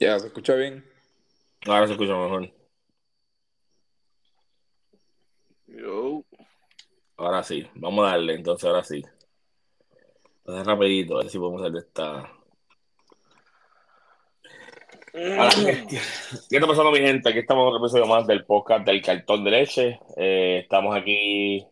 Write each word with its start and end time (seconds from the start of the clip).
Ya, 0.00 0.18
¿se 0.18 0.28
escucha 0.28 0.54
bien? 0.54 0.82
Ahora 1.66 1.86
se 1.86 1.92
escucha 1.92 2.14
mejor. 2.14 2.50
Yo. 5.66 6.24
Ahora 7.18 7.42
sí, 7.42 7.66
vamos 7.74 8.06
a 8.06 8.12
darle, 8.12 8.34
entonces 8.34 8.64
ahora 8.64 8.82
sí. 8.82 9.02
Entonces 10.38 10.66
rapidito, 10.66 11.18
a 11.18 11.20
ver 11.20 11.30
si 11.30 11.38
podemos 11.38 11.60
hacer 11.60 11.72
de 11.72 11.78
esta. 11.80 12.32
Ahora, 15.12 15.50
¿qué, 15.54 15.98
qué 16.48 16.56
está 16.56 16.66
pasando 16.66 16.92
mi 16.92 17.00
gente? 17.00 17.28
Aquí 17.28 17.40
estamos 17.40 17.62
en 17.64 17.68
otro 17.68 17.84
episodio 17.84 18.06
más 18.06 18.26
del 18.26 18.46
podcast 18.46 18.86
del 18.86 19.02
cartón 19.02 19.44
de 19.44 19.50
leche. 19.50 20.00
Eh, 20.16 20.60
estamos 20.62 20.96
aquí, 20.96 21.66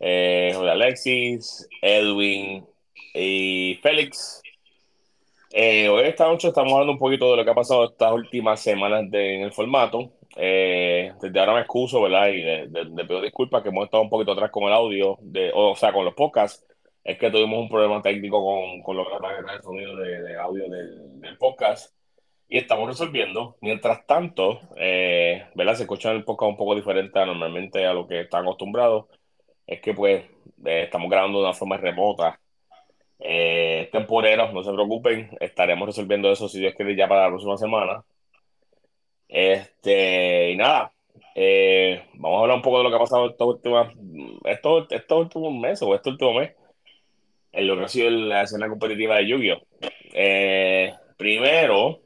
eh, 0.00 0.50
Jorge 0.54 0.70
Alexis, 0.70 1.68
Edwin 1.82 2.66
y 3.12 3.78
Félix. 3.82 4.40
Eh, 5.52 5.88
hoy 5.88 6.04
esta 6.06 6.26
noche 6.26 6.48
estamos 6.48 6.72
hablando 6.72 6.92
un 6.92 6.98
poquito 6.98 7.30
de 7.30 7.36
lo 7.38 7.44
que 7.44 7.50
ha 7.50 7.54
pasado 7.54 7.84
estas 7.86 8.12
últimas 8.12 8.60
semanas 8.60 9.10
de- 9.10 9.36
en 9.36 9.42
el 9.42 9.52
formato. 9.52 10.12
Eh, 10.36 11.12
desde 11.20 11.38
ahora 11.40 11.54
me 11.54 11.60
excuso, 11.60 12.02
¿verdad? 12.02 12.28
Y 12.28 12.42
de, 12.42 12.66
de- 12.68 12.84
de 12.90 13.04
pido 13.04 13.20
disculpas 13.22 13.62
que 13.62 13.68
hemos 13.70 13.84
estado 13.84 14.02
un 14.02 14.10
poquito 14.10 14.32
atrás 14.32 14.50
con 14.50 14.64
el 14.64 14.72
audio, 14.72 15.16
de, 15.22 15.50
o, 15.54 15.74
sea, 15.76 15.92
con 15.92 16.04
los 16.04 16.14
podcasts. 16.14 16.66
Es 17.04 17.18
que 17.18 17.30
tuvimos 17.30 17.60
un 17.60 17.68
problema 17.68 18.02
técnico 18.02 18.42
con, 18.44 18.82
con 18.82 18.96
los 18.96 19.06
de 19.06 19.62
sonido 19.62 19.96
de, 19.96 20.22
de 20.22 20.36
audio 20.38 20.68
del, 20.68 21.20
del 21.20 21.38
podcast 21.38 21.94
y 22.48 22.58
estamos 22.58 22.88
resolviendo. 22.88 23.56
Mientras 23.60 24.04
tanto, 24.06 24.60
eh, 24.76 25.46
¿verdad? 25.54 25.74
Se 25.76 25.82
escucha 25.84 26.10
el 26.12 26.24
podcast 26.24 26.50
un 26.50 26.56
poco 26.56 26.74
diferente 26.74 27.18
a 27.20 27.26
normalmente 27.26 27.86
a 27.86 27.94
lo 27.94 28.06
que 28.08 28.22
están 28.22 28.42
acostumbrados. 28.42 29.06
Es 29.66 29.80
que 29.80 29.94
pues 29.94 30.24
eh, 30.64 30.82
estamos 30.84 31.08
grabando 31.10 31.38
de 31.38 31.44
una 31.44 31.54
forma 31.54 31.76
remota. 31.76 32.40
Eh, 33.18 33.88
temporeros, 33.92 34.52
no 34.52 34.62
se 34.62 34.72
preocupen, 34.72 35.30
estaremos 35.40 35.86
resolviendo 35.86 36.30
eso 36.30 36.48
si 36.48 36.60
Dios 36.60 36.74
quiere 36.74 36.96
ya 36.96 37.08
para 37.08 37.22
la 37.22 37.28
próxima 37.28 37.56
semana. 37.56 38.04
Este, 39.28 40.52
y 40.52 40.56
nada, 40.56 40.92
eh, 41.34 42.06
vamos 42.14 42.38
a 42.38 42.42
hablar 42.42 42.56
un 42.56 42.62
poco 42.62 42.78
de 42.78 42.84
lo 42.84 42.90
que 42.90 42.96
ha 42.96 43.00
pasado 43.00 43.30
estos 43.30 43.46
últimos, 43.46 43.88
estos, 44.44 44.86
estos 44.90 45.18
últimos 45.18 45.52
meses 45.54 45.82
o 45.82 45.94
este 45.94 46.10
último 46.10 46.34
mes 46.34 46.54
en 47.52 47.66
lo 47.66 47.76
que 47.76 47.84
ha 47.84 47.88
sido 47.88 48.10
la 48.10 48.42
escena 48.42 48.68
competitiva 48.68 49.16
de 49.16 49.28
Yu-Gi-Oh! 49.28 49.60
Eh, 50.12 50.92
primero, 51.16 52.00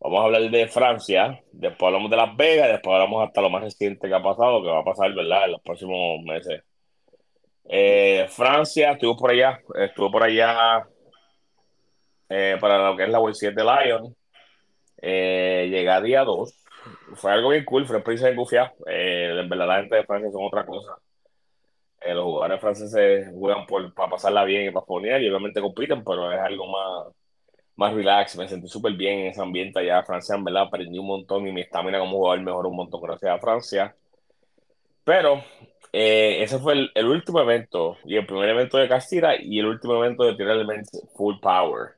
vamos 0.00 0.20
a 0.20 0.24
hablar 0.24 0.50
de 0.50 0.68
Francia, 0.68 1.40
después 1.52 1.88
hablamos 1.88 2.10
de 2.10 2.16
Las 2.16 2.36
Vegas, 2.36 2.68
después 2.68 2.94
hablamos 2.94 3.26
hasta 3.26 3.40
lo 3.40 3.50
más 3.50 3.62
reciente 3.62 4.08
que 4.08 4.14
ha 4.14 4.22
pasado, 4.22 4.62
que 4.62 4.68
va 4.68 4.80
a 4.80 4.84
pasar, 4.84 5.12
¿verdad?, 5.14 5.44
en 5.46 5.52
los 5.52 5.62
próximos 5.62 6.20
meses. 6.22 6.62
Eh, 7.68 8.26
Francia, 8.28 8.92
estuvo 8.92 9.16
por 9.16 9.30
allá, 9.30 9.60
estuvo 9.74 10.10
por 10.10 10.22
allá 10.22 10.86
eh, 12.28 12.56
para 12.60 12.90
lo 12.90 12.96
que 12.96 13.04
es 13.04 13.08
la 13.08 13.20
World 13.20 13.36
7 13.36 13.62
Lion. 13.62 14.16
Eh, 15.00 15.68
llegué 15.70 15.90
a 15.90 16.00
día 16.00 16.24
2. 16.24 16.54
Fue 17.14 17.32
algo 17.32 17.50
bien 17.50 17.64
cool, 17.64 17.86
fue 17.86 17.98
el 17.98 18.02
príncipe. 18.02 18.34
Eh, 18.86 19.40
en 19.40 19.48
verdad, 19.48 19.66
la 19.66 19.76
gente 19.80 19.96
de 19.96 20.04
Francia 20.04 20.30
son 20.30 20.44
otra 20.44 20.64
cosa. 20.66 20.96
Eh, 22.04 22.14
los 22.14 22.24
jugadores 22.24 22.60
franceses 22.60 23.28
juegan 23.32 23.66
por, 23.66 23.94
para 23.94 24.10
pasarla 24.10 24.44
bien 24.44 24.68
y 24.68 24.70
para 24.72 24.84
poner, 24.84 25.22
y 25.22 25.28
obviamente 25.28 25.60
compiten, 25.60 26.02
pero 26.04 26.32
es 26.32 26.40
algo 26.40 26.66
más, 26.66 27.14
más 27.76 27.94
relax. 27.94 28.36
Me 28.36 28.48
sentí 28.48 28.68
súper 28.68 28.94
bien 28.94 29.20
en 29.20 29.26
ese 29.28 29.40
ambiente 29.40 29.78
allá 29.80 29.98
de 29.98 30.04
Francia, 30.04 30.34
en 30.34 30.44
verdad, 30.44 30.62
aprendí 30.64 30.98
un 30.98 31.06
montón 31.06 31.46
y 31.46 31.52
mi 31.52 31.60
estamina 31.62 31.98
como 32.00 32.18
jugador 32.18 32.40
mejoró 32.42 32.68
un 32.70 32.76
montón 32.76 33.00
gracias 33.02 33.30
a 33.32 33.38
Francia. 33.38 33.96
Pero 35.04 35.44
eh, 35.92 36.42
ese 36.42 36.58
fue 36.58 36.90
el, 36.94 37.06
último 37.06 37.40
evento, 37.40 37.98
y 38.04 38.16
el 38.16 38.26
primer 38.26 38.48
evento 38.48 38.78
de 38.78 38.88
Castilla 38.88 39.34
y 39.40 39.58
el 39.58 39.66
último 39.66 39.96
evento 39.96 40.24
de 40.24 40.34
Tierra 40.34 40.54
Elements 40.54 41.06
Full 41.14 41.36
Power. 41.40 41.92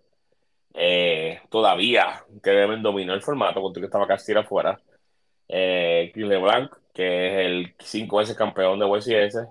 Eh, 0.75 1.41
todavía 1.51 2.25
que 2.42 2.51
dominó 2.83 3.14
el 3.14 3.23
formato, 3.23 3.62
contra 3.62 3.81
que 3.81 3.86
estaba 3.86 4.06
Castilla 4.06 4.41
afuera. 4.41 4.81
Eh, 5.48 6.11
Chris 6.14 6.27
LeBlanc, 6.27 6.73
que 6.92 7.27
es 7.29 7.46
el 7.46 7.74
cinco 7.80 8.18
veces 8.18 8.36
campeón 8.36 8.79
de 8.79 8.86
WCS, 8.86 9.48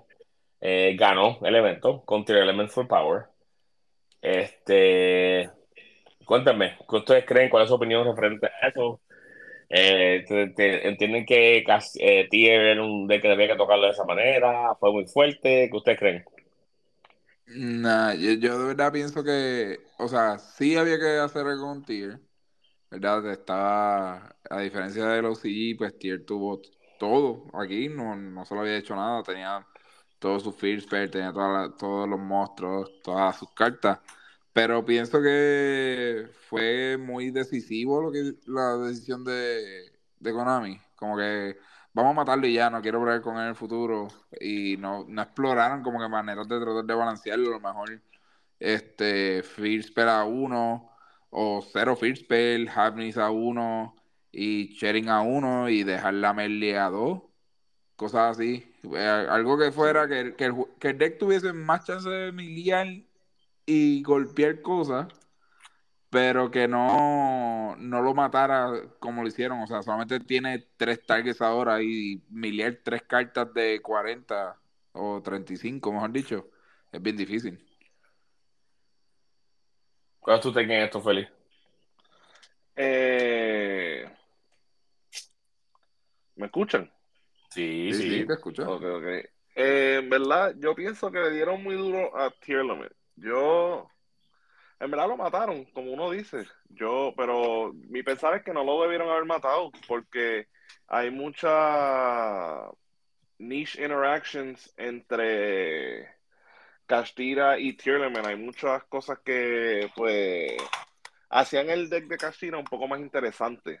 eh, 0.60 0.96
ganó 0.98 1.38
el 1.42 1.54
evento 1.56 2.02
con 2.04 2.24
Tierra 2.24 2.42
Elements 2.42 2.74
Full 2.74 2.86
Power. 2.86 3.24
Este, 4.20 5.50
cuéntame, 6.24 6.78
¿qué 6.88 6.96
ustedes 6.96 7.24
creen? 7.26 7.50
¿Cuál 7.50 7.64
es 7.64 7.68
su 7.68 7.74
opinión 7.76 8.06
referente 8.06 8.46
a 8.46 8.68
eso? 8.68 9.00
Eh, 9.70 10.24
¿entienden 10.84 11.26
que 11.26 11.64
eh, 12.00 12.28
Tier 12.30 12.60
era 12.62 12.82
un 12.84 13.06
deck 13.08 13.22
que 13.22 13.28
debía 13.28 13.48
que 13.48 13.56
tocarlo 13.56 13.86
de 13.86 13.92
esa 13.92 14.04
manera? 14.04 14.74
¿Fue 14.80 14.92
muy 14.92 15.06
fuerte? 15.06 15.68
¿Qué 15.70 15.76
ustedes 15.76 15.98
creen? 15.98 16.24
Nah, 17.46 18.14
yo, 18.14 18.32
yo 18.34 18.58
de 18.58 18.64
verdad 18.68 18.92
pienso 18.92 19.22
que, 19.22 19.78
o 19.98 20.08
sea, 20.08 20.38
sí 20.38 20.76
había 20.76 20.98
que 20.98 21.18
hacer 21.18 21.44
con 21.58 21.84
Tier, 21.84 22.20
¿verdad? 22.90 23.30
Estaba, 23.32 24.36
a 24.50 24.60
diferencia 24.60 25.06
de 25.06 25.22
los 25.22 25.40
CG, 25.40 25.76
pues 25.78 25.98
Tier 25.98 26.24
tuvo 26.26 26.62
todo 26.98 27.46
aquí, 27.54 27.88
no, 27.88 28.16
no 28.16 28.44
solo 28.46 28.62
había 28.62 28.78
hecho 28.78 28.96
nada, 28.96 29.22
tenía 29.24 29.66
todos 30.20 30.42
sus 30.44 30.56
Pair, 30.56 30.86
tenía 31.10 31.32
toda 31.32 31.48
la- 31.68 31.76
todos 31.76 32.08
los 32.08 32.20
monstruos, 32.20 32.90
todas 33.02 33.38
sus 33.38 33.52
cartas, 33.54 34.00
pero 34.54 34.84
pienso 34.84 35.20
que 35.20 36.28
fue 36.48 36.96
muy 36.96 37.30
decisivo 37.32 38.00
lo 38.00 38.12
que 38.12 38.34
la 38.46 38.76
decisión 38.78 39.24
de, 39.24 39.92
de 40.20 40.32
Konami, 40.32 40.80
como 40.96 41.16
que 41.16 41.58
vamos 41.92 42.12
a 42.12 42.14
matarlo 42.14 42.46
y 42.46 42.54
ya, 42.54 42.70
no 42.70 42.80
quiero 42.82 43.00
bregar 43.00 43.22
con 43.22 43.36
él 43.36 43.42
en 43.42 43.48
el 43.50 43.56
futuro. 43.56 44.08
Y 44.40 44.76
no, 44.78 45.06
no 45.08 45.22
exploraron 45.22 45.82
como 45.82 46.00
que 46.00 46.08
maneras 46.08 46.48
de 46.48 46.60
tratar 46.60 46.84
de 46.84 46.94
balancearlo. 46.94 47.48
A 47.48 47.52
lo 47.52 47.60
mejor 47.60 48.02
este 48.60 49.42
First 49.42 49.88
Spell 49.90 50.08
a 50.08 50.24
uno, 50.24 50.90
o 51.30 51.60
cero 51.72 51.96
First 51.96 52.22
Spell, 52.24 52.68
Havnis 52.68 53.18
a 53.18 53.30
uno, 53.30 53.96
y 54.32 54.68
Sharing 54.76 55.08
a 55.08 55.22
uno, 55.22 55.68
y 55.68 55.84
dejar 55.84 56.14
la 56.14 56.32
Merly 56.32 56.74
a 56.74 56.90
dos. 56.90 57.22
Cosas 57.96 58.36
así. 58.36 58.72
Eh, 58.84 59.26
algo 59.30 59.58
que 59.58 59.72
fuera 59.72 60.08
que, 60.08 60.34
que, 60.36 60.44
el, 60.46 60.54
que 60.78 60.90
el 60.90 60.98
deck 60.98 61.18
tuviese 61.18 61.52
más 61.52 61.84
chance 61.84 62.08
de 62.08 62.32
miliar 62.32 62.86
y 63.66 64.02
golpear 64.02 64.62
cosas 64.62 65.08
pero 66.14 66.48
que 66.48 66.68
no, 66.68 67.74
no 67.76 68.00
lo 68.00 68.14
matara 68.14 68.70
como 69.00 69.22
lo 69.22 69.26
hicieron. 69.26 69.60
O 69.62 69.66
sea, 69.66 69.82
solamente 69.82 70.20
tiene 70.20 70.64
tres 70.76 71.04
targets 71.04 71.42
ahora 71.42 71.82
y 71.82 72.22
miliar 72.30 72.78
tres 72.84 73.02
cartas 73.02 73.52
de 73.52 73.82
40 73.82 74.56
o 74.92 75.20
35, 75.20 75.92
mejor 75.92 76.12
dicho. 76.12 76.48
Es 76.92 77.02
bien 77.02 77.16
difícil. 77.16 77.58
¿Cuál 80.20 80.36
es 80.36 80.42
tu 80.42 80.52
take 80.52 80.72
en 80.72 80.84
esto, 80.84 81.00
Félix? 81.00 81.32
Eh, 82.76 84.08
¿Me 86.36 86.46
escuchan? 86.46 86.88
Sí, 87.50 87.92
Sí, 87.92 88.02
sí. 88.02 88.20
sí, 88.20 88.26
te 88.26 88.34
escucho. 88.34 88.70
Ok, 88.70 88.84
ok. 88.84 89.04
Eh, 89.56 89.98
en 90.00 90.10
verdad, 90.10 90.54
yo 90.60 90.76
pienso 90.76 91.10
que 91.10 91.18
le 91.18 91.30
dieron 91.32 91.60
muy 91.60 91.74
duro 91.74 92.16
a 92.16 92.30
Tier 92.30 92.64
Limit. 92.64 92.92
Yo, 93.16 93.88
en 94.80 94.90
verdad 94.90 95.08
lo 95.08 95.16
mataron, 95.16 95.64
como 95.66 95.92
uno 95.92 96.10
dice. 96.10 96.46
Yo, 96.70 97.14
pero 97.16 97.72
mi 97.74 98.02
pensar 98.02 98.34
es 98.36 98.42
que 98.44 98.52
no 98.52 98.64
lo 98.64 98.82
debieron 98.82 99.08
haber 99.10 99.24
matado 99.24 99.70
porque 99.88 100.48
hay 100.88 101.10
mucha 101.10 102.70
niche 103.38 103.82
interactions 103.82 104.72
entre 104.76 106.08
Castira 106.86 107.58
y 107.58 107.74
Tier 107.76 108.00
Limit. 108.00 108.26
Hay 108.26 108.36
muchas 108.36 108.84
cosas 108.84 109.18
que, 109.24 109.90
pues, 109.96 110.52
hacían 111.30 111.70
el 111.70 111.88
deck 111.90 112.06
de 112.06 112.18
Castira 112.18 112.58
un 112.58 112.64
poco 112.64 112.88
más 112.88 113.00
interesante. 113.00 113.80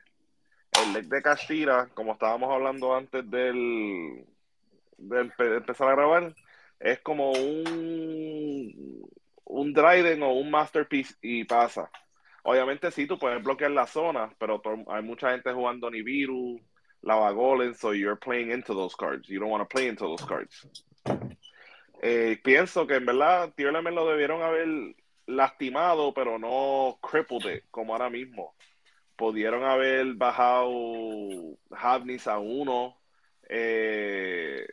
El 0.72 0.92
deck 0.94 1.06
de 1.06 1.22
Castira, 1.22 1.88
como 1.94 2.12
estábamos 2.12 2.52
hablando 2.52 2.94
antes 2.94 3.28
del, 3.30 4.26
de 4.98 5.22
empe- 5.22 5.56
empezar 5.56 5.88
a 5.88 5.94
grabar, 5.96 6.34
es 6.80 7.00
como 7.00 7.32
un, 7.32 9.08
un 9.44 9.72
Dryden 9.72 10.22
o 10.22 10.32
un 10.32 10.50
Masterpiece 10.50 11.14
y 11.22 11.44
pasa. 11.44 11.90
Obviamente 12.42 12.90
sí, 12.90 13.06
tú 13.06 13.18
puedes 13.18 13.42
bloquear 13.42 13.70
la 13.70 13.86
zona, 13.86 14.34
pero 14.38 14.60
hay 14.88 15.02
mucha 15.02 15.30
gente 15.30 15.52
jugando 15.52 15.90
Nibiru, 15.90 16.60
Lava 17.02 17.32
Golem, 17.32 17.74
so 17.74 17.92
you're 17.92 18.16
playing 18.16 18.50
into 18.50 18.74
those 18.74 18.94
cards. 18.94 19.28
You 19.28 19.40
don't 19.40 19.50
want 19.50 19.62
to 19.62 19.68
play 19.68 19.88
into 19.88 20.04
those 20.04 20.24
cards. 20.24 20.68
Eh, 22.02 22.38
pienso 22.42 22.86
que 22.86 22.96
en 22.96 23.06
verdad 23.06 23.54
Tier 23.54 23.68
Element 23.68 23.96
lo 23.96 24.06
debieron 24.06 24.42
haber 24.42 24.94
lastimado, 25.26 26.12
pero 26.12 26.38
no 26.38 26.98
crippled 27.00 27.46
it, 27.46 27.64
como 27.70 27.94
ahora 27.94 28.10
mismo. 28.10 28.54
Pudieron 29.16 29.64
haber 29.64 30.12
bajado 30.14 30.68
Havnis 31.70 32.26
a 32.26 32.38
uno, 32.38 32.98
eh, 33.48 34.66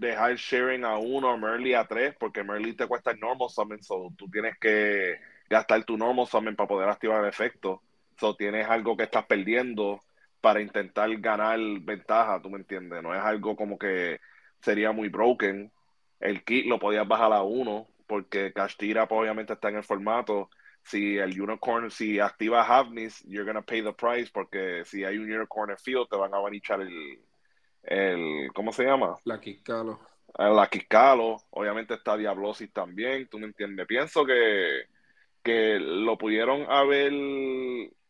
dejar 0.00 0.36
Sharing 0.36 0.84
a 0.84 0.98
uno, 0.98 1.36
Merly 1.36 1.74
a 1.74 1.84
tres, 1.84 2.14
porque 2.18 2.42
Merly 2.42 2.74
te 2.74 2.86
cuesta 2.86 3.10
el 3.12 3.20
normal 3.20 3.50
summon, 3.50 3.82
so 3.82 4.12
tú 4.16 4.28
tienes 4.30 4.58
que 4.58 5.20
gastar 5.48 5.84
tu 5.84 5.96
normal 5.96 6.26
summon 6.26 6.56
para 6.56 6.68
poder 6.68 6.88
activar 6.88 7.22
el 7.22 7.28
efecto. 7.28 7.82
So 8.18 8.34
tienes 8.34 8.66
algo 8.68 8.96
que 8.96 9.04
estás 9.04 9.26
perdiendo 9.26 10.00
para 10.40 10.60
intentar 10.60 11.14
ganar 11.18 11.58
ventaja, 11.82 12.40
¿tú 12.42 12.50
me 12.50 12.58
entiendes? 12.58 13.02
No 13.02 13.14
es 13.14 13.20
algo 13.20 13.56
como 13.56 13.78
que 13.78 14.20
sería 14.60 14.92
muy 14.92 15.08
broken. 15.08 15.70
El 16.18 16.44
kit 16.44 16.66
lo 16.66 16.78
podías 16.78 17.06
bajar 17.06 17.32
a 17.32 17.42
uno, 17.42 17.88
porque 18.06 18.52
Castira 18.52 19.06
pues, 19.06 19.20
obviamente 19.20 19.52
está 19.52 19.68
en 19.68 19.76
el 19.76 19.84
formato, 19.84 20.50
si 20.82 21.18
el 21.18 21.38
unicorn, 21.40 21.90
si 21.90 22.18
activa 22.20 22.64
Havnis, 22.64 23.22
you're 23.26 23.44
gonna 23.44 23.62
pay 23.62 23.82
the 23.82 23.92
price 23.92 24.30
porque 24.32 24.82
si 24.86 25.04
hay 25.04 25.18
un 25.18 25.30
unicorn 25.30 25.70
en 25.70 25.78
field 25.78 26.08
te 26.08 26.16
van 26.16 26.34
a 26.34 26.38
banichar 26.38 26.80
el, 26.80 27.20
el 27.82 28.50
¿cómo 28.54 28.72
se 28.72 28.84
llama? 28.84 29.16
La 29.24 29.40
Kikalo. 29.40 30.00
La 30.38 30.68
Kikalo, 30.68 31.42
obviamente 31.50 31.94
está 31.94 32.16
Diablosis 32.16 32.72
también, 32.72 33.28
tú 33.28 33.38
me 33.38 33.46
entiendes. 33.46 33.86
Pienso 33.86 34.24
que, 34.24 34.84
que 35.42 35.78
lo 35.80 36.16
pudieron 36.16 36.66
haber 36.70 37.12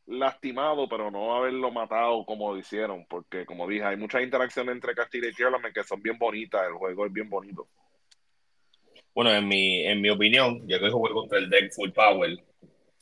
lastimado, 0.06 0.88
pero 0.88 1.10
no 1.10 1.34
haberlo 1.36 1.70
matado 1.70 2.24
como 2.26 2.52
lo 2.52 2.58
hicieron, 2.58 3.06
porque 3.08 3.46
como 3.46 3.66
dije, 3.66 3.84
hay 3.84 3.96
muchas 3.96 4.22
interacciones 4.22 4.74
entre 4.74 4.94
Castilla 4.94 5.28
y 5.28 5.32
Tierra 5.32 5.58
que 5.72 5.84
son 5.84 6.02
bien 6.02 6.18
bonitas, 6.18 6.66
el 6.66 6.74
juego 6.74 7.06
es 7.06 7.12
bien 7.12 7.30
bonito. 7.30 7.68
Bueno, 9.14 9.32
en 9.32 9.46
mi, 9.46 9.84
en 9.86 10.00
mi 10.00 10.10
opinión, 10.10 10.66
yo 10.68 10.78
que 10.78 10.90
jugué 10.90 11.12
contra 11.12 11.38
el 11.38 11.50
deck 11.50 11.72
Full 11.72 11.90
Power, 11.90 12.38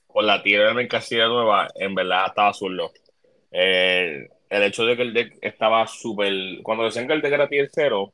con 0.06 0.26
la 0.26 0.42
tierra 0.42 0.80
en 0.80 0.88
Castilla 0.88 1.26
Nueva, 1.26 1.68
en 1.74 1.94
verdad 1.94 2.26
estaba 2.28 2.48
azul. 2.48 2.80
Eh, 3.50 4.28
el 4.50 4.62
hecho 4.62 4.84
de 4.84 4.96
que 4.96 5.02
el 5.02 5.14
deck 5.14 5.38
estaba 5.42 5.86
súper. 5.86 6.32
Cuando 6.62 6.84
decían 6.84 7.06
que 7.06 7.14
el 7.14 7.22
deck 7.22 7.32
era 7.32 7.48
tier 7.48 7.68
0, 7.72 8.12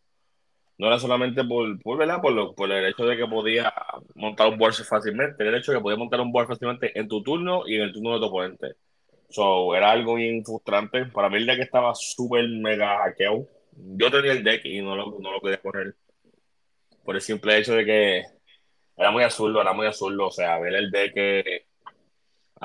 no 0.79 0.87
era 0.89 0.99
solamente 0.99 1.45
por, 1.45 1.81
por, 1.83 1.99
¿verdad? 1.99 2.21
por, 2.21 2.33
lo, 2.33 2.55
por 2.55 2.71
el 2.73 2.87
hecho 2.87 3.05
de 3.07 3.17
que 3.17 3.27
podía 3.27 3.73
montar 4.15 4.49
un 4.49 4.59
board 4.59 4.75
fácilmente, 4.75 5.47
el 5.47 5.55
hecho 5.55 5.73
de 5.73 5.79
que 5.79 5.83
podía 5.83 5.99
montar 5.99 6.21
un 6.21 6.33
board 6.33 6.49
fácilmente 6.49 6.99
en 6.99 7.09
tu 7.09 7.23
turno 7.23 7.63
y 7.67 7.77
en 7.77 7.83
el 7.83 7.93
turno 7.93 8.15
de 8.15 8.19
tu 8.21 8.27
oponente. 8.27 8.75
So, 9.31 9.75
era 9.75 9.91
algo 9.91 10.15
bien 10.17 10.45
frustrante. 10.45 11.07
Para 11.07 11.29
mí 11.29 11.37
el 11.39 11.47
deck 11.47 11.61
estaba 11.61 11.95
súper 11.95 12.49
mega 12.49 12.99
hackeado. 12.99 13.49
Yo 13.73 14.11
tenía 14.11 14.33
el 14.33 14.45
deck 14.45 14.65
y 14.65 14.81
no 14.81 14.97
lo, 14.97 15.19
no 15.21 15.33
lo 15.33 15.41
quería 15.41 15.61
correr. 15.61 15.95
Por 17.05 17.17
el 17.17 17.23
simple 17.23 17.59
hecho 17.59 17.75
de 17.75 17.85
que 17.85 18.23
era 18.97 19.11
muy 19.11 19.23
azul, 19.25 19.57
era 19.57 19.73
muy 19.73 19.87
azul. 19.87 20.21
O 20.21 20.31
sea, 20.31 20.59
ver 20.59 20.75
el 20.75 20.91
deck 20.91 21.15
que 21.15 21.67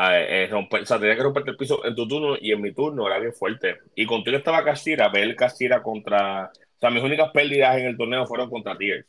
eh, 0.01 0.47
romper, 0.49 0.83
o 0.83 0.85
sea, 0.85 0.99
tenía 0.99 1.15
que 1.15 1.23
romperte 1.23 1.51
el 1.51 1.57
piso 1.57 1.85
en 1.85 1.95
tu 1.95 2.07
turno 2.07 2.37
y 2.39 2.51
en 2.51 2.61
mi 2.61 2.73
turno 2.73 3.07
era 3.07 3.19
bien 3.19 3.33
fuerte. 3.33 3.79
Y 3.95 4.05
contigo 4.05 4.37
estaba 4.37 4.63
Castira, 4.63 5.09
ver 5.09 5.35
Castira 5.35 5.81
contra. 5.81 6.45
O 6.45 6.79
sea, 6.79 6.89
mis 6.89 7.03
únicas 7.03 7.31
pérdidas 7.31 7.77
en 7.77 7.87
el 7.87 7.97
torneo 7.97 8.25
fueron 8.25 8.49
contra 8.49 8.77
Tiers. 8.77 9.05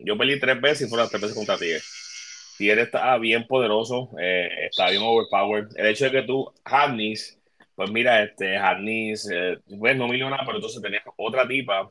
Yo 0.00 0.16
perdí 0.16 0.40
tres 0.40 0.60
veces 0.60 0.86
y 0.86 0.90
fueron 0.90 1.08
tres 1.08 1.20
veces 1.20 1.36
contra 1.36 1.58
Tiers. 1.58 2.54
Tiers 2.56 2.82
estaba 2.82 3.18
bien 3.18 3.46
poderoso, 3.46 4.10
eh, 4.18 4.48
estaba 4.70 4.90
bien 4.90 5.02
overpowered. 5.04 5.68
El 5.76 5.86
hecho 5.86 6.06
de 6.06 6.10
que 6.10 6.22
tú, 6.22 6.50
Harnis, 6.64 7.38
pues 7.74 7.90
mira, 7.90 8.22
este, 8.22 8.56
Harnis, 8.56 9.28
eh, 9.30 9.58
pues 9.78 9.96
no 9.96 10.08
nada, 10.08 10.42
pero 10.46 10.56
entonces 10.56 10.80
tenías 10.80 11.02
otra 11.16 11.46
tipa 11.46 11.88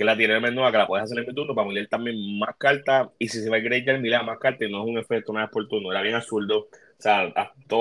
que 0.00 0.04
la 0.04 0.16
tiene 0.16 0.40
menor 0.40 0.72
que 0.72 0.78
la 0.78 0.86
puedes 0.86 1.04
hacer 1.04 1.18
en 1.18 1.26
mi 1.26 1.34
turno 1.34 1.54
para 1.54 1.68
mirar 1.68 1.86
también 1.88 2.38
más 2.38 2.56
cartas. 2.56 3.08
Y 3.18 3.28
si 3.28 3.42
se 3.42 3.50
va 3.50 3.58
a 3.58 3.60
ya 3.60 3.98
mira 3.98 4.22
más 4.22 4.38
cartas 4.38 4.66
y 4.66 4.72
no 4.72 4.82
es 4.82 4.88
un 4.88 4.98
efecto 4.98 5.30
una 5.30 5.42
vez 5.42 5.50
por 5.50 5.68
turno. 5.68 5.92
Era 5.92 6.00
bien 6.00 6.14
absurdo. 6.14 6.68
O 7.00 7.02
sea, 7.02 7.32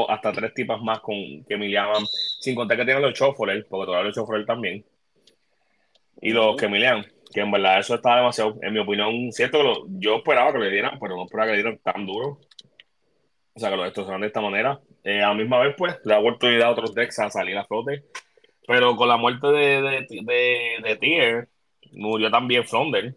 hasta, 0.07 0.31
tres 0.31 0.53
tipas 0.53 0.81
más 0.81 1.01
con, 1.01 1.43
que 1.43 1.57
miliaban, 1.57 2.05
sin 2.39 2.55
contar 2.55 2.77
que 2.77 2.85
tienen 2.85 3.03
los 3.03 3.13
Choforer, 3.13 3.67
porque 3.69 3.87
todavía 3.87 4.05
los 4.05 4.15
Choforer 4.15 4.45
también. 4.45 4.85
Y 6.21 6.31
los 6.31 6.55
que 6.55 6.69
milian, 6.69 7.05
que 7.33 7.41
en 7.41 7.51
verdad 7.51 7.79
eso 7.79 7.95
estaba 7.95 8.17
demasiado, 8.17 8.57
en 8.61 8.71
mi 8.71 8.79
opinión, 8.79 9.29
cierto 9.33 9.61
que 9.61 9.89
yo 9.99 10.15
esperaba 10.15 10.53
que 10.53 10.59
le 10.59 10.71
dieran, 10.71 10.97
pero 11.01 11.17
no 11.17 11.25
esperaba 11.25 11.51
que 11.51 11.57
le 11.57 11.63
dieran 11.63 11.79
tan 11.83 12.05
duro. 12.05 12.39
O 13.55 13.59
sea, 13.59 13.69
que 13.69 13.75
lo 13.75 13.83
destrozaran 13.83 14.21
de 14.21 14.27
esta 14.27 14.39
manera. 14.39 14.79
Eh, 15.03 15.21
a 15.21 15.29
la 15.29 15.33
misma 15.33 15.59
vez, 15.59 15.75
pues, 15.77 15.97
le 16.05 16.13
da 16.13 16.21
oportunidad 16.21 16.69
a 16.69 16.71
otros 16.71 16.95
decks 16.95 17.19
a 17.19 17.29
salir 17.29 17.57
a 17.57 17.65
flote. 17.65 18.05
Pero 18.65 18.95
con 18.95 19.09
la 19.09 19.17
muerte 19.17 19.47
de, 19.47 19.81
de, 19.81 20.07
de, 20.09 20.77
de 20.81 20.95
Tier, 20.95 21.49
murió 21.91 22.31
también 22.31 22.63
Flonder. 22.65 23.15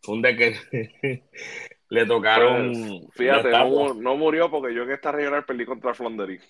Fue 0.00 0.14
un 0.14 0.22
deck 0.22 0.38
que 0.38 1.22
le 1.92 2.06
tocaron. 2.06 2.72
Pues, 2.72 3.14
fíjate, 3.14 3.50
no, 3.50 4.16
murió 4.16 4.50
porque 4.50 4.74
yo 4.74 4.84
en 4.84 4.92
esta 4.92 5.12
regional 5.12 5.44
perdí 5.44 5.66
contra 5.66 5.92
Flondery. 5.92 6.40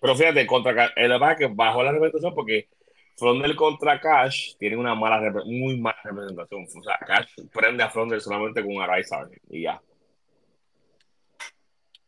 Pero 0.00 0.16
fíjate, 0.16 0.46
contra 0.46 0.92
el 0.96 1.36
que 1.36 1.46
bajó 1.46 1.82
la 1.84 1.92
representación 1.92 2.34
porque 2.34 2.68
Flonder 3.16 3.54
contra 3.54 4.00
Cash 4.00 4.56
tiene 4.58 4.76
una 4.76 4.96
mala 4.96 5.32
muy 5.44 5.78
mala 5.78 5.98
representación. 6.02 6.66
O 6.76 6.82
sea, 6.82 6.98
Cash 6.98 7.34
prende 7.52 7.84
a 7.84 7.90
Flonder 7.90 8.20
solamente 8.20 8.62
con 8.62 8.74
un 8.74 8.82
Arizar 8.82 9.28
y 9.48 9.62
ya. 9.62 9.80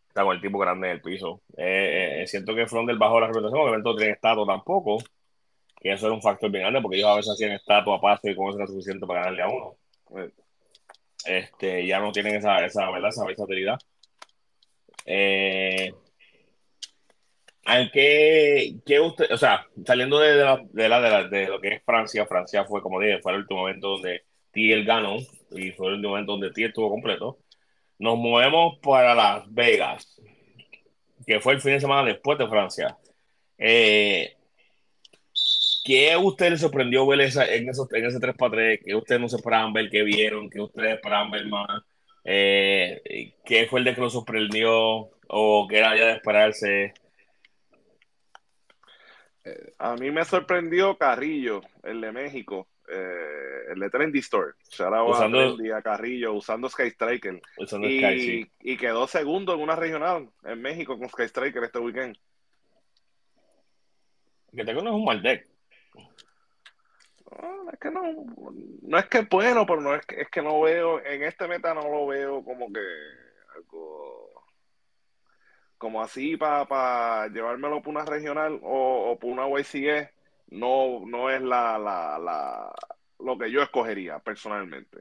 Está 0.09 0.25
con 0.25 0.35
el 0.35 0.43
tipo 0.43 0.59
grande 0.59 0.89
en 0.89 0.95
el 0.95 1.01
piso. 1.01 1.43
Eh, 1.57 2.23
eh, 2.23 2.27
siento 2.27 2.53
que 2.53 2.67
Flonder 2.67 2.97
bajó 2.97 3.21
la 3.21 3.29
representación, 3.29 3.61
obviamente 3.61 3.89
no 3.89 3.97
tiene 3.97 4.13
estatus 4.13 4.47
tampoco. 4.47 4.99
Que 5.81 5.93
eso 5.93 6.07
era 6.07 6.15
un 6.17 6.23
factor 6.23 6.51
bien 6.51 6.63
grande 6.63 6.81
porque 6.83 6.97
ellos 6.97 7.11
a 7.11 7.15
veces 7.15 7.33
hacían 7.33 7.53
estatus 7.53 7.95
a 7.97 8.01
paso 8.01 8.29
y 8.29 8.35
con 8.35 8.49
eso 8.49 8.59
era 8.59 8.67
suficiente 8.67 9.07
para 9.07 9.21
ganarle 9.21 9.43
a 9.43 9.49
uno. 9.49 9.77
Este, 11.25 11.87
ya 11.87 12.01
no 12.01 12.13
tienen 12.13 12.37
esa, 12.37 12.65
esa, 12.65 12.91
¿verdad? 12.91 13.11
esa 13.11 13.27
versatilidad. 13.27 13.79
Eh, 15.07 15.93
aunque, 17.65 18.77
¿qué 18.85 19.01
usted, 19.01 19.31
o 19.33 19.37
sea, 19.37 19.67
saliendo 19.85 20.19
de, 20.19 20.37
la, 20.37 20.61
de, 20.73 20.89
la, 20.89 21.29
de, 21.29 21.47
lo 21.47 21.61
que 21.61 21.69
es 21.69 21.83
Francia, 21.85 22.27
Francia 22.27 22.65
fue, 22.65 22.83
como 22.83 23.01
dije, 23.01 23.21
fue 23.21 23.33
el 23.33 23.39
último 23.39 23.61
momento 23.61 23.89
donde 23.89 24.25
Tiel 24.51 24.85
ganó 24.85 25.17
y 25.53 25.71
fue 25.73 25.89
el 25.89 25.95
último 25.95 26.11
momento 26.11 26.33
donde 26.33 26.51
Tiel 26.53 26.69
estuvo 26.69 26.91
completo. 26.91 27.39
Nos 27.99 28.17
movemos 28.19 28.79
para 28.81 29.15
Las 29.15 29.53
Vegas, 29.53 30.21
que 31.27 31.41
fue 31.41 31.55
el 31.55 31.61
fin 31.61 31.73
de 31.73 31.81
semana 31.81 32.09
después 32.09 32.39
de 32.39 32.49
Francia. 32.49 32.97
Eh, 33.59 34.37
¿Qué 35.85 36.17
usted 36.17 36.51
le 36.51 36.57
sorprendió 36.59 37.07
ver 37.07 37.21
esa, 37.23 37.47
en, 37.47 37.69
esos, 37.69 37.91
en 37.93 38.05
ese 38.05 38.21
3 38.21 38.37
para 38.37 38.53
3? 38.53 38.81
¿Qué 38.85 38.95
ustedes 38.95 39.21
no 39.21 39.29
se 39.29 39.37
esperaban 39.37 39.73
ver? 39.73 39.89
¿Qué 39.89 40.03
vieron? 40.03 40.51
¿Qué 40.51 40.61
ustedes 40.61 40.95
esperaban 40.95 41.31
ver 41.31 41.47
más? 41.47 41.83
Eh, 42.25 43.35
¿Qué 43.45 43.67
fue 43.67 43.81
el 43.81 43.87
de 43.87 43.95
que 43.95 44.01
lo 44.01 44.11
sorprendió? 44.11 45.11
¿O 45.29 45.67
qué 45.69 45.79
era 45.79 45.97
ya 45.97 46.07
de 46.07 46.13
esperarse? 46.15 46.95
Eh, 49.45 49.73
a 49.79 49.95
mí 49.97 50.11
me 50.11 50.25
sorprendió 50.25 50.99
Carrillo, 50.99 51.63
el 51.83 52.01
de 52.01 52.13
México, 52.13 52.69
eh, 52.89 53.73
el 53.73 53.81
de 53.81 53.91
Trendy 53.91 54.19
Store. 54.19 54.53
usando, 55.07 55.57
a 55.75 55.83
Carrillo 55.83 56.35
usando 56.35 56.69
Sky 56.69 56.89
Striker. 56.89 57.41
y, 57.83 58.47
y 58.61 58.77
quedó 58.77 59.07
segundo 59.07 59.55
en 59.55 59.61
una 59.61 59.77
regional 59.77 60.29
en 60.45 60.61
México 60.61 60.99
con 60.99 61.09
Sky 61.09 61.25
Striker 61.25 61.65
este 61.65 61.79
weekend. 61.79 62.17
Que 64.55 64.65
tengo 64.65 64.83
no 64.83 64.91
es 64.91 64.97
un 64.97 65.05
mal 65.05 65.23
deck. 65.23 65.50
No, 67.31 67.71
es 67.71 67.79
que 67.79 67.91
no, 67.91 68.03
no 68.83 68.99
es 68.99 69.07
que 69.07 69.19
es 69.19 69.29
bueno, 69.29 69.65
pero 69.67 69.81
no 69.81 69.95
es 69.95 70.05
que, 70.05 70.21
es 70.21 70.29
que 70.29 70.43
no 70.43 70.61
veo, 70.61 71.05
en 71.05 71.23
este 71.23 71.47
meta 71.47 71.75
no 71.75 71.89
lo 71.89 72.07
veo 72.07 72.45
como 72.45 72.73
que 72.73 72.81
algo 73.55 74.31
como 75.81 76.03
así 76.03 76.37
para 76.37 77.29
llevármelo 77.29 77.81
por 77.81 77.95
una 77.95 78.05
regional 78.05 78.61
o, 78.63 79.17
por 79.19 79.31
una 79.31 79.49
YCE, 79.49 80.11
no, 80.51 81.01
no 81.07 81.31
es 81.31 81.41
la, 81.41 81.79
la, 81.79 82.19
la, 82.19 82.71
lo 83.19 83.39
que 83.39 83.51
yo 83.51 83.63
escogería 83.63 84.19
personalmente. 84.19 84.99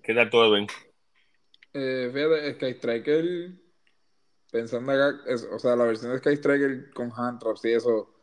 ¿Qué 0.00 0.14
tal 0.14 0.30
todo, 0.30 0.52
Ben? 0.52 0.68
Eh, 1.72 2.08
fíjate, 2.14 2.54
Sky 2.54 2.70
Striker, 2.78 3.24
pensando 4.52 4.92
acá, 4.92 5.18
o 5.52 5.58
sea, 5.58 5.74
la 5.74 5.84
versión 5.84 6.12
de 6.12 6.18
Sky 6.18 6.34
Striker 6.34 6.92
con 6.94 7.10
hand 7.16 7.40
traps 7.40 7.64
y 7.64 7.72
eso, 7.72 8.15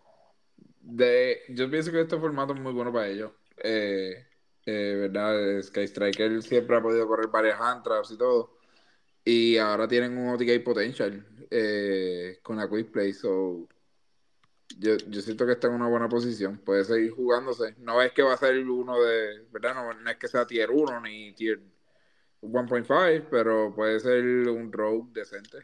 de, 0.84 1.42
yo 1.50 1.70
pienso 1.72 1.92
que 1.92 2.02
este 2.02 2.18
formato 2.20 2.54
es 2.54 2.60
muy 2.60 2.74
bueno 2.74 2.92
para 2.92 3.08
ellos. 3.08 3.32
Eh, 3.58 4.26
eh, 4.66 4.96
¿Verdad? 5.02 5.62
Sky 5.62 5.84
Striker 5.88 6.42
siempre 6.44 6.76
ha 6.76 6.82
podido 6.82 7.08
correr 7.08 7.28
varias 7.28 7.60
hand 7.60 7.86
y 8.12 8.18
todo. 8.18 8.58
Y 9.26 9.58
ahora 9.58 9.88
tienen 9.88 10.18
un 10.18 10.34
OTK 10.34 10.64
potential 10.64 11.26
eh, 11.50 12.40
con 12.44 12.58
la 12.58 12.70
Quick 12.70 12.92
Play. 12.92 13.14
So, 13.14 13.68
yo, 14.78 14.98
yo 14.98 15.22
siento 15.22 15.46
que 15.46 15.54
está 15.54 15.68
en 15.68 15.76
una 15.76 15.88
buena 15.88 16.10
posición. 16.10 16.58
Puede 16.58 16.84
seguir 16.84 17.12
jugándose. 17.12 17.76
No 17.80 18.02
es 18.02 18.12
que 18.12 18.24
va 18.24 18.34
a 18.34 18.38
ser 18.38 18.58
uno 18.68 19.02
de. 19.02 19.46
¿Verdad? 19.52 19.76
No, 19.76 20.10
es 20.10 20.18
que 20.18 20.28
sea 20.28 20.46
tier 20.46 20.70
1 20.72 21.02
ni 21.02 21.34
tier 21.34 21.62
1.5, 22.42 23.28
pero 23.32 23.74
puede 23.74 24.00
ser 24.00 24.24
un 24.50 24.72
rogue 24.72 25.10
decente. 25.14 25.60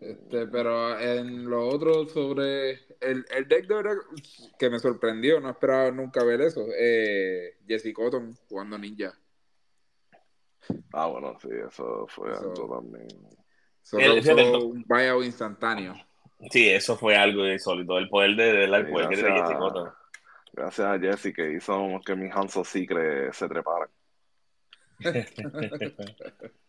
Este, 0.00 0.46
pero 0.48 0.98
en 0.98 1.48
lo 1.48 1.68
otro 1.68 2.06
sobre 2.08 2.72
el, 3.00 3.24
el 3.30 3.48
deck 3.48 3.66
de 3.66 3.74
verdad 3.74 3.96
que 4.58 4.68
me 4.68 4.78
sorprendió, 4.78 5.40
no 5.40 5.50
esperaba 5.50 5.90
nunca 5.90 6.24
ver 6.24 6.40
eso. 6.40 6.66
Eh, 6.76 7.58
Jesse 7.66 7.92
Cotton 7.94 8.36
jugando 8.48 8.76
ninja. 8.76 9.12
Ah, 10.92 11.06
bueno, 11.06 11.38
sí, 11.40 11.48
eso 11.66 12.06
fue 12.08 12.32
algo 12.32 12.76
también. 12.76 13.08
Solo 13.82 14.66
un 14.66 14.84
buyout 14.86 15.24
instantáneo. 15.24 15.94
Sí, 16.50 16.68
eso 16.68 16.96
fue 16.96 17.16
algo 17.16 17.46
insólito. 17.46 17.98
El 17.98 18.08
poder 18.08 18.34
de, 18.34 18.52
de, 18.52 18.64
el 18.64 18.90
poder 18.90 19.08
de 19.08 19.16
Jesse 19.16 19.56
Cotton. 19.56 19.92
Gracias 20.52 20.86
a 20.86 20.98
Jesse 20.98 21.34
que 21.34 21.52
hizo 21.52 22.00
que 22.04 22.16
mi 22.16 22.28
Hanso 22.30 22.64
Secret 22.64 23.32
se 23.32 23.48
treparan. 23.48 23.88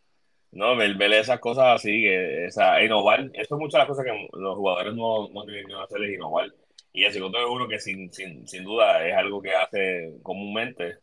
No, 0.56 0.76
ver, 0.76 1.00
esas 1.14 1.40
cosas 1.40 1.76
así, 1.76 2.02
que, 2.02 2.46
esa, 2.46 2.82
innovar, 2.82 3.30
eso 3.34 3.56
es 3.56 3.60
muchas 3.60 3.74
de 3.74 3.80
las 3.80 3.88
cosas 3.88 4.06
que 4.06 4.28
los 4.34 4.56
jugadores 4.56 4.96
no, 4.96 5.30
no 5.30 5.44
tienen 5.44 5.68
que 5.68 5.74
hacer 5.74 6.04
es 6.04 6.14
innovar. 6.16 6.50
Y 6.94 7.04
el 7.04 7.12
segundo 7.12 7.38
es 7.40 7.46
uno 7.48 7.68
que 7.68 7.78
sin, 7.80 8.12
sin, 8.12 8.48
sin 8.48 8.64
duda 8.64 9.06
es 9.06 9.14
algo 9.16 9.42
que 9.42 9.54
hace 9.54 10.14
comúnmente. 10.24 11.00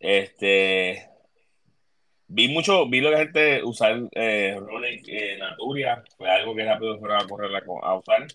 Este, 0.00 1.08
Vi 2.34 2.48
mucho, 2.48 2.88
vi 2.88 3.00
lo 3.00 3.10
que 3.10 3.14
la 3.14 3.22
gente 3.22 3.62
usar 3.62 4.00
eh, 4.12 4.56
Rolex 4.58 5.02
eh, 5.06 5.36
Naturia, 5.38 6.02
fue 6.16 6.30
algo 6.30 6.54
que 6.56 6.64
rápido 6.64 6.98
fueron 6.98 7.20
a 7.20 7.28
correr 7.28 7.54
a, 7.54 7.62
a 7.86 7.94
usar. 7.94 8.26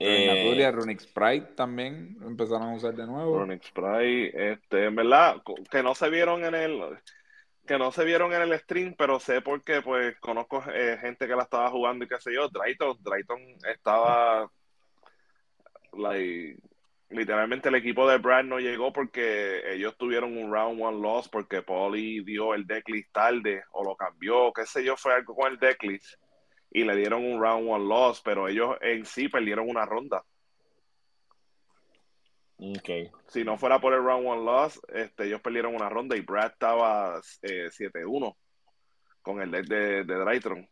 Eh, 0.00 0.26
Naturia, 0.26 0.72
Runic 0.72 1.00
Sprite 1.00 1.54
también 1.54 2.18
empezaron 2.26 2.70
a 2.70 2.74
usar 2.74 2.94
de 2.94 3.06
nuevo. 3.06 3.38
Runic 3.38 3.62
Sprite, 3.62 4.52
este, 4.52 4.86
en 4.86 4.96
verdad, 4.96 5.36
que 5.70 5.82
no 5.82 5.94
se 5.94 6.10
vieron 6.10 6.44
en 6.44 6.54
el 6.54 6.80
que 7.66 7.78
no 7.78 7.92
se 7.92 8.04
vieron 8.04 8.32
en 8.32 8.42
el 8.42 8.58
stream, 8.58 8.94
pero 8.96 9.20
sé 9.20 9.40
porque 9.40 9.82
pues 9.82 10.18
conozco 10.20 10.64
eh, 10.72 10.98
gente 11.00 11.26
que 11.26 11.36
la 11.36 11.44
estaba 11.44 11.70
jugando 11.70 12.04
y 12.04 12.08
qué 12.08 12.18
sé 12.18 12.34
yo. 12.34 12.48
Drayton, 12.48 12.98
Drayton 13.00 13.40
estaba 13.72 14.50
like, 15.92 16.60
literalmente 17.10 17.68
el 17.68 17.76
equipo 17.76 18.08
de 18.08 18.18
Brad 18.18 18.44
no 18.44 18.58
llegó 18.58 18.92
porque 18.92 19.72
ellos 19.72 19.96
tuvieron 19.96 20.36
un 20.36 20.52
round 20.52 20.82
one 20.82 21.00
loss 21.00 21.28
porque 21.28 21.62
Polly 21.62 22.24
dio 22.24 22.54
el 22.54 22.66
decklist 22.66 23.12
tarde 23.12 23.62
o 23.72 23.84
lo 23.84 23.94
cambió, 23.96 24.52
qué 24.52 24.66
sé 24.66 24.84
yo, 24.84 24.96
fue 24.96 25.14
algo 25.14 25.34
con 25.34 25.52
el 25.52 25.58
decklist 25.58 26.18
y 26.70 26.84
le 26.84 26.96
dieron 26.96 27.24
un 27.24 27.40
round 27.40 27.68
one 27.68 27.84
loss, 27.84 28.22
pero 28.22 28.48
ellos 28.48 28.76
en 28.80 29.04
sí 29.04 29.28
perdieron 29.28 29.68
una 29.68 29.84
ronda. 29.84 30.24
Okay. 32.64 33.10
Si 33.26 33.42
no 33.42 33.58
fuera 33.58 33.80
por 33.80 33.92
el 33.92 34.04
round 34.04 34.24
one 34.24 34.44
loss, 34.44 34.80
este, 34.94 35.26
ellos 35.26 35.40
perdieron 35.40 35.74
una 35.74 35.88
ronda 35.88 36.16
y 36.16 36.20
Brad 36.20 36.52
estaba 36.52 37.20
eh, 37.42 37.68
7-1 37.70 38.36
con 39.20 39.42
el 39.42 39.50
deck 39.50 39.66
de, 39.66 40.04
de 40.04 40.14
Drayton. 40.14 40.68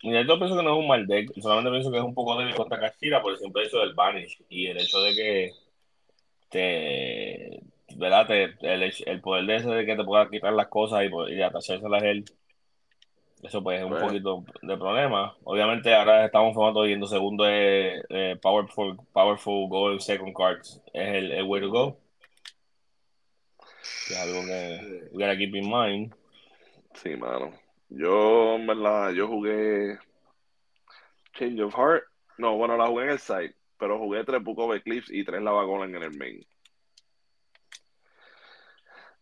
Yo 0.00 0.38
pienso 0.38 0.56
que 0.56 0.62
no 0.62 0.74
es 0.74 0.78
un 0.78 0.86
mal 0.86 1.04
deck, 1.08 1.32
solamente 1.40 1.72
pienso 1.72 1.90
que 1.90 1.98
es 1.98 2.04
un 2.04 2.14
poco 2.14 2.38
débil 2.38 2.54
contra 2.54 2.78
Kashira 2.78 3.20
por 3.20 3.32
el 3.32 3.38
simple 3.38 3.64
hecho 3.64 3.80
del 3.80 3.94
Banish 3.94 4.40
y 4.48 4.68
el 4.68 4.78
hecho 4.78 5.00
de 5.00 5.14
que 5.14 5.50
te, 6.50 7.62
¿verdad? 7.96 8.28
Te, 8.28 8.44
el, 8.60 8.92
el, 9.06 9.20
poder 9.20 9.44
de 9.46 9.56
ese 9.56 9.68
de 9.70 9.84
que 9.84 9.96
te 9.96 10.04
pueda 10.04 10.30
quitar 10.30 10.52
las 10.52 10.68
cosas 10.68 11.02
y, 11.02 11.34
y 11.34 11.42
atachárselas 11.42 12.02
a 12.02 12.06
él 12.06 12.24
eso 13.42 13.62
pues 13.62 13.78
es 13.78 13.84
un 13.84 13.98
poquito 13.98 14.44
de 14.62 14.76
problema. 14.76 15.36
Obviamente 15.44 15.94
ahora 15.94 16.26
estamos 16.26 16.54
formando 16.54 16.86
yendo 16.86 17.06
segundo 17.06 17.44
de, 17.44 18.38
Powerful, 18.42 18.96
Powerful 19.12 19.68
Goal 19.68 20.00
Second 20.00 20.34
Cards. 20.36 20.80
Es 20.92 21.08
el, 21.14 21.32
el, 21.32 21.44
way 21.44 21.60
to 21.60 21.68
go. 21.68 21.98
es 24.10 24.18
algo 24.18 24.40
que 24.42 25.08
we 25.12 25.24
gotta 25.24 25.36
keep 25.36 25.54
in 25.54 25.70
mind. 25.70 26.14
Sí, 26.94 27.16
mano. 27.16 27.52
Yo, 27.88 28.56
en 28.56 28.66
verdad, 28.66 29.12
yo 29.12 29.28
jugué 29.28 29.98
Change 31.34 31.62
of 31.62 31.74
Heart. 31.74 32.04
No, 32.38 32.56
bueno, 32.56 32.76
la 32.76 32.86
jugué 32.88 33.04
en 33.04 33.10
el 33.10 33.18
site, 33.18 33.54
pero 33.78 33.98
jugué 33.98 34.24
tres 34.24 34.42
Book 34.42 34.58
of 34.58 34.74
Eclipse 34.74 35.14
y 35.14 35.24
tres 35.24 35.40
Lavagolan 35.42 35.94
en 35.94 36.02
el 36.02 36.16
main. 36.18 36.44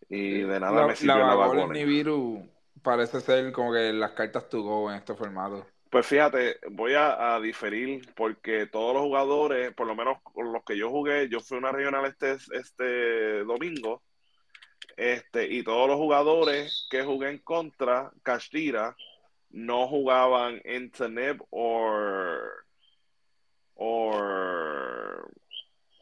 Y 0.08 0.40
de 0.40 0.60
nada 0.60 0.82
la, 0.82 0.86
me 0.86 0.96
sirvió 0.96 1.18
Lavagolan. 1.18 1.72
Nibiru 1.72 2.55
parece 2.82 3.20
ser 3.20 3.52
como 3.52 3.72
que 3.72 3.92
las 3.92 4.12
cartas 4.12 4.48
to 4.48 4.62
go 4.62 4.90
en 4.90 4.96
este 4.96 5.14
formato. 5.14 5.66
Pues 5.90 6.06
fíjate, 6.06 6.58
voy 6.70 6.94
a, 6.94 7.34
a, 7.34 7.40
diferir 7.40 8.12
porque 8.14 8.66
todos 8.66 8.94
los 8.94 9.02
jugadores, 9.02 9.72
por 9.74 9.86
lo 9.86 9.94
menos 9.94 10.20
con 10.22 10.52
los 10.52 10.64
que 10.64 10.76
yo 10.76 10.90
jugué, 10.90 11.28
yo 11.28 11.40
fui 11.40 11.58
una 11.58 11.72
regional 11.72 12.04
este, 12.04 12.36
este 12.56 13.44
domingo, 13.44 14.02
este, 14.96 15.46
y 15.46 15.62
todos 15.62 15.88
los 15.88 15.96
jugadores 15.96 16.86
que 16.90 17.02
jugué 17.02 17.40
contra, 17.42 18.10
Castira, 18.22 18.96
no 19.50 19.86
jugaban 19.86 20.60
en 20.64 20.90
Teneb 20.90 21.42
o 21.50 22.26
o 23.76 24.12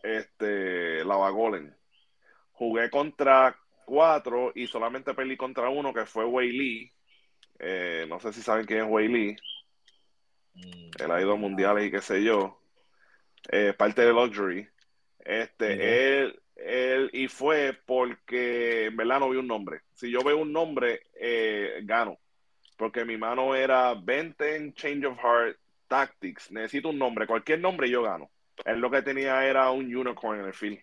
este 0.02 1.04
Lavagolen. 1.04 1.76
Jugué 2.52 2.90
contra 2.90 3.58
cuatro 3.84 4.52
y 4.54 4.66
solamente 4.66 5.14
perdí 5.14 5.36
contra 5.36 5.68
uno 5.68 5.92
que 5.92 6.06
fue 6.06 6.24
Wei 6.24 6.52
Lee. 6.52 6.92
Eh, 7.58 8.06
no 8.08 8.18
sé 8.20 8.32
si 8.32 8.42
saben 8.42 8.66
quién 8.66 8.84
es 8.84 8.90
Wei 8.90 9.08
Lee. 9.08 9.36
Mm, 10.54 10.90
Él 11.02 11.10
ha 11.10 11.20
ido 11.20 11.32
a 11.32 11.36
mundiales 11.36 11.86
y 11.86 11.90
qué 11.90 12.00
sé 12.00 12.22
yo. 12.22 12.60
Eh, 13.50 13.74
parte 13.76 14.02
de 14.02 14.12
Luxury. 14.12 14.66
Este, 15.18 16.18
él, 16.18 16.40
él, 16.56 17.10
y 17.12 17.28
fue 17.28 17.78
porque 17.86 18.86
en 18.86 18.96
verdad 18.96 19.20
no 19.20 19.30
vi 19.30 19.38
un 19.38 19.46
nombre. 19.46 19.80
Si 19.94 20.10
yo 20.10 20.20
veo 20.22 20.38
un 20.38 20.52
nombre, 20.52 21.02
eh, 21.14 21.80
gano. 21.84 22.18
Porque 22.76 23.04
mi 23.04 23.16
mano 23.16 23.54
era 23.54 23.94
Benten, 23.94 24.74
Change 24.74 25.06
of 25.06 25.18
Heart, 25.18 25.56
Tactics. 25.88 26.50
Necesito 26.50 26.88
un 26.90 26.98
nombre. 26.98 27.26
Cualquier 27.26 27.60
nombre 27.60 27.88
yo 27.88 28.02
gano. 28.02 28.30
Él 28.64 28.80
lo 28.80 28.90
que 28.90 29.02
tenía 29.02 29.44
era 29.46 29.70
un 29.70 29.94
unicorn 29.94 30.40
en 30.40 30.46
el 30.46 30.54
field. 30.54 30.80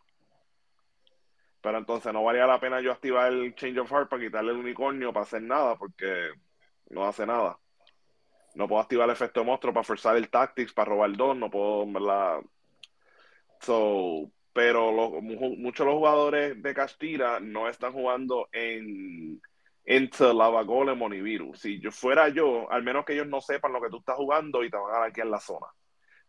Pero 1.61 1.77
entonces 1.77 2.11
no 2.11 2.23
valía 2.23 2.47
la 2.47 2.59
pena 2.59 2.81
yo 2.81 2.91
activar 2.91 3.31
el 3.31 3.53
Change 3.55 3.79
of 3.79 3.91
Heart 3.91 4.09
para 4.09 4.23
quitarle 4.23 4.51
el 4.51 4.57
unicornio 4.57 5.13
para 5.13 5.23
hacer 5.23 5.43
nada, 5.43 5.75
porque 5.77 6.31
no 6.89 7.07
hace 7.07 7.25
nada. 7.25 7.59
No 8.55 8.67
puedo 8.67 8.81
activar 8.81 9.07
el 9.07 9.13
efecto 9.13 9.43
monstruo 9.43 9.73
para 9.73 9.83
forzar 9.83 10.17
el 10.17 10.29
Tactics, 10.29 10.73
para 10.73 10.89
robar 10.89 11.15
dos, 11.15 11.37
no 11.37 11.49
puedo, 11.49 11.85
¿verdad? 11.91 12.41
So, 13.61 14.31
pero 14.53 15.21
muchos 15.21 15.85
de 15.85 15.91
los 15.91 15.99
jugadores 15.99 16.61
de 16.61 16.73
Castira 16.73 17.39
no 17.39 17.69
están 17.69 17.93
jugando 17.93 18.49
en 18.51 19.39
Into 19.85 20.33
Lava 20.33 20.63
Golem 20.63 21.01
o 21.01 21.09
Nibiru. 21.09 21.53
Si 21.53 21.79
yo 21.79 21.91
fuera 21.91 22.29
yo, 22.29 22.69
al 22.71 22.83
menos 22.83 23.05
que 23.05 23.13
ellos 23.13 23.27
no 23.27 23.39
sepan 23.39 23.71
lo 23.71 23.81
que 23.81 23.89
tú 23.89 23.97
estás 23.97 24.15
jugando 24.15 24.63
y 24.63 24.71
te 24.71 24.77
van 24.77 24.89
a 24.89 24.99
dar 24.99 25.09
aquí 25.09 25.21
en 25.21 25.31
la 25.31 25.39
zona. 25.39 25.67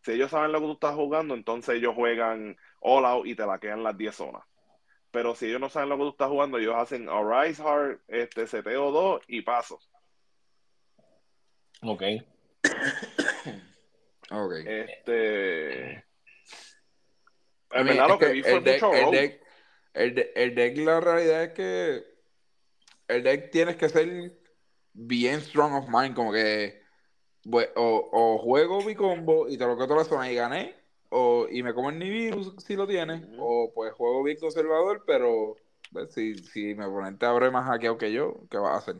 Si 0.01 0.11
ellos 0.11 0.31
saben 0.31 0.51
lo 0.51 0.59
que 0.59 0.67
tú 0.67 0.73
estás 0.73 0.95
jugando, 0.95 1.33
entonces 1.33 1.75
ellos 1.75 1.95
juegan 1.95 2.55
All 2.81 3.05
Out 3.05 3.25
y 3.25 3.35
te 3.35 3.45
la 3.45 3.59
quedan 3.59 3.83
las 3.83 3.97
10 3.97 4.15
zonas 4.15 4.43
pero 5.13 5.35
si 5.35 5.45
ellos 5.45 5.61
no 5.61 5.69
saben 5.69 5.89
lo 5.89 5.97
que 5.97 6.03
tú 6.05 6.09
estás 6.09 6.27
jugando, 6.27 6.57
ellos 6.57 6.73
hacen 6.75 7.07
Arise 7.07 7.61
Hard, 7.61 7.99
este, 8.07 8.45
CTO 8.45 8.91
2 8.91 9.21
y 9.27 9.41
paso. 9.43 9.79
Ok. 11.83 12.01
ok. 14.31 14.53
Este. 14.65 15.91
En 17.69 17.85
verdad, 17.85 18.07
lo 18.07 18.17
que, 18.17 18.29
vi 18.29 18.41
fue 18.41 18.53
el 18.53 18.63
deck, 18.63 18.81
mucho 18.81 18.93
el 18.95 19.11
deck, 19.11 19.41
el, 19.93 20.15
de, 20.15 20.31
el 20.35 20.55
deck, 20.55 20.77
la 20.79 20.99
realidad 20.99 21.43
es 21.43 21.53
que 21.53 22.03
el 23.07 23.21
deck 23.21 23.51
tienes 23.51 23.75
que 23.75 23.89
ser 23.89 24.39
bien 24.93 25.41
strong 25.41 25.75
of 25.75 25.89
mind, 25.89 26.15
como 26.15 26.33
que 26.33 26.81
o, 27.51 28.09
o 28.11 28.37
juego 28.39 28.81
mi 28.81 28.95
combo 28.95 29.47
y 29.47 29.59
te 29.59 29.65
lo 29.67 29.77
quedo 29.77 29.95
la 29.95 30.05
zona 30.05 30.31
y 30.31 30.35
gané, 30.35 30.75
o, 31.15 31.47
y 31.49 31.61
me 31.61 31.73
como 31.75 31.91
el 31.91 31.99
Nibiru 31.99 32.59
si 32.59 32.75
lo 32.75 32.87
tiene, 32.87 33.23
o 33.37 33.71
pues 33.73 33.93
juego 33.93 34.23
bien 34.23 34.37
conservador, 34.39 35.03
pero 35.05 35.55
pues, 35.91 36.11
si, 36.11 36.35
si 36.35 36.73
mi 36.73 36.83
oponente 36.83 37.25
abre 37.27 37.51
más 37.51 37.67
hackeado 37.67 37.99
que 37.99 38.11
yo, 38.11 38.41
¿qué 38.49 38.57
va 38.57 38.73
a 38.73 38.77
hacer? 38.77 38.95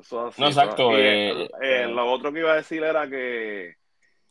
Eso 0.00 0.26
así, 0.26 0.42
no, 0.42 0.48
exacto. 0.48 0.90
Eh, 0.98 1.44
eh, 1.44 1.50
eh, 1.62 1.86
lo 1.86 2.10
otro 2.10 2.32
que 2.32 2.40
iba 2.40 2.52
a 2.52 2.56
decir 2.56 2.82
era 2.82 3.08
que 3.08 3.76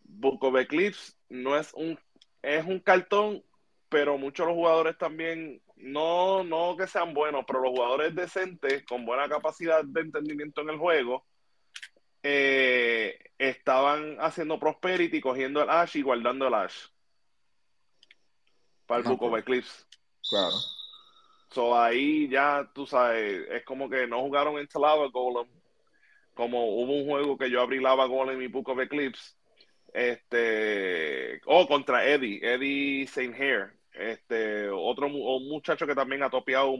Book 0.03 0.43
of 0.43 0.57
Eclipse 0.57 1.13
no 1.29 1.57
es 1.57 1.73
un, 1.73 1.97
es 2.41 2.65
un 2.65 2.79
cartón, 2.79 3.41
pero 3.87 4.17
muchos 4.17 4.45
de 4.45 4.51
los 4.51 4.57
jugadores 4.57 4.97
también, 4.97 5.61
no, 5.77 6.43
no 6.43 6.75
que 6.75 6.87
sean 6.87 7.13
buenos, 7.13 7.45
pero 7.47 7.61
los 7.61 7.71
jugadores 7.71 8.13
decentes, 8.13 8.83
con 8.85 9.05
buena 9.05 9.29
capacidad 9.29 9.85
de 9.85 10.01
entendimiento 10.01 10.61
en 10.61 10.69
el 10.69 10.77
juego, 10.77 11.25
eh, 12.23 13.19
estaban 13.37 14.17
haciendo 14.19 14.59
Prosperity, 14.59 15.21
cogiendo 15.21 15.61
el 15.61 15.69
Ash 15.69 15.95
y 15.95 16.01
guardando 16.01 16.47
el 16.47 16.53
Ash. 16.53 16.87
Para 18.85 19.01
el 19.01 19.07
Book 19.07 19.23
of 19.23 19.37
Eclipse. 19.37 19.85
Claro. 20.29 20.55
So 21.51 21.79
ahí 21.79 22.27
ya, 22.29 22.69
tú 22.73 22.85
sabes, 22.85 23.47
es 23.49 23.63
como 23.63 23.89
que 23.89 24.07
no 24.07 24.21
jugaron 24.21 24.57
en 24.57 24.67
Lava 24.79 25.07
Golem. 25.07 25.47
Como 26.33 26.65
hubo 26.65 26.93
un 26.93 27.07
juego 27.07 27.37
que 27.37 27.49
yo 27.49 27.61
abrí 27.61 27.79
Lava 27.79 28.05
Golem 28.05 28.41
y 28.41 28.47
Book 28.47 28.69
of 28.69 28.79
Eclipse. 28.79 29.35
Este. 29.93 31.41
O 31.45 31.61
oh, 31.61 31.67
contra 31.67 32.05
Eddie, 32.05 32.39
Eddie 32.41 33.07
Saint 33.07 33.35
Hair. 33.35 33.73
Este, 33.93 34.69
otro 34.69 35.09
muchacho 35.09 35.87
que 35.87 35.95
también 35.95 36.21
ha 36.21 36.29
topeado, 36.29 36.75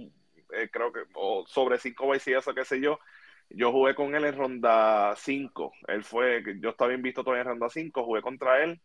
eh, 0.54 0.70
creo 0.72 0.94
que, 0.94 1.00
sobre 1.48 1.80
5 1.80 2.10
veces 2.10 2.28
y 2.28 2.34
eso, 2.34 2.54
qué 2.54 2.64
sé 2.64 2.80
yo 2.80 3.00
yo 3.50 3.72
jugué 3.72 3.96
con 3.96 4.16
él 4.16 4.26
en 4.26 4.38
ronda 4.38 5.16
5. 5.16 5.72
Él 5.88 6.04
fue, 6.04 6.44
yo 6.60 6.70
estaba 6.70 6.94
invisto 6.94 7.24
todavía 7.24 7.44
en 7.44 7.50
ronda 7.50 7.70
5, 7.70 8.04
jugué 8.04 8.22
contra 8.22 8.64
él 8.64 8.82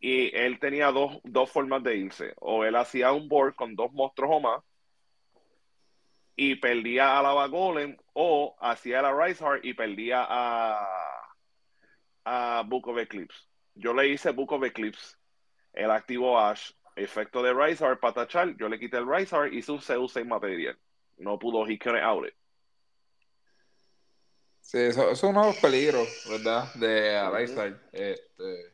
y 0.00 0.34
él 0.36 0.58
tenía 0.58 0.90
dos, 0.90 1.18
dos 1.24 1.50
formas 1.50 1.82
de 1.82 1.96
irse. 1.96 2.34
O 2.40 2.64
él 2.64 2.76
hacía 2.76 3.12
un 3.12 3.28
board 3.28 3.54
con 3.54 3.74
dos 3.74 3.92
monstruos 3.92 4.30
o 4.34 4.40
más 4.40 4.62
y 6.36 6.56
perdía 6.56 7.18
a 7.18 7.22
Lava 7.22 7.46
Golem 7.46 7.96
o 8.12 8.56
hacía 8.60 9.02
la 9.02 9.12
Rise 9.12 9.42
Heart 9.44 9.64
y 9.64 9.74
perdía 9.74 10.26
a, 10.28 10.86
a 12.24 12.62
Book 12.66 12.88
of 12.88 12.98
Eclipse. 12.98 13.38
Yo 13.74 13.94
le 13.94 14.08
hice 14.08 14.30
Book 14.30 14.52
of 14.52 14.64
Eclipse, 14.64 15.16
el 15.72 15.90
activo 15.90 16.38
Ash, 16.38 16.72
efecto 16.96 17.42
de 17.42 17.52
Rise 17.52 17.84
Heart 17.84 18.00
para 18.00 18.14
tachar, 18.14 18.56
yo 18.56 18.68
le 18.68 18.78
quité 18.78 18.98
el 18.98 19.08
Rise 19.08 19.34
Heart, 19.34 19.52
hice 19.52 19.72
un 19.72 19.80
Zeus 19.80 20.16
en 20.16 20.28
material. 20.28 20.78
No 21.16 21.38
pudo, 21.38 21.64
couldn't 21.64 22.02
out. 22.02 22.26
Sí, 24.64 24.78
eso, 24.78 25.10
es 25.10 25.22
uno 25.22 25.42
de 25.42 25.46
los 25.48 25.56
peligros, 25.58 26.08
¿verdad? 26.28 26.72
De 26.74 27.16
Ariside. 27.16 27.76
Este, 27.92 28.72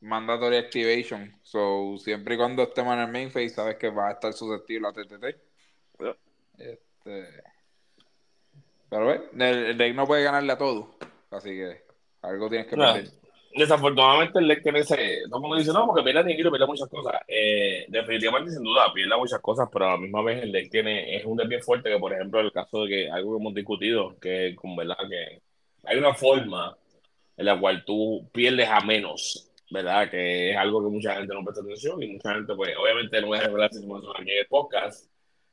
mandatory 0.00 0.56
activation. 0.56 1.32
So, 1.42 1.96
siempre 1.98 2.34
y 2.34 2.38
cuando 2.38 2.64
estemos 2.64 2.94
en 2.94 3.00
el 3.00 3.12
main 3.12 3.30
phase, 3.30 3.50
sabes 3.50 3.76
que 3.76 3.90
va 3.90 4.08
a 4.08 4.12
estar 4.12 4.32
susceptible 4.32 4.88
a 4.88 4.92
TTT. 4.92 5.24
Este, 6.58 7.42
pero 8.90 9.06
ve, 9.06 9.20
el, 9.34 9.66
el 9.66 9.78
deck 9.78 9.94
no 9.94 10.04
puede 10.04 10.24
ganarle 10.24 10.52
a 10.52 10.58
todo. 10.58 10.96
Así 11.30 11.50
que 11.50 11.84
algo 12.20 12.48
tienes 12.48 12.66
que 12.66 12.76
perder. 12.76 13.23
Desafortunadamente 13.56 14.40
el 14.40 14.48
deck 14.48 14.62
tiene 14.64 14.80
ese, 14.80 14.96
todo 15.28 15.36
el 15.36 15.42
mundo 15.42 15.56
dice, 15.56 15.72
no, 15.72 15.86
porque 15.86 16.02
pierde 16.02 16.24
dinero, 16.24 16.50
pierde 16.50 16.66
muchas 16.66 16.88
cosas. 16.88 17.14
Eh, 17.28 17.86
definitivamente, 17.88 18.50
sin 18.50 18.64
duda, 18.64 18.92
pierde 18.92 19.16
muchas 19.16 19.40
cosas, 19.40 19.68
pero 19.72 19.86
a 19.86 19.90
la 19.92 19.96
misma 19.98 20.22
vez 20.22 20.42
el 20.42 20.50
deck 20.50 20.70
tiene, 20.70 21.16
es 21.16 21.24
un 21.24 21.36
deck 21.36 21.46
bien 21.48 21.62
fuerte, 21.62 21.88
que 21.88 21.98
por 21.98 22.12
ejemplo, 22.12 22.40
el 22.40 22.50
caso 22.50 22.82
de 22.82 22.88
que 22.88 23.10
algo 23.10 23.36
que 23.36 23.40
hemos 23.40 23.54
discutido, 23.54 24.18
que 24.20 24.56
con 24.56 24.74
verdad 24.74 24.96
que 25.08 25.40
hay 25.84 25.96
una 25.98 26.14
forma 26.14 26.76
en 27.36 27.46
la 27.46 27.58
cual 27.60 27.84
tú 27.84 28.28
pierdes 28.32 28.68
a 28.68 28.80
menos, 28.80 29.48
¿verdad? 29.70 30.10
Que 30.10 30.50
es 30.50 30.56
algo 30.56 30.82
que 30.82 30.90
mucha 30.90 31.14
gente 31.16 31.32
no 31.34 31.44
presta 31.44 31.62
atención 31.62 32.02
y 32.02 32.08
mucha 32.08 32.34
gente, 32.34 32.54
pues, 32.56 32.76
obviamente 32.76 33.20
no 33.20 33.28
voy 33.28 33.38
a 33.38 33.42
revelar 33.42 33.70
si 33.72 33.80
somos 33.80 34.04
aquí 34.18 34.30
en 34.32 34.38
el 34.38 34.46
podcast, 34.46 35.08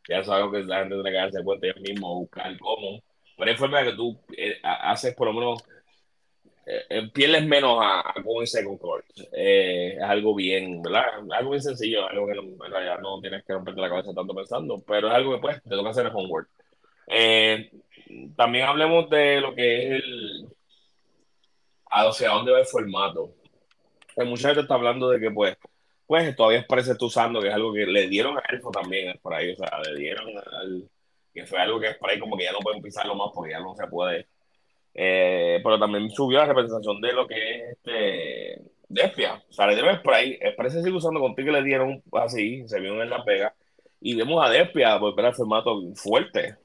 ya 0.10 0.20
algo 0.20 0.52
que 0.52 0.64
la 0.64 0.80
gente 0.80 0.96
tiene 0.96 1.12
que 1.12 1.18
darse 1.18 1.44
cuenta 1.44 1.68
ellos 1.68 1.82
mismos, 1.82 2.16
buscar 2.22 2.58
cómo, 2.58 3.04
pero 3.38 3.52
hay 3.52 3.58
forma 3.58 3.80
de 3.84 3.92
que 3.92 3.96
tú 3.96 4.20
eh, 4.36 4.58
ha- 4.64 4.92
haces 4.92 5.14
por 5.16 5.28
lo 5.28 5.34
menos 5.34 5.64
eh, 6.66 6.84
eh, 6.90 7.10
pierdes 7.14 7.46
menos 7.46 7.80
a, 7.82 8.02
a 8.02 8.14
con 8.24 8.44
ese 8.44 8.64
Concord. 8.64 9.04
Eh, 9.34 9.96
es 9.98 10.04
algo 10.04 10.36
bien, 10.36 10.82
¿verdad? 10.82 11.06
Algo 11.32 11.52
bien 11.52 11.62
sencillo, 11.62 12.08
algo 12.08 12.28
que 12.28 12.36
no, 12.36 12.42
en 12.42 12.72
realidad 12.72 13.00
no 13.00 13.20
tienes 13.20 13.44
que 13.44 13.54
romperte 13.54 13.82
la 13.82 13.90
cabeza 13.90 14.14
tanto 14.14 14.34
pensando, 14.34 14.82
pero 14.86 15.08
es 15.08 15.14
algo 15.14 15.34
que 15.34 15.42
pues 15.42 15.64
te 15.64 15.70
toca 15.70 15.90
hacer 15.90 16.06
el 16.06 16.16
homework. 16.16 16.50
Eh, 17.08 17.72
también 18.36 18.66
hablemos 18.66 19.10
de 19.10 19.42
lo 19.42 19.56
que 19.56 19.78
es 19.78 20.04
el 20.04 20.48
hacia 21.92 22.30
dónde 22.30 22.52
va 22.52 22.60
el 22.60 22.66
formato. 22.66 23.34
Pues 24.16 24.28
mucha 24.28 24.50
gente 24.50 24.62
está 24.62 24.76
hablando 24.76 25.10
de 25.10 25.20
que 25.20 25.32
pues, 25.32 25.58
pues 26.06 26.36
todavía 26.36 26.66
parece 26.68 26.96
tú 26.96 27.06
usando, 27.08 27.42
que 27.42 27.48
es 27.48 27.54
algo 27.54 27.74
que 27.74 27.86
le 27.86 28.08
dieron 28.08 28.38
a 28.38 28.44
Elfo 28.50 28.72
también 28.72 29.18
por 29.22 29.34
ahí, 29.34 29.52
o 29.52 29.56
sea, 29.56 29.80
le 29.82 30.00
dieron 30.00 30.28
al, 30.38 30.90
que 31.34 31.46
fue 31.46 31.60
algo 31.60 31.80
que 31.80 31.94
por 31.96 32.10
ahí 32.10 32.20
como 32.20 32.38
que 32.38 32.44
ya 32.44 32.52
no 32.52 32.60
pueden 32.60 32.82
pisarlo 32.82 33.16
más 33.16 33.30
porque 33.34 33.52
ya 33.52 33.60
no 33.60 33.76
se 33.76 33.88
puede. 33.88 34.28
Eh, 34.94 35.60
pero 35.64 35.80
también 35.80 36.10
subió 36.10 36.40
la 36.40 36.46
representación 36.48 37.00
de 37.00 37.14
lo 37.14 37.28
que 37.28 37.36
es 37.36 37.78
este 37.78 38.72
Despia. 38.90 39.42
O 39.50 39.54
sea, 39.54 39.68
le 39.68 39.76
dieron 39.76 39.98
spray. 39.98 40.38
Spray 40.54 40.72
se 40.72 40.84
sigue 40.84 40.96
usando 40.96 41.20
contigo 41.20 41.48
que 41.48 41.62
le 41.62 41.64
dieron 41.64 42.04
así, 42.14 42.68
se 42.68 42.80
vio 42.80 43.02
en 43.02 43.10
Las 43.10 43.26
Vegas. 43.26 43.54
Y 44.02 44.16
vemos 44.16 44.46
a 44.46 44.50
Despia 44.50 44.98
volver 44.98 45.28
al 45.28 45.36
formato 45.36 45.80
fuerte. 45.96 46.58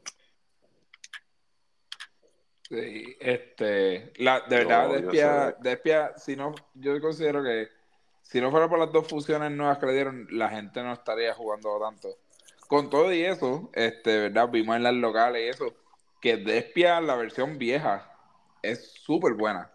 Sí, 2.69 3.17
este, 3.21 4.13
la, 4.17 4.41
de 4.41 4.57
verdad, 4.57 4.91
Despia. 4.91 5.57
Despia, 5.61 6.13
si 6.17 6.35
no, 6.35 6.55
yo 6.75 7.01
considero 7.01 7.45
que 7.45 7.69
si 8.23 8.41
no 8.41 8.51
fuera 8.51 8.69
por 8.69 8.81
las 8.81 8.91
dos 8.91 9.07
fusiones 9.07 9.53
nuevas 9.53 9.79
que 9.79 9.87
le 9.87 9.93
dieron, 9.93 10.27
la 10.31 10.49
gente 10.49 10.83
no 10.83 10.93
estaría 10.93 11.33
jugando 11.33 11.79
tanto. 11.79 12.09
Con 12.67 12.91
todo 12.91 13.13
y 13.13 13.23
eso, 13.23 13.71
este, 13.73 14.19
verdad, 14.19 14.49
vimos 14.49 14.75
en 14.75 14.83
las 14.83 14.95
locales 14.95 15.43
y 15.43 15.49
eso, 15.49 15.77
que 16.21 16.37
Despia, 16.37 17.01
la 17.01 17.15
versión 17.15 17.57
vieja, 17.57 18.16
es 18.71 18.93
súper 18.93 19.35
buena. 19.35 19.71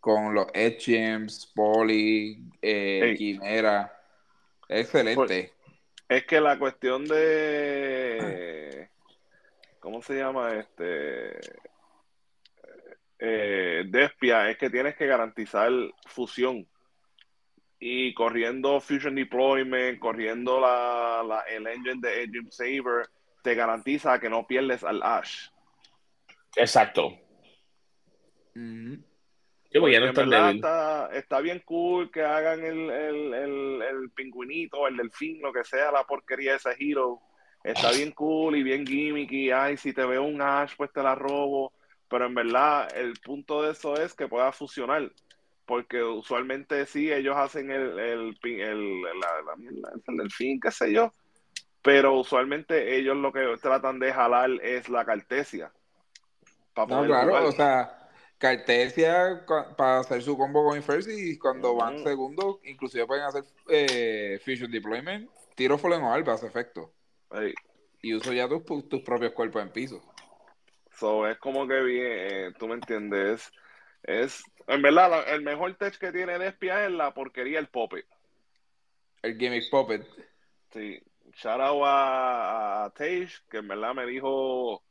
Con 0.00 0.34
los 0.34 0.46
Etchems, 0.52 1.46
Poli, 1.54 2.38
eh. 2.60 3.14
Quimera. 3.16 3.92
Excelente. 4.68 5.52
Es 6.08 6.24
que 6.26 6.40
la 6.40 6.58
cuestión 6.58 7.04
de. 7.06 8.88
¿Cómo 9.80 10.02
se 10.02 10.14
llama 10.16 10.52
este? 10.54 11.38
Eh, 13.18 13.84
Despia 13.86 14.50
es 14.50 14.58
que 14.58 14.70
tienes 14.70 14.96
que 14.96 15.06
garantizar 15.06 15.70
fusión. 16.06 16.66
Y 17.78 18.14
corriendo 18.14 18.80
Fusion 18.80 19.14
Deployment, 19.16 19.98
corriendo 19.98 20.60
la, 20.60 21.22
la- 21.26 21.40
el 21.42 21.66
engine 21.66 22.00
de 22.00 22.22
Engine 22.24 22.50
Saver, 22.50 23.08
te 23.42 23.54
garantiza 23.54 24.18
que 24.20 24.28
no 24.30 24.46
pierdes 24.46 24.84
al 24.84 25.02
Ash. 25.02 25.48
Exacto. 26.56 27.18
Sí, 29.72 29.80
porque 29.80 29.94
ya 29.94 30.00
no 30.00 30.06
en 30.06 30.08
es 30.08 30.14
tan 30.14 30.28
verdad 30.30 30.54
débil. 30.54 30.56
está, 30.56 31.08
está 31.14 31.40
bien 31.40 31.62
cool 31.64 32.10
que 32.10 32.22
hagan 32.22 32.64
el, 32.64 32.90
el, 32.90 33.34
el, 33.34 33.82
el 33.82 34.10
pingüinito, 34.10 34.86
el 34.86 34.96
delfín, 34.98 35.40
lo 35.42 35.52
que 35.52 35.64
sea, 35.64 35.90
la 35.92 36.04
porquería 36.04 36.52
de 36.52 36.56
ese 36.58 36.76
hero. 36.78 37.20
Está 37.64 37.92
bien 37.92 38.12
cool 38.12 38.56
y 38.56 38.62
bien 38.62 38.86
gimmicky. 38.86 39.50
Ay, 39.50 39.76
si 39.78 39.92
te 39.94 40.04
veo 40.04 40.24
un 40.24 40.42
Ash, 40.42 40.74
pues 40.76 40.92
te 40.92 41.02
la 41.02 41.14
robo. 41.14 41.72
Pero 42.08 42.26
en 42.26 42.34
verdad, 42.34 42.88
el 42.96 43.14
punto 43.24 43.62
de 43.62 43.72
eso 43.72 43.96
es 43.96 44.14
que 44.14 44.28
pueda 44.28 44.52
fusionar. 44.52 45.10
Porque 45.64 46.02
usualmente 46.02 46.84
sí, 46.86 47.10
ellos 47.12 47.36
hacen 47.36 47.70
el, 47.70 47.98
el, 47.98 48.38
el, 48.42 49.02
la, 49.02 49.54
el 50.08 50.16
delfín, 50.18 50.60
qué 50.60 50.70
sé 50.70 50.92
yo. 50.92 51.12
Pero 51.82 52.14
usualmente 52.18 52.96
ellos 52.96 53.16
lo 53.16 53.32
que 53.32 53.56
tratan 53.62 53.98
de 54.00 54.12
jalar 54.12 54.50
es 54.62 54.88
la 54.88 55.04
cartesia. 55.04 55.72
Para 56.74 56.88
No, 56.88 56.96
poder 56.96 57.06
claro, 57.06 57.26
jugar. 57.28 57.44
o 57.44 57.52
sea, 57.52 58.01
Cartesia 58.42 59.46
para 59.76 60.00
hacer 60.00 60.20
su 60.20 60.36
combo 60.36 60.66
con 60.66 60.76
Infersi 60.76 61.30
y 61.30 61.38
cuando 61.38 61.76
van 61.76 62.02
segundo, 62.02 62.58
inclusive 62.64 63.06
pueden 63.06 63.22
hacer 63.22 63.44
eh, 63.68 64.40
Fusion 64.44 64.68
Deployment, 64.68 65.30
tiro 65.54 65.78
Fallen 65.78 66.02
o 66.02 66.12
Alba 66.12 66.32
hace 66.32 66.48
efecto. 66.48 66.92
Y 68.02 68.14
uso 68.14 68.32
ya 68.32 68.48
tus, 68.48 68.88
tus 68.88 69.00
propios 69.02 69.30
cuerpos 69.30 69.62
en 69.62 69.70
piso. 69.70 70.02
So, 70.98 71.28
es 71.28 71.38
como 71.38 71.68
que 71.68 71.80
bien, 71.82 72.06
eh, 72.10 72.52
tú 72.58 72.66
me 72.66 72.74
entiendes. 72.74 73.48
Es, 74.02 74.42
en 74.66 74.82
verdad, 74.82 75.08
la- 75.10 75.32
el 75.34 75.42
mejor 75.42 75.76
tech 75.76 75.96
que 75.96 76.10
tiene 76.10 76.36
Despia 76.36 76.84
es 76.84 76.90
la 76.90 77.14
porquería 77.14 77.60
el 77.60 77.68
Pope. 77.68 78.06
El 79.22 79.38
Gimmick 79.38 79.70
Puppet. 79.70 80.04
Sí. 80.72 81.00
Shout 81.34 81.60
out 81.60 81.82
a, 81.84 82.84
a 82.86 82.90
Tage, 82.90 83.30
que 83.48 83.58
en 83.58 83.68
verdad 83.68 83.94
me 83.94 84.04
dijo 84.04 84.82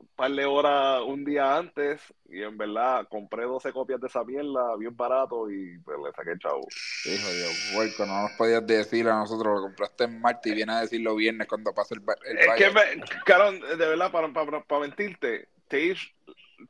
un 0.00 0.08
par 0.16 0.30
de 0.30 0.44
horas 0.44 1.02
un 1.06 1.24
día 1.24 1.56
antes. 1.56 2.00
Y 2.28 2.42
en 2.42 2.56
verdad 2.56 3.06
compré 3.08 3.44
12 3.44 3.72
copias 3.72 4.00
de 4.00 4.06
esa 4.06 4.24
mierda, 4.24 4.76
bien 4.76 4.96
barato, 4.96 5.50
y 5.50 5.78
pues 5.78 5.98
le 6.04 6.12
saqué 6.12 6.38
chavo. 6.38 6.66
Hijo 7.04 7.28
Dios, 7.32 7.72
huerco, 7.76 8.06
no 8.06 8.22
nos 8.22 8.32
podías 8.32 8.66
decir 8.66 9.08
a 9.08 9.18
nosotros, 9.18 9.54
lo 9.54 9.62
compraste 9.62 10.04
en 10.04 10.20
martes 10.20 10.52
y 10.52 10.54
viene 10.54 10.72
a 10.72 10.80
decirlo 10.80 11.16
viernes 11.16 11.46
cuando 11.46 11.72
pase 11.74 11.94
el, 11.94 12.02
el 12.26 12.38
Es 12.38 12.54
que, 12.56 12.70
me, 12.70 13.04
cabrón, 13.24 13.60
de 13.60 13.76
verdad, 13.76 14.10
para, 14.10 14.32
para, 14.32 14.62
para 14.62 14.80
mentirte, 14.80 15.48
Tage, 15.68 16.14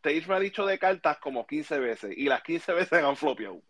Tage 0.00 0.24
me 0.26 0.34
ha 0.34 0.40
dicho 0.40 0.66
de 0.66 0.78
cartas 0.78 1.18
como 1.18 1.46
15 1.46 1.78
veces, 1.78 2.12
y 2.16 2.24
las 2.24 2.42
15 2.42 2.72
veces 2.72 3.02
han 3.02 3.16
flopeado. 3.16 3.60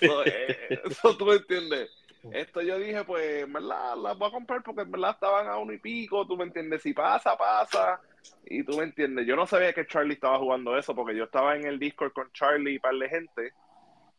So, 0.00 0.24
eh, 0.24 0.80
Eso 0.90 1.16
tú 1.16 1.26
me 1.26 1.34
entiendes. 1.34 1.90
Esto 2.32 2.62
yo 2.62 2.78
dije, 2.78 3.04
pues, 3.04 3.42
en 3.42 3.52
verdad, 3.52 3.96
las 3.96 4.16
voy 4.16 4.28
a 4.28 4.32
comprar 4.32 4.62
porque 4.62 4.82
en 4.82 4.90
verdad 4.90 5.10
estaban 5.10 5.46
a 5.46 5.58
uno 5.58 5.72
y 5.72 5.78
pico, 5.78 6.26
tú 6.26 6.36
me 6.36 6.44
entiendes. 6.44 6.80
Si 6.80 6.94
pasa, 6.94 7.36
pasa. 7.36 8.00
Y 8.46 8.62
tú 8.64 8.76
me 8.78 8.84
entiendes. 8.84 9.26
Yo 9.26 9.36
no 9.36 9.46
sabía 9.46 9.72
que 9.72 9.86
Charlie 9.86 10.14
estaba 10.14 10.38
jugando 10.38 10.76
eso 10.76 10.94
porque 10.94 11.16
yo 11.16 11.24
estaba 11.24 11.56
en 11.56 11.66
el 11.66 11.78
Discord 11.78 12.12
con 12.12 12.30
Charlie 12.32 12.74
y 12.74 12.78
par 12.78 12.94
de 12.94 13.08
gente 13.08 13.52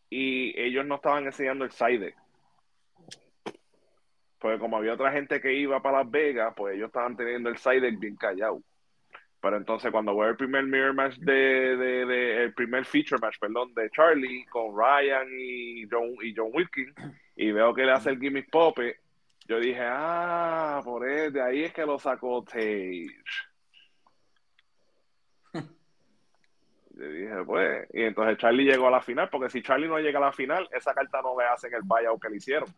y 0.09 0.59
ellos 0.59 0.85
no 0.85 0.95
estaban 0.95 1.25
enseñando 1.25 1.65
el 1.65 1.71
side. 1.71 2.15
Porque 4.39 4.59
como 4.59 4.77
había 4.77 4.93
otra 4.93 5.11
gente 5.11 5.41
que 5.41 5.53
iba 5.53 5.81
para 5.81 5.99
Las 5.99 6.11
Vegas, 6.11 6.53
pues 6.55 6.75
ellos 6.75 6.87
estaban 6.87 7.15
teniendo 7.15 7.49
el 7.49 7.57
side 7.57 7.91
bien 7.91 8.15
callado. 8.15 8.61
Pero 9.41 9.57
entonces 9.57 9.91
cuando 9.91 10.13
voy 10.13 10.27
al 10.27 10.37
primer 10.37 10.63
mirror 10.65 10.93
match 10.93 11.17
de, 11.17 11.77
de, 11.77 12.43
el 12.43 12.53
primer 12.53 12.85
feature 12.85 13.19
match, 13.21 13.37
perdón, 13.39 13.73
de 13.75 13.89
Charlie 13.91 14.45
con 14.45 14.75
Ryan 14.75 15.27
y 15.31 15.87
John 15.89 16.15
y 16.21 16.33
John 16.35 16.49
Wilkins 16.51 16.95
y 17.35 17.51
veo 17.51 17.73
que 17.73 17.85
le 17.85 17.91
hace 17.91 18.09
el 18.09 18.19
gimmick 18.19 18.49
pope, 18.49 18.97
yo 19.47 19.59
dije, 19.59 19.81
ah, 19.83 20.81
por 20.83 21.07
eso, 21.07 21.31
de 21.31 21.41
ahí 21.41 21.63
es 21.63 21.73
que 21.73 21.85
lo 21.85 21.99
sacó 21.99 22.43
Tage. 22.43 23.07
Yo 26.97 27.07
dije, 27.09 27.43
pues, 27.45 27.87
y 27.93 28.03
entonces 28.03 28.37
Charlie 28.37 28.63
llegó 28.71 28.87
a 28.87 28.91
la 28.91 29.01
final, 29.01 29.29
porque 29.29 29.49
si 29.49 29.61
Charlie 29.61 29.87
no 29.87 29.99
llega 29.99 30.17
a 30.19 30.23
la 30.23 30.31
final, 30.31 30.67
esa 30.71 30.93
carta 30.93 31.21
no 31.21 31.37
le 31.37 31.45
hacen 31.45 31.73
el 31.73 31.81
buyout 31.83 32.21
que 32.21 32.29
le 32.29 32.37
hicieron. 32.37 32.69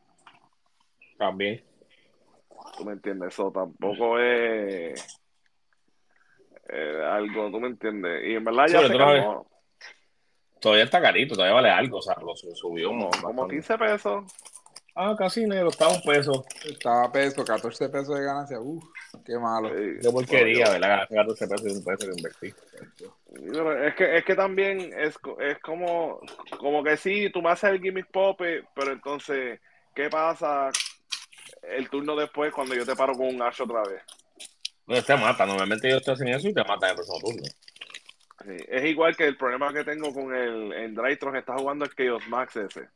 También. 1.18 1.64
¿Tú 2.78 2.86
me 2.86 2.94
entiendes? 2.94 3.30
Eso 3.34 3.52
tampoco 3.52 4.20
es 4.20 5.20
eh, 6.70 7.04
algo, 7.06 7.52
¿tú 7.52 7.60
me 7.60 7.68
entiendes? 7.68 8.24
Y 8.26 8.34
en 8.36 8.44
verdad 8.44 8.68
ya 8.68 8.88
se 8.88 8.98
calmó, 8.98 9.48
Todavía 10.60 10.86
está 10.86 11.00
carito, 11.00 11.36
todavía 11.36 11.54
vale 11.54 11.70
algo. 11.70 12.00
O 12.00 12.02
sea, 12.02 12.16
lo 12.20 12.36
su- 12.36 12.56
subió 12.56 12.88
como, 12.90 13.10
como 13.12 13.28
bastante. 13.28 13.56
15 13.56 13.78
pesos. 13.78 14.24
Ah, 15.00 15.16
casi 15.16 15.46
negro, 15.46 15.70
está 15.70 15.88
un 15.90 16.02
peso. 16.02 16.44
Estaba 16.66 17.12
peso, 17.12 17.46
14 17.46 17.88
pesos 17.90 18.18
de 18.18 18.26
ganancia. 18.26 18.60
Uf, 18.60 18.84
qué 19.24 19.38
malo. 19.38 19.70
Sí. 19.70 20.00
Qué 20.02 20.10
porquería, 20.10 20.72
¿verdad? 20.72 20.90
Ganar 21.08 21.08
14 21.08 21.48
pesos 21.48 21.68
y 21.68 21.78
un 21.78 21.84
peso 21.84 22.10
que 22.10 22.18
invertí. 22.18 22.54
Es 23.86 23.96
que, 23.96 24.18
es 24.18 24.26
que 24.26 24.34
también 24.34 24.92
es, 24.98 25.16
es 25.40 25.60
como, 25.60 26.20
como 26.58 26.84
que 26.84 26.98
sí, 26.98 27.30
tú 27.32 27.44
me 27.44 27.52
haces 27.52 27.70
el 27.70 27.80
gimmick 27.80 28.08
pop, 28.08 28.42
eh, 28.42 28.64
pero 28.74 28.92
entonces, 28.92 29.60
¿qué 29.94 30.10
pasa 30.10 30.72
el 31.62 31.88
turno 31.92 32.16
después 32.16 32.52
cuando 32.52 32.74
yo 32.74 32.84
te 32.84 32.96
paro 32.96 33.14
con 33.14 33.28
un 33.28 33.42
Ash 33.44 33.62
otra 33.62 33.84
vez? 33.84 34.02
No, 34.88 35.00
te 35.04 35.16
mata. 35.16 35.46
Normalmente 35.46 35.92
yo 35.92 35.98
estoy 35.98 36.16
haciendo 36.16 36.38
eso 36.38 36.50
y 36.50 36.54
te 36.56 36.64
mata 36.64 36.88
en 36.88 36.90
el 36.90 36.96
próximo 36.96 37.20
turno. 37.20 37.44
Sí, 38.46 38.66
Es 38.68 38.84
igual 38.86 39.16
que 39.16 39.28
el 39.28 39.38
problema 39.38 39.72
que 39.72 39.84
tengo 39.84 40.12
con 40.12 40.34
el 40.34 40.74
en 40.74 40.96
Drytron, 40.96 41.36
está 41.36 41.54
jugando 41.56 41.86
el 41.86 41.94
Chaos 41.96 42.28
Max 42.30 42.56
ese. 42.56 42.88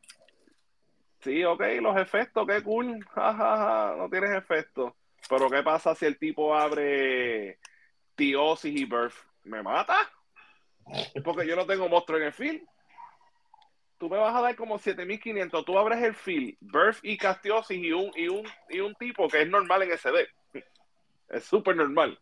Sí, 1.22 1.44
ok, 1.44 1.62
los 1.82 1.98
efectos, 1.98 2.48
qué 2.48 2.64
cool, 2.64 3.04
jajaja, 3.06 3.96
no 3.96 4.10
tienes 4.10 4.32
efectos. 4.32 4.94
Pero 5.30 5.50
¿qué 5.50 5.62
pasa 5.62 5.94
si 5.94 6.06
el 6.06 6.18
tipo 6.18 6.56
abre 6.56 7.60
Tiosis 8.16 8.76
y 8.76 8.86
Birth? 8.86 9.14
¿Me 9.44 9.62
mata? 9.62 9.98
Porque 11.24 11.48
yo 11.48 11.56
no 11.56 11.66
tengo 11.66 11.88
monstruo 11.88 12.18
en 12.18 12.26
el 12.26 12.34
field. 12.34 12.62
Tú 14.00 14.10
me 14.10 14.18
vas 14.18 14.36
a 14.36 14.42
dar 14.42 14.56
como 14.56 14.80
7500. 14.80 15.64
Tú 15.64 15.78
abres 15.78 16.02
el 16.02 16.16
field, 16.16 16.58
Birth 16.60 16.98
y 17.04 17.18
Castiosis 17.18 17.78
y 17.78 17.92
un, 17.92 18.12
y, 18.16 18.28
un, 18.28 18.48
y 18.70 18.80
un 18.80 18.96
tipo 18.96 19.28
que 19.28 19.44
es 19.44 19.48
normal 19.48 19.84
en 19.84 19.90
deck. 19.90 20.66
Es 21.30 21.44
súper 21.44 21.76
normal. 21.76 22.20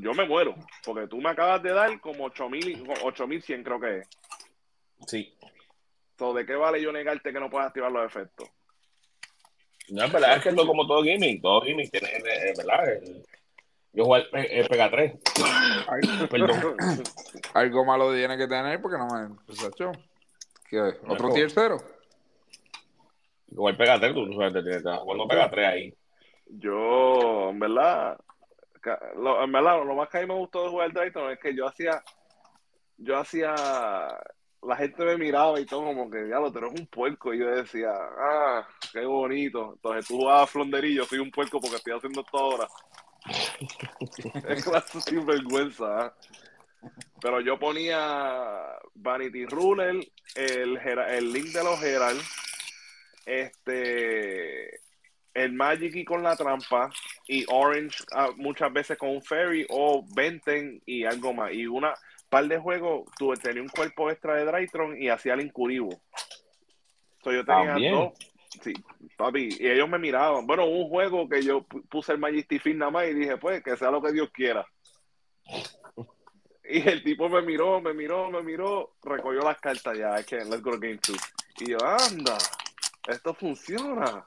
Yo 0.00 0.14
me 0.14 0.26
muero. 0.26 0.54
Porque 0.84 1.08
tú 1.08 1.16
me 1.16 1.30
acabas 1.30 1.60
de 1.62 1.72
dar 1.72 2.00
como 2.00 2.26
8000, 2.26 2.84
8100, 3.02 3.64
creo 3.64 3.80
que 3.80 3.98
es. 3.98 4.08
Sí. 5.08 5.36
So, 6.18 6.32
¿De 6.32 6.46
qué 6.46 6.54
vale 6.54 6.80
yo 6.80 6.92
negarte 6.92 7.32
que 7.32 7.40
no 7.40 7.50
puedas 7.50 7.68
activar 7.68 7.90
los 7.90 8.06
efectos? 8.06 8.48
No, 9.90 10.04
es 10.04 10.12
verdad, 10.12 10.36
es 10.36 10.42
que 10.42 10.48
esto 10.50 10.66
como 10.66 10.86
todo 10.86 11.02
gaming, 11.02 11.40
todo 11.42 11.60
gaming 11.60 11.90
tiene, 11.90 12.08
eh, 12.08 12.54
¿verdad? 12.56 12.88
El- 12.88 13.24
yo 13.92 14.04
juego 14.06 14.26
el, 14.32 14.44
el 14.46 14.66
Pega 14.66 14.90
3. 14.90 15.12
Perdón. 16.30 16.76
Algo 17.54 17.84
malo 17.84 18.12
tiene 18.12 18.36
que 18.36 18.48
tener 18.48 18.80
porque 18.82 18.98
no 18.98 19.06
me. 19.06 19.36
Pues, 19.46 19.62
hecho. 19.62 19.92
¿Qué? 20.68 20.80
¿Otro 21.06 21.28
No. 21.28 21.34
tier 21.34 21.50
cero? 21.50 21.76
Igual 23.52 23.74
el 23.74 23.78
Pega 23.78 24.00
3, 24.00 24.14
tú 24.14 24.32
sabes, 24.32 24.52
te 24.52 24.62
tienes 24.62 24.82
jugando 24.82 25.28
Pega 25.28 25.48
3 25.50 25.66
ahí. 25.66 25.94
Yo, 26.46 27.50
en 27.50 27.58
verdad, 27.60 28.18
lo, 29.16 29.42
en 29.44 29.52
verdad, 29.52 29.84
lo 29.84 29.94
más 29.94 30.08
que 30.08 30.18
a 30.18 30.20
mí 30.22 30.26
me 30.26 30.34
gustó 30.34 30.64
de 30.64 30.70
jugar 30.70 30.92
Dayton 30.92 31.30
es 31.30 31.38
que 31.38 31.54
yo 31.54 31.66
hacía, 31.66 32.02
yo 32.98 33.16
hacía, 33.18 33.54
la 34.66 34.76
gente 34.76 35.04
me 35.04 35.16
miraba 35.16 35.60
y 35.60 35.66
todo 35.66 35.84
como 35.84 36.10
que, 36.10 36.24
diablo, 36.24 36.50
tú 36.50 36.58
eres 36.58 36.72
un 36.78 36.86
puerco. 36.86 37.34
Y 37.34 37.38
yo 37.38 37.48
decía, 37.48 37.90
ah, 37.92 38.66
qué 38.92 39.04
bonito. 39.04 39.74
Entonces 39.74 40.06
tú 40.06 40.18
jugabas 40.18 40.50
flonderillo, 40.50 41.04
soy 41.04 41.18
un 41.18 41.30
puerco 41.30 41.60
porque 41.60 41.76
estoy 41.76 41.94
haciendo 41.94 42.20
esto 42.22 42.38
ahora. 42.38 42.68
es 44.48 44.64
clase 44.64 45.00
sin 45.00 45.24
vergüenza. 45.24 45.84
¿ah? 45.84 46.14
Pero 47.20 47.40
yo 47.40 47.58
ponía 47.58 48.78
Vanity 48.94 49.46
Ruler, 49.46 49.96
el, 50.34 50.76
el 50.76 51.32
link 51.32 51.46
de 51.46 51.64
los 51.64 51.82
Herald, 51.82 52.20
este, 53.26 54.80
el 55.32 55.52
Magic 55.52 55.94
y 55.96 56.04
con 56.04 56.22
la 56.22 56.36
trampa, 56.36 56.90
y 57.26 57.44
Orange 57.48 58.04
ah, 58.12 58.30
muchas 58.36 58.72
veces 58.72 58.98
con 58.98 59.10
un 59.10 59.22
Fairy, 59.22 59.66
o 59.70 60.04
Venten 60.14 60.82
y 60.84 61.04
algo 61.04 61.32
más. 61.32 61.52
Y 61.52 61.66
una 61.66 61.94
par 62.34 62.48
de 62.48 62.58
juegos, 62.58 63.08
tuve, 63.16 63.36
tenía 63.36 63.62
un 63.62 63.68
cuerpo 63.68 64.10
extra 64.10 64.34
de 64.34 64.44
Drytron 64.44 65.00
y 65.00 65.08
hacía 65.08 65.34
el 65.34 65.42
incurivo. 65.42 65.90
So, 67.22 67.32
yo 67.32 67.44
tenía 67.44 67.72
También. 67.72 67.94
dos. 67.94 68.12
Sí, 68.60 68.72
papi, 69.16 69.56
y 69.60 69.68
ellos 69.68 69.88
me 69.88 69.98
miraban. 70.00 70.44
Bueno, 70.46 70.66
un 70.66 70.88
juego 70.88 71.28
que 71.28 71.42
yo 71.42 71.62
pu- 71.66 71.86
puse 71.88 72.12
el 72.12 72.18
Majesty 72.18 72.58
Fin 72.58 72.78
nada 72.78 72.90
más 72.90 73.06
y 73.06 73.14
dije, 73.14 73.36
pues, 73.36 73.62
que 73.62 73.76
sea 73.76 73.90
lo 73.92 74.02
que 74.02 74.10
Dios 74.12 74.30
quiera. 74.32 74.66
Y 76.64 76.88
el 76.88 77.04
tipo 77.04 77.28
me 77.28 77.42
miró, 77.42 77.80
me 77.80 77.94
miró, 77.94 78.30
me 78.30 78.42
miró, 78.42 78.94
recogió 79.02 79.40
las 79.42 79.60
cartas 79.60 79.96
ya, 79.96 80.16
es 80.18 80.26
que 80.26 80.36
let's 80.36 80.62
go 80.62 80.72
game 80.72 80.98
two. 80.98 81.14
Y 81.60 81.70
yo, 81.70 81.78
anda, 81.84 82.36
esto 83.08 83.32
funciona. 83.34 84.26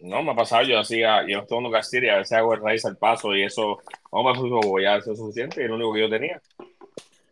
No, 0.00 0.22
me 0.22 0.30
ha 0.32 0.34
pasado, 0.34 0.62
yo 0.62 0.78
hacía, 0.78 1.22
yo 1.28 1.40
estoy 1.40 1.58
jugando 1.58 1.70
Castilla 1.70 2.06
y 2.06 2.10
a 2.10 2.16
veces 2.18 2.32
hago 2.38 2.54
el 2.54 2.62
raíz 2.62 2.84
al 2.84 2.96
paso 2.96 3.34
y 3.34 3.42
eso, 3.44 3.78
no 4.12 4.22
me 4.22 4.32
puso 4.32 4.78
ya 4.80 4.96
eso 4.96 5.12
es 5.12 5.18
suficiente 5.18 5.62
es 5.62 5.68
lo 5.68 5.74
único 5.76 5.92
que 5.94 6.00
yo 6.00 6.08
tenía. 6.08 6.40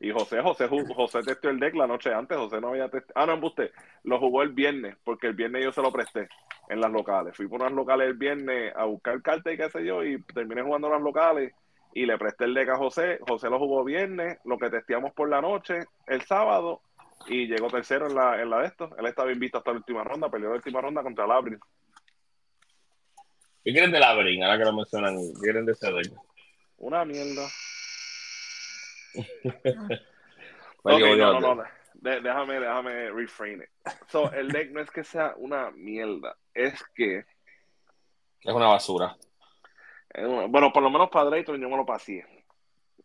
Y 0.01 0.11
José, 0.11 0.43
José, 0.43 0.69
José 0.69 1.23
testeó 1.23 1.51
el 1.51 1.59
deck 1.59 1.75
la 1.75 1.87
noche 1.87 2.13
antes, 2.13 2.37
José 2.37 2.61
no 2.61 2.69
había 2.69 2.89
testeado. 2.89 3.13
Ah, 3.15 3.27
no, 3.27 3.35
embuste, 3.35 3.73
lo 4.05 4.19
jugó 4.19 4.43
el 4.43 4.51
viernes, 4.51 4.97
porque 5.05 5.29
el 5.29 5.35
viernes 5.35 5.65
yo 5.65 5.73
se 5.73 5.83
lo 5.83 5.91
presté 5.91 6.29
en 6.69 6.81
las 6.81 6.91
locales. 6.91 7.37
Fui 7.37 7.49
por 7.49 7.61
unas 7.61 7.73
locales 7.73 8.09
el 8.09 8.15
viernes 8.15 8.73
a 8.77 8.85
buscar 8.85 9.23
cartas 9.23 9.55
y 9.55 9.57
qué 9.57 9.71
sé 9.71 9.85
yo, 9.85 10.05
y 10.05 10.23
terminé 10.23 10.63
jugando 10.63 10.91
las 10.91 11.01
locales 11.01 11.53
y 11.95 12.05
le 12.05 12.19
presté 12.19 12.45
el 12.45 12.55
deck 12.55 12.69
a 12.69 12.77
José. 12.77 13.19
José 13.27 13.49
lo 13.49 13.59
jugó 13.59 13.83
viernes, 13.85 14.39
lo 14.45 14.59
que 14.59 14.69
testeamos 14.69 15.15
por 15.15 15.31
la 15.31 15.41
noche, 15.41 15.81
el 16.07 16.21
sábado, 16.23 16.83
y 17.27 17.47
llegó 17.47 17.69
tercero 17.69 18.07
en 18.07 18.15
la, 18.15 18.41
en 18.43 18.51
la 18.51 18.61
de 18.61 18.67
estos. 18.67 18.91
Él 18.99 19.07
estaba 19.07 19.33
invicto 19.33 19.59
hasta 19.59 19.71
la 19.71 19.79
última 19.79 20.05
ronda, 20.05 20.29
peleó 20.29 20.51
la 20.51 20.57
última 20.57 20.83
ronda 20.83 21.03
contra 21.03 21.25
el 21.25 21.31
Abril. 21.31 21.59
¿Qué 23.65 23.73
quieren 23.73 23.91
de 23.91 23.99
Labyrinth? 23.99 24.45
Ahora 24.45 24.59
que 24.59 24.65
lo 24.65 24.73
mencionan, 24.75 25.17
¿qué 25.17 25.41
quieren 25.41 25.67
de 25.67 25.73
ese 25.73 25.91
deck? 25.91 26.13
Una 26.77 27.05
mierda. 27.05 27.49
Vale, 29.65 30.01
Ok, 30.85 31.01
voy 31.01 31.19
no, 31.19 31.41
no, 31.41 31.55
no. 31.55 31.63
De- 31.95 32.21
déjame, 32.21 32.61
déjame 32.61 33.11
reframe 33.11 33.65
it. 33.65 33.71
So, 34.09 34.31
el 34.33 34.49
deck 34.49 34.71
no 34.71 34.81
es 34.81 34.91
que 34.91 35.03
sea 35.03 35.35
una 35.37 35.71
mierda, 35.71 36.37
es 36.55 36.83
que, 36.95 37.25
Es 38.43 38.53
una 38.55 38.69
basura. 38.69 39.17
bueno, 40.49 40.73
por 40.73 40.83
lo 40.83 40.91
menos 40.91 41.09
para 41.11 41.27
Drayton 41.31 41.61
yo 41.61 41.69
me 41.69 41.77
lo 41.77 41.87
pasé. 41.87 42.25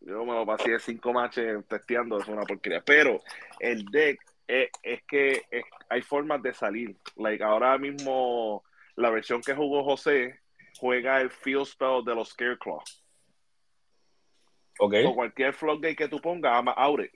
Yo 0.00 0.24
me 0.24 0.32
lo 0.34 0.44
pasé 0.44 0.78
cinco 0.80 1.12
matches 1.12 1.64
testeando, 1.68 2.18
es 2.18 2.26
una 2.28 2.42
porquería. 2.42 2.82
Pero 2.84 3.20
el 3.60 3.84
deck 3.86 4.20
es, 4.46 4.68
es 4.82 5.02
que 5.04 5.42
es- 5.50 5.64
hay 5.88 6.02
formas 6.02 6.42
de 6.42 6.52
salir. 6.52 6.96
Like 7.16 7.42
ahora 7.42 7.78
mismo, 7.78 8.64
la 8.96 9.10
versión 9.10 9.40
que 9.40 9.54
jugó 9.54 9.84
José 9.84 10.40
juega 10.78 11.20
el 11.20 11.30
Field 11.30 11.66
Spell 11.66 12.04
de 12.04 12.14
los 12.14 12.30
Scareclaw. 12.30 12.82
¿Ok? 14.78 14.94
O 15.06 15.14
cualquier 15.14 15.54
floodgate 15.54 15.96
que 15.96 16.08
tú 16.08 16.20
pongas, 16.20 16.52
ama 16.56 16.74
it. 17.04 17.12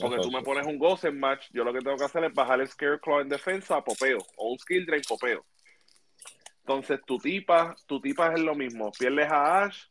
Porque 0.00 0.18
tú 0.18 0.30
me 0.30 0.42
pones 0.42 0.66
un 0.66 0.78
Ghost 0.78 1.04
en 1.04 1.18
match, 1.18 1.48
yo 1.52 1.64
lo 1.64 1.72
que 1.72 1.80
tengo 1.80 1.96
que 1.96 2.04
hacer 2.04 2.24
es 2.24 2.32
bajar 2.32 2.60
el 2.60 2.68
Scareclaw 2.68 3.20
en 3.20 3.28
defensa 3.28 3.76
a 3.76 3.84
popeo, 3.84 4.18
o 4.36 4.52
un 4.52 4.58
Skill 4.58 4.86
Drain 4.86 5.02
popeo. 5.08 5.44
Entonces 6.60 7.00
tu 7.04 7.18
tipa, 7.18 7.74
tu 7.86 8.00
tipa 8.00 8.32
es 8.32 8.40
lo 8.40 8.54
mismo, 8.54 8.92
pierdes 8.92 9.28
a 9.30 9.64
Ash, 9.64 9.82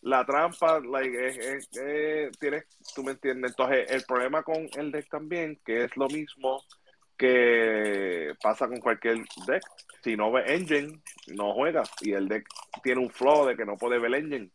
la 0.00 0.24
trampa, 0.24 0.80
like, 0.80 1.26
es- 1.28 1.38
es- 1.38 1.76
es- 1.76 2.38
tienes, 2.38 2.64
tú 2.94 3.04
me 3.04 3.12
entiendes. 3.12 3.52
Entonces 3.52 3.90
el 3.90 4.02
problema 4.04 4.42
con 4.42 4.68
el 4.76 4.90
deck 4.90 5.08
también, 5.08 5.60
que 5.64 5.84
es 5.84 5.96
lo 5.96 6.08
mismo 6.08 6.62
que 7.16 8.34
pasa 8.42 8.66
con 8.66 8.78
cualquier 8.78 9.18
deck, 9.46 9.62
si 10.02 10.16
no 10.16 10.32
ve 10.32 10.54
Engine, 10.54 11.00
no 11.28 11.52
juegas, 11.54 11.90
y 12.00 12.12
el 12.12 12.28
deck 12.28 12.46
tiene 12.82 13.00
un 13.00 13.10
flow 13.10 13.46
de 13.46 13.56
que 13.56 13.64
no 13.64 13.76
puede 13.76 13.98
ver 13.98 14.14
Engine. 14.14 14.50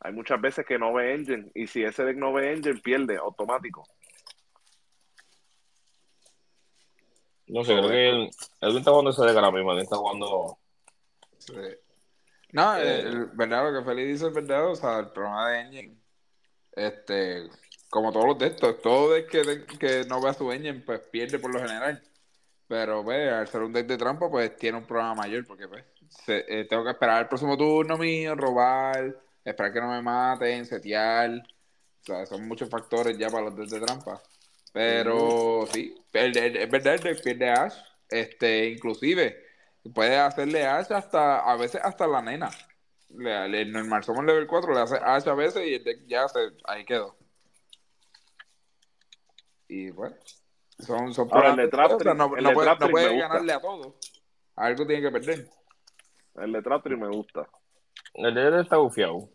Hay 0.00 0.12
muchas 0.12 0.40
veces 0.40 0.64
que 0.66 0.78
no 0.78 0.92
ve 0.94 1.14
Engine, 1.14 1.50
y 1.54 1.66
si 1.66 1.82
ese 1.82 2.04
deck 2.04 2.16
no 2.16 2.32
ve 2.32 2.52
Engine, 2.52 2.80
pierde 2.80 3.16
automático. 3.16 3.84
No 7.46 7.64
sé, 7.64 7.76
creo 7.76 7.88
que 7.88 8.08
el, 8.08 8.30
Edwin 8.60 8.78
está 8.78 8.90
jugando 8.92 9.10
ese 9.10 9.22
deck 9.22 9.36
ahora 9.36 9.50
mismo. 9.50 9.72
Edwin 9.72 9.82
está 9.82 9.96
jugando. 9.96 10.58
Sí. 11.38 11.54
No, 12.52 12.76
el, 12.76 13.26
verdad, 13.34 13.72
lo 13.72 13.78
que 13.78 13.84
Feli 13.84 14.04
dice 14.04 14.28
es 14.28 14.34
verdad, 14.34 14.70
o 14.70 14.74
sea, 14.74 15.00
el 15.00 15.10
problema 15.10 15.50
de 15.50 15.60
Engine, 15.60 15.96
este, 16.72 17.48
como 17.90 18.12
todos 18.12 18.26
los 18.26 18.38
de 18.38 18.46
estos, 18.46 18.80
todo 18.80 19.12
deck 19.12 19.28
que, 19.28 19.66
que 19.78 20.04
no 20.08 20.22
vea 20.22 20.32
su 20.32 20.50
Engine, 20.52 20.80
pues 20.86 21.00
pierde 21.00 21.38
por 21.38 21.52
lo 21.52 21.60
general. 21.60 22.02
Pero, 22.68 23.02
pues, 23.02 23.32
al 23.32 23.48
ser 23.48 23.62
un 23.62 23.72
deck 23.72 23.86
de 23.88 23.98
trampa, 23.98 24.30
pues 24.30 24.56
tiene 24.56 24.78
un 24.78 24.86
problema 24.86 25.14
mayor, 25.16 25.44
porque, 25.44 25.66
pues, 25.66 25.84
se- 26.24 26.44
eh, 26.48 26.64
tengo 26.66 26.84
que 26.84 26.90
esperar 26.92 27.22
el 27.22 27.28
próximo 27.28 27.56
turno 27.58 27.98
mío, 27.98 28.36
robar, 28.36 29.16
esperar 29.44 29.72
que 29.72 29.80
no 29.80 29.88
me 29.90 30.00
maten, 30.02 30.64
setear. 30.64 31.30
O 32.02 32.04
sea, 32.04 32.24
son 32.26 32.46
muchos 32.46 32.70
factores 32.70 33.18
ya 33.18 33.28
para 33.28 33.46
los 33.46 33.56
decks 33.56 33.70
de 33.72 33.80
trampa. 33.80 34.22
Pero, 34.72 35.66
sí, 35.72 35.94
es 36.12 36.70
verdad, 36.70 36.94
el 36.94 37.00
deck 37.02 37.22
pierde 37.24 37.50
Ash. 37.50 37.74
Este, 38.08 38.68
inclusive, 38.70 39.36
puede 39.92 40.16
hacerle 40.16 40.64
Ash 40.64 40.92
hasta, 40.92 41.40
a 41.40 41.56
veces 41.56 41.80
hasta 41.82 42.06
la 42.06 42.22
nena. 42.22 42.50
Le, 43.08 43.48
le- 43.48 43.64
normal 43.66 44.04
somos 44.04 44.24
level 44.24 44.46
4, 44.46 44.72
le 44.72 44.80
hace 44.80 44.96
Ash 45.02 45.26
a 45.28 45.34
veces 45.34 45.66
y 45.66 45.74
el 45.74 45.82
deck 45.84 46.06
ya 46.06 46.28
se, 46.28 46.38
ahí 46.64 46.84
quedó. 46.84 47.16
Y 49.70 49.90
bueno, 49.92 50.16
son, 50.80 51.14
son 51.14 51.28
Ahora, 51.30 51.50
el 51.50 51.56
de 51.56 51.68
problemas, 51.68 51.90
Trap 51.90 51.92
o 51.92 52.00
sea, 52.00 52.14
no, 52.14 52.36
el 52.36 52.42
no 52.42 52.48
de 52.48 52.54
puede, 52.54 52.76
no 52.80 52.88
puede 52.90 53.18
ganarle 53.18 53.52
a 53.52 53.60
todo. 53.60 53.94
Algo 54.56 54.84
tiene 54.84 55.02
que 55.02 55.10
perder. 55.12 55.48
El 56.34 56.52
de 56.52 56.62
Traptree 56.62 56.96
me 56.96 57.08
gusta. 57.08 57.48
El 58.14 58.34
deck 58.34 58.54
está 58.62 58.78
bufiado. 58.78 59.28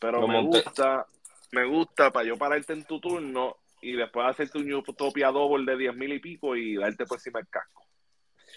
Pero 0.00 0.20
Lo 0.20 0.28
me 0.28 0.40
monté. 0.40 0.62
gusta, 0.62 1.06
me 1.50 1.64
gusta 1.66 2.12
para 2.12 2.26
yo 2.26 2.36
pararte 2.36 2.74
en 2.74 2.84
tu 2.84 3.00
turno 3.00 3.56
y 3.82 3.96
después 3.96 4.24
hacerte 4.26 4.58
un 4.58 4.72
Utopia 4.72 5.32
Double 5.32 5.70
de 5.70 5.76
10 5.76 5.96
mil 5.96 6.12
y 6.12 6.20
pico 6.20 6.54
y 6.54 6.76
darte 6.76 7.06
por 7.06 7.18
encima 7.18 7.40
el 7.40 7.48
casco. 7.48 7.84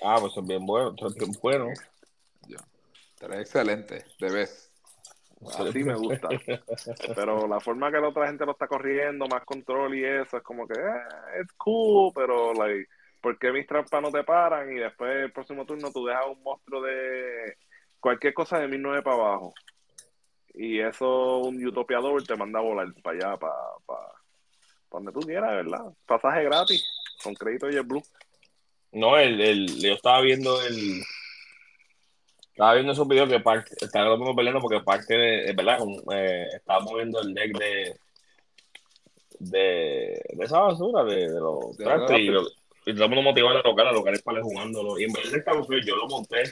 Ah, 0.03 0.17
pues 0.19 0.37
es 0.37 0.45
bien 0.45 0.63
bueno. 0.63 0.93
eso 0.95 1.07
es 1.07 1.15
bien 1.15 1.31
bueno. 1.41 1.69
Pero 3.19 3.33
excelente, 3.33 4.05
de 4.19 4.31
vez. 4.31 4.66
Así 5.45 5.83
me 5.83 5.95
gusta. 5.95 6.29
Pero 7.15 7.47
la 7.47 7.59
forma 7.59 7.91
que 7.91 7.99
la 7.99 8.09
otra 8.09 8.27
gente 8.27 8.45
lo 8.45 8.53
está 8.53 8.67
corriendo, 8.67 9.27
más 9.27 9.45
control 9.45 9.95
y 9.95 10.03
eso, 10.03 10.37
es 10.37 10.43
como 10.43 10.67
que 10.67 10.79
eh, 10.79 11.41
es 11.41 11.51
cool, 11.53 12.11
pero 12.15 12.53
like, 12.53 12.89
¿por 13.21 13.37
qué 13.37 13.51
mis 13.51 13.67
trampas 13.67 14.01
no 14.01 14.11
te 14.11 14.23
paran? 14.23 14.71
Y 14.71 14.79
después 14.79 15.15
el 15.15 15.31
próximo 15.31 15.65
turno 15.65 15.91
tú 15.91 16.05
dejas 16.05 16.25
un 16.27 16.41
monstruo 16.41 16.81
de 16.81 17.57
cualquier 17.99 18.33
cosa 18.33 18.59
de 18.59 18.67
1009 18.67 19.01
para 19.03 19.15
abajo. 19.15 19.53
Y 20.53 20.79
eso, 20.79 21.39
un 21.39 21.63
Utopia 21.63 21.99
Double 21.99 22.25
te 22.25 22.35
manda 22.35 22.59
a 22.59 22.63
volar 22.63 22.87
para 23.03 23.17
allá, 23.17 23.37
para, 23.37 23.53
para, 23.85 24.07
para 24.89 25.03
donde 25.03 25.11
tú 25.11 25.19
quieras, 25.19 25.51
¿verdad? 25.51 25.93
Pasaje 26.05 26.43
gratis, 26.45 26.83
con 27.23 27.35
crédito 27.35 27.69
y 27.69 27.75
el 27.75 27.83
blue. 27.83 28.03
No, 28.91 29.17
el, 29.17 29.39
el, 29.39 29.67
yo 29.79 29.93
estaba 29.93 30.21
viendo 30.21 30.59
el. 30.61 31.03
Estaba 32.57 32.73
viendo 32.73 32.91
esos 32.91 33.07
videos 33.07 33.29
que 33.29 33.39
parte, 33.39 33.75
estaba 33.79 34.07
lo 34.09 34.17
mismo 34.17 34.35
peleando 34.35 34.59
porque 34.59 34.79
parte 34.79 35.15
de, 35.15 35.53
verdad, 35.53 35.77
eh, 36.11 36.47
estaba 36.55 36.79
moviendo 36.79 37.21
el 37.21 37.31
deck 37.35 37.55
de, 37.55 37.95
de, 39.37 40.25
de 40.33 40.43
esa 40.43 40.61
basura, 40.61 41.03
de, 41.03 41.29
de 41.31 41.39
los 41.39 41.77
De 41.77 41.83
trastes, 41.83 42.19
y, 42.19 42.25
lo- 42.29 42.41
y 42.87 42.93
todo 42.95 43.03
el 43.03 43.09
mundo 43.11 43.21
motivado 43.21 43.59
a 43.59 43.61
tocar 43.61 43.85
a 43.85 43.91
los 43.91 44.03
caras 44.03 44.23
para 44.23 44.41
jugándolo. 44.41 44.97
Y 44.99 45.03
en 45.03 45.13
verdad 45.13 45.35
estaba 45.35 45.63
feo, 45.63 45.77
yo 45.85 45.97
lo 45.97 46.07
monté. 46.07 46.45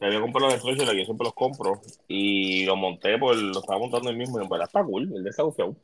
Me 0.00 0.06
había 0.06 0.22
comprado 0.22 0.50
los 0.50 0.62
de 0.64 0.74
Treasure, 0.74 0.98
yo 0.98 1.04
siempre 1.04 1.26
los 1.26 1.34
compro. 1.34 1.82
Y 2.08 2.64
lo 2.64 2.76
monté, 2.76 3.18
pues 3.18 3.36
lo 3.36 3.60
estaba 3.60 3.78
montando 3.78 4.08
el 4.08 4.16
mismo. 4.16 4.38
Y 4.40 4.44
en 4.44 4.48
verdad 4.48 4.66
está 4.66 4.82
cool, 4.82 5.12
el 5.14 5.24
de 5.24 5.28
está 5.28 5.42
feo. 5.52 5.76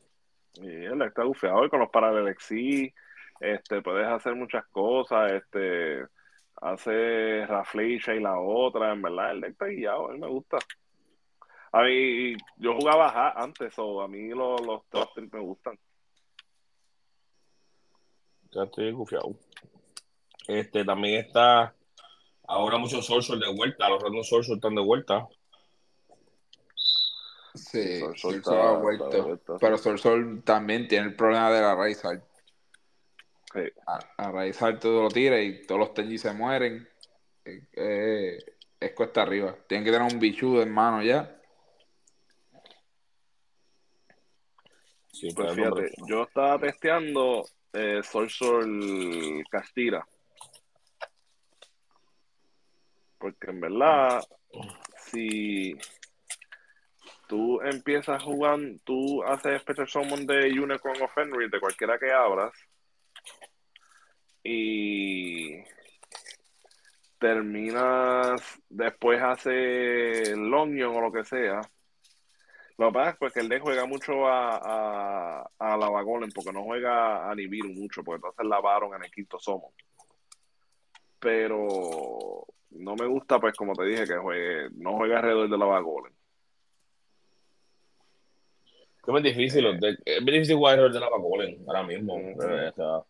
Y 0.55 0.69
él 0.87 1.03
está 1.03 1.25
bufeado 1.25 1.67
y 1.67 1.69
con 1.69 1.81
los 1.81 1.91
paralelexí, 1.91 2.91
este, 3.41 3.83
puedes 3.83 4.07
hacer 4.07 4.35
muchas 4.35 4.65
cosas, 4.69 5.33
este, 5.33 6.07
hace 6.61 7.47
Rafleisha 7.47 8.15
y 8.15 8.21
la 8.21 8.39
otra, 8.39 8.93
en 8.93 9.03
verdad, 9.03 9.33
el 9.33 9.41
deck 9.41 9.51
está 9.53 9.67
guiado, 9.67 10.09
a 10.09 10.13
mí 10.13 10.19
me 10.19 10.29
gusta. 10.29 10.59
A 11.73 11.83
mí, 11.83 12.35
yo 12.57 12.75
jugaba 12.75 13.11
ja- 13.11 13.33
antes, 13.37 13.73
o 13.79 14.03
a 14.03 14.09
mí 14.09 14.29
los, 14.29 14.61
los 14.67 14.83
me 15.33 15.41
gustan. 15.41 15.79
Ya 18.53 18.65
estoy 18.65 18.91
gufiado. 18.93 19.37
Este, 20.49 20.85
también 20.85 21.25
está 21.25 21.73
ahora 22.49 22.77
muchos 22.79 23.07
Sorcerer 23.07 23.41
de 23.41 23.55
vuelta, 23.55 23.89
los 23.89 24.03
random 24.03 24.25
Sorcerer 24.25 24.57
están 24.57 24.75
de 24.75 24.83
vuelta. 24.83 25.29
Sí, 27.55 28.01
Sol 28.17 28.35
está- 28.35 28.75
de 28.75 28.81
vuelta, 28.81 29.57
Pero 29.61 29.79
Sol 29.79 30.43
también 30.45 30.89
tiene 30.89 31.07
el 31.09 31.15
problema 31.17 31.51
de 31.53 31.61
la 31.61 31.75
raíz 31.77 32.05
art. 32.05 32.25
Sí. 33.53 33.61
A, 33.87 33.99
a 34.17 34.31
raíz 34.31 34.59
todo 34.81 35.03
lo 35.03 35.09
tira 35.09 35.41
y 35.41 35.63
todos 35.67 35.81
los 35.81 35.95
Tenji 35.95 36.19
se 36.19 36.33
mueren. 36.33 36.89
Eh, 37.45 37.63
eh, 37.73 38.39
es 38.79 38.93
cuesta 38.93 39.23
arriba. 39.23 39.57
Tienen 39.67 39.85
que 39.85 39.91
tener 39.91 40.13
un 40.13 40.21
bichu 40.21 40.61
en 40.61 40.73
mano 40.73 41.03
ya. 41.03 41.37
Sí, 45.13 45.29
Pues 45.35 45.55
fíjate, 45.55 45.91
yo 46.07 46.23
estaba 46.23 46.59
testeando 46.59 47.45
eh, 47.73 48.01
Sorcerer 48.03 49.45
Castira. 49.51 50.07
Porque 53.19 53.51
en 53.51 53.61
verdad, 53.61 54.23
si 54.97 55.77
tú 57.29 57.61
empiezas 57.61 58.23
jugando, 58.23 58.81
tú 58.85 59.23
haces 59.25 59.61
Special 59.61 59.89
Summon 59.89 60.27
de 60.27 60.59
Unicorn 60.59 61.03
o 61.03 61.09
Fenrir, 61.09 61.51
de 61.51 61.61
cualquiera 61.61 61.99
que 61.99 62.11
abras, 62.11 62.53
y 64.53 65.65
terminas, 67.19 68.41
después 68.69 69.21
hace 69.23 70.35
Longion 70.37 70.97
o 70.97 71.01
lo 71.01 71.13
que 71.13 71.25
sea. 71.25 71.61
Lo 72.79 72.89
que 72.89 72.95
pasa 72.95 73.11
es 73.11 73.17
pues, 73.19 73.33
que 73.35 73.41
el 73.41 73.49
deck 73.49 73.63
juega 73.63 73.85
mucho 73.85 74.27
a, 74.27 74.57
a, 74.57 75.51
a 75.59 75.77
Lava 75.77 76.03
Golem 76.03 76.31
porque 76.35 76.53
no 76.53 76.65
juega 76.65 77.31
a 77.31 77.35
Nibiru 77.35 77.69
mucho, 77.75 78.03
porque 78.03 78.17
entonces 78.17 78.47
lavaron 78.47 78.95
en 78.95 79.05
el 79.05 79.11
quinto 79.11 79.39
Summon. 79.39 79.71
Pero 81.19 82.47
no 82.71 82.97
me 82.97 83.07
gusta, 83.07 83.39
pues 83.39 83.55
como 83.55 83.75
te 83.75 83.85
dije, 83.85 84.07
que 84.07 84.17
juegue, 84.17 84.71
no 84.77 84.97
juegue 84.97 85.15
alrededor 85.15 85.51
de 85.51 85.59
Lava 85.59 85.81
Golem. 85.81 86.15
Es 89.03 89.09
muy 89.09 89.23
difícil, 89.23 89.65
decks- 89.79 90.03
es 90.05 90.23
muy 90.23 90.33
difícil 90.33 90.57
jugar 90.57 90.79
el 90.79 90.93
de 90.93 91.01
la 91.01 91.09
Golem 91.09 91.59
ahora 91.67 91.83
mismo. 91.83 92.15
Ujú. 92.15 92.43
Eh, 92.43 92.69
o 92.69 92.73
sea, 92.73 93.05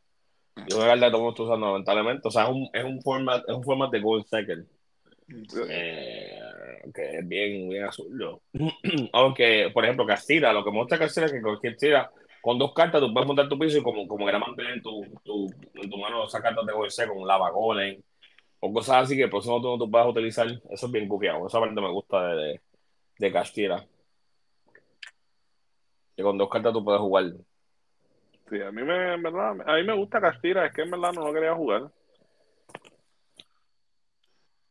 yo 0.69 0.79
que 0.79 0.85
de 0.85 0.97
todo 0.97 1.07
el 1.07 1.13
mundo 1.13 1.31
está 1.31 1.43
usando 1.43 1.67
lamentablemente. 1.67 2.29
O 2.29 2.31
sea, 2.31 2.45
es 2.45 2.49
un, 2.51 2.69
es 2.73 2.85
un 2.85 3.01
format, 3.03 3.43
es 3.49 3.55
un 3.55 3.65
format 3.65 3.91
de 3.91 4.01
Gold 4.01 4.27
Second. 4.27 4.67
Eh, 5.69 6.39
que 6.95 7.19
es 7.19 7.29
bien, 7.29 7.69
bien 7.69 7.85
azul. 7.85 8.41
Aunque, 9.13 9.71
por 9.73 9.85
ejemplo, 9.85 10.07
Castira, 10.07 10.53
lo 10.53 10.65
que 10.65 10.71
muestra 10.71 10.99
Castira 10.99 11.27
es 11.27 11.33
que 11.33 11.43
cualquier 11.43 11.77
tira, 11.77 12.11
con 12.41 12.59
dos 12.59 12.73
cartas 12.73 13.01
tú 13.01 13.13
puedes 13.13 13.27
montar 13.27 13.49
tu 13.49 13.59
piso 13.59 13.79
y 13.79 13.83
como, 13.83 14.07
como 14.09 14.25
quieras 14.25 14.41
mantener 14.41 14.75
en 14.75 14.83
tu, 14.83 15.03
tu, 15.23 15.47
en 15.75 15.91
tu 15.91 15.97
mano 15.99 16.25
esas 16.25 16.41
cartas 16.41 16.67
de 16.67 16.73
Gold 16.73 16.91
Second, 16.91 17.27
Lava 17.27 17.51
Golem, 17.51 18.03
o 18.61 18.73
cosas 18.73 19.05
así 19.05 19.17
que 19.17 19.25
el 19.25 19.31
próximo 19.31 19.61
turno 19.61 19.79
tú 19.79 19.91
puedas 19.91 20.09
utilizar. 20.09 20.47
Eso 20.71 20.87
es 20.87 20.93
bien 20.93 21.09
gufiado. 21.09 21.47
Esa 21.47 21.61
parte 21.61 21.81
me 21.81 21.91
gusta 21.91 22.29
de, 22.29 22.37
de, 22.37 22.61
de 23.19 23.33
Castira. 23.33 23.87
Que 26.17 26.23
con 26.23 26.37
dos 26.37 26.49
cartas 26.51 26.73
tú 26.73 26.85
puedes 26.85 27.01
jugar. 27.01 27.33
Sí, 28.51 28.61
a 28.61 28.73
mí 28.73 28.83
me, 28.83 29.15
en 29.15 29.23
verdad, 29.23 29.61
a 29.65 29.75
mí 29.77 29.85
me 29.85 29.95
gusta 29.95 30.21
Castira, 30.21 30.67
es 30.67 30.75
que 30.75 30.83
en 30.83 30.91
verdad 30.91 31.13
no 31.13 31.25
lo 31.25 31.33
quería 31.33 31.55
jugar. 31.55 31.89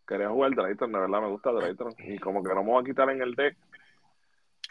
Quería 0.06 0.28
jugar 0.30 0.54
Drayton, 0.54 0.92
de 0.92 1.00
verdad 1.00 1.22
me 1.22 1.30
gusta 1.30 1.52
Drayton. 1.54 1.94
Y 2.00 2.20
como 2.20 2.44
que 2.44 2.54
no 2.54 2.62
me 2.62 2.72
voy 2.72 2.82
a 2.82 2.86
quitar 2.86 3.10
en 3.10 3.22
el 3.22 3.36
deck, 3.36 3.56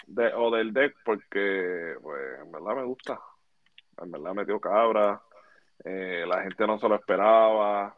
de, 0.09 0.35
o 0.35 0.51
del 0.51 0.75
deck, 0.75 0.95
porque, 1.07 1.95
pues, 2.03 2.41
en 2.41 2.53
verdad 2.53 2.77
me 2.77 2.85
gusta. 2.85 3.19
En 4.03 4.11
verdad 4.11 4.35
metió 4.35 4.61
cabra, 4.61 5.23
eh, 5.85 6.25
la 6.29 6.43
gente 6.43 6.67
no 6.67 6.79
se 6.79 6.89
lo 6.89 6.97
esperaba, 6.97 7.97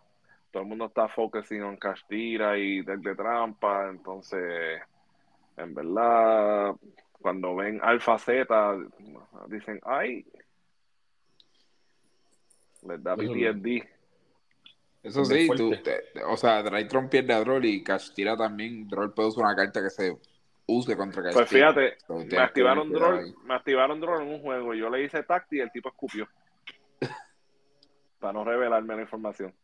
todo 0.53 0.63
el 0.63 0.69
mundo 0.69 0.87
está 0.87 1.09
focusing 1.09 1.63
en 1.65 1.77
Castira 1.77 2.57
y 2.57 2.83
deck 2.83 3.01
de 3.01 3.17
trampa, 3.17 3.89
entonces, 3.89 4.81
en 5.57 5.75
verdad, 5.75 6.73
cuando 7.21 7.57
ven 7.57 7.81
Alpha 7.83 8.17
Z, 8.17 8.77
dicen, 9.49 9.81
ay, 9.85 10.25
les 12.87 13.03
da. 13.03 13.17
PTSD. 13.17 13.83
Eso 15.03 15.25
sí, 15.25 15.49
tú, 15.57 15.71
te- 15.83 16.23
o 16.29 16.37
sea, 16.37 16.63
Draytron 16.63 17.09
pierde 17.09 17.33
a 17.33 17.41
Droll 17.41 17.65
y 17.65 17.83
Castira 17.83 18.37
también. 18.37 18.87
Droll 18.87 19.15
puede 19.15 19.29
usar 19.31 19.45
una 19.45 19.57
carta 19.57 19.83
que 19.83 19.89
se 19.91 20.15
use 20.67 20.95
contra 20.97 21.23
Castira. 21.23 21.33
Pues 21.35 21.49
fíjate, 21.49 21.97
So, 22.07 22.17
me 22.17 22.37
activaron 22.39 22.93
Droll, 22.93 23.35
me 23.45 23.55
activaron 23.55 23.99
Droll 24.01 24.23
en 24.23 24.29
un 24.35 24.41
juego. 24.41 24.75
Yo 24.75 24.91
le 24.91 25.03
hice 25.05 25.23
tacti 25.23 25.57
y 25.57 25.61
el 25.61 25.73
tipo 25.73 25.89
escupió. 25.89 26.29
Para 28.21 28.33
no 28.35 28.45
revelarme 28.45 28.97
la 28.97 29.03
información. 29.03 29.55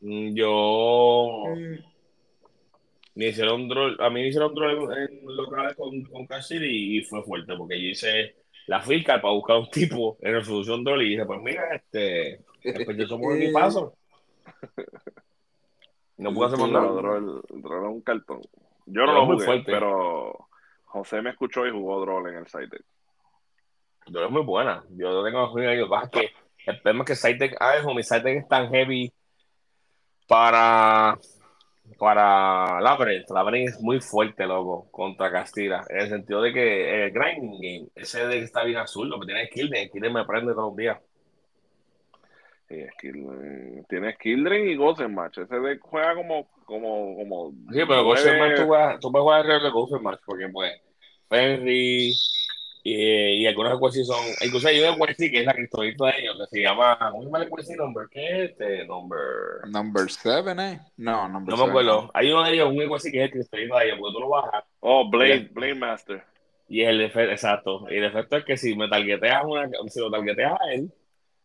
Mm, 0.00 0.34
Yo. 0.34 1.54
Me 3.14 3.26
hicieron 3.26 3.68
draw, 3.68 4.00
a 4.00 4.10
mí 4.10 4.20
me 4.22 4.28
hicieron 4.28 4.54
draw 4.54 4.92
en, 4.92 5.02
en 5.18 5.36
locales 5.36 5.74
con, 5.74 6.02
con 6.04 6.24
Cashir 6.28 6.62
y, 6.62 6.98
y 6.98 7.02
fue 7.02 7.20
fuerte 7.24 7.52
porque 7.56 7.74
yo 7.74 7.88
hice 7.88 8.36
la 8.68 8.80
fiscal 8.82 9.20
para 9.20 9.32
buscar 9.32 9.56
un 9.56 9.70
tipo 9.70 10.18
en 10.20 10.34
resolución 10.34 10.84
draw 10.84 11.00
y 11.00 11.08
dije, 11.08 11.24
pues 11.24 11.40
mira, 11.40 11.74
este, 11.74 12.44
pues 12.62 12.96
yo 12.98 13.06
somos 13.06 13.28
un 13.28 13.42
equipazo. 13.42 13.94
No 16.18 16.34
puedo 16.34 16.48
hacer 16.48 16.58
más 16.58 16.70
nada. 16.70 16.92
Droll, 16.92 17.42
Droll 17.48 17.84
es 17.84 17.90
un 17.90 18.00
cartón. 18.02 18.40
Yo 18.86 19.06
no 19.06 19.12
Droll 19.12 19.14
lo 19.14 19.26
jugué, 19.34 19.44
fuerte. 19.46 19.72
pero 19.72 20.48
José 20.84 21.22
me 21.22 21.30
escuchó 21.30 21.66
y 21.66 21.70
jugó 21.70 22.00
Droll 22.00 22.28
en 22.28 22.36
el 22.36 22.46
site. 22.46 22.78
Draw 24.06 24.26
es 24.26 24.30
muy 24.30 24.42
buena. 24.42 24.84
Yo 24.90 25.12
no 25.12 25.24
tengo 25.24 25.54
que 25.54 25.86
pasa 25.86 26.04
es 26.04 26.10
que 26.10 26.30
el 26.66 26.80
problema 26.82 27.04
es 27.04 27.08
que 27.08 27.28
Cytec, 27.28 27.56
ah, 27.60 27.74
mi 27.94 28.02
Cytec 28.02 28.42
es 28.42 28.48
tan 28.48 28.68
heavy 28.68 29.10
para 30.26 31.18
para 31.96 32.80
Labyrinth. 32.80 33.30
Labyrinth 33.30 33.68
es 33.70 33.80
muy 33.80 34.00
fuerte, 34.00 34.46
loco, 34.46 34.88
contra 34.90 35.30
Castira. 35.30 35.84
En 35.88 36.00
el 36.00 36.08
sentido 36.08 36.42
de 36.42 36.52
que 36.52 37.04
el 37.04 37.12
grinding 37.12 37.60
game, 37.60 37.88
ese 37.94 38.26
de 38.26 38.38
que 38.38 38.44
está 38.44 38.64
bien 38.64 38.78
azul, 38.78 39.08
lo 39.08 39.20
que 39.20 39.26
tiene 39.26 39.44
es 39.44 39.50
Kilden. 39.50 39.90
Kilden 39.90 40.12
me 40.12 40.24
prende 40.24 40.52
todos 40.52 40.70
los 40.70 40.76
días. 40.76 40.98
Y 42.70 42.86
Skill, 42.92 43.84
tiene 43.88 44.12
Skildren 44.12 44.68
y 44.68 45.08
Match. 45.08 45.38
Ese 45.38 45.58
deck 45.58 45.80
juega 45.80 46.14
como, 46.14 46.50
como, 46.66 47.16
como. 47.16 47.50
Sí, 47.72 47.80
pero 47.88 48.04
Ghost 48.04 48.26
Match 48.26 48.56
tú, 48.56 48.68
tú 49.00 49.12
puedes 49.12 49.22
jugar 49.22 49.40
alrededor 49.40 49.62
de 49.62 49.70
Ghost 49.70 50.02
Match 50.02 50.20
porque 50.26 50.48
pues 50.50 50.72
Henry 51.30 52.12
y, 52.94 53.42
y 53.42 53.46
algunos 53.46 53.74
Equacy 53.74 54.04
son. 54.04 54.18
Incluso 54.42 54.68
hay 54.68 54.80
un 54.80 54.94
Equacy 54.94 55.30
que 55.30 55.40
es 55.40 55.46
la 55.46 55.54
criptonita 55.54 56.06
de 56.06 56.12
ellos 56.20 56.36
que 56.38 56.56
se 56.56 56.62
llama. 56.62 56.98
¿Cómo 57.10 57.22
se 57.22 57.28
llama 57.28 57.44
el 57.44 57.76
number? 57.76 58.08
¿Qué 58.10 58.26
es 58.26 58.50
este 58.50 58.86
number? 58.86 59.20
Number 59.68 60.10
7, 60.10 60.50
¿eh? 60.58 60.80
No, 60.96 61.28
number 61.28 61.50
No 61.50 61.56
me 61.56 61.56
seven, 61.56 61.70
acuerdo. 61.70 62.10
Hay 62.14 62.30
uno 62.30 62.44
de 62.44 62.52
ellos, 62.52 62.70
un 62.70 62.82
Equacy 62.82 63.12
que 63.12 63.18
es 63.18 63.24
el 63.24 63.30
criptonita 63.30 63.78
de 63.78 63.84
ellos 63.86 63.98
porque 64.00 64.14
tú 64.14 64.20
lo 64.20 64.28
bajas. 64.28 64.64
Oh, 64.80 65.08
Blade. 65.08 65.48
Blade 65.52 65.74
Master. 65.74 66.24
Y 66.68 66.82
el 66.82 67.00
efecto, 67.00 67.32
exacto. 67.32 67.86
Y 67.90 67.96
el 67.96 68.04
efecto 68.04 68.36
es 68.36 68.44
que 68.44 68.56
si 68.56 68.76
me 68.76 68.88
targeteas 68.88 69.42
una, 69.44 69.68
si 69.88 70.00
lo 70.00 70.10
targeteas 70.10 70.52
a 70.60 70.72
él, 70.72 70.92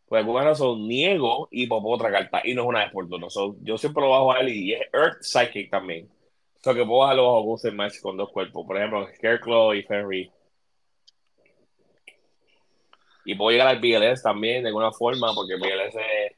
pues 0.08 0.20
alguna 0.20 0.44
razón 0.44 0.88
niego 0.88 1.48
y 1.50 1.66
pongo 1.68 1.92
otra 1.92 2.12
carta. 2.12 2.42
Y 2.44 2.54
no 2.54 2.64
es 2.64 2.68
una 2.68 2.80
vez 2.84 2.92
por 2.92 3.08
turno. 3.08 3.30
So, 3.30 3.56
yo 3.62 3.78
siempre 3.78 4.04
lo 4.04 4.10
bajo 4.12 4.34
a 4.34 4.42
él 4.42 4.50
y 4.50 4.74
es 4.74 4.82
Earth 4.94 5.22
Psychic 5.22 5.72
también. 5.72 6.10
O 6.60 6.64
sea 6.64 6.74
que 6.74 6.86
puedo 6.86 7.00
bajarlo 7.00 7.26
bajo 7.26 7.44
Ghost 7.44 7.66
Match 7.74 8.00
con 8.02 8.18
dos 8.18 8.30
cuerpos. 8.32 8.66
Por 8.66 8.78
ejemplo, 8.78 9.08
Scarecrow 9.16 9.74
y 9.74 9.84
Fenry. 9.84 10.32
Y 13.26 13.36
puedo 13.36 13.52
llegar 13.52 13.68
al 13.68 13.80
BLS 13.80 14.22
también 14.22 14.64
de 14.64 14.70
alguna 14.70 14.92
forma, 14.92 15.34
porque 15.34 15.56
BLS 15.56 15.96
es, 15.96 16.32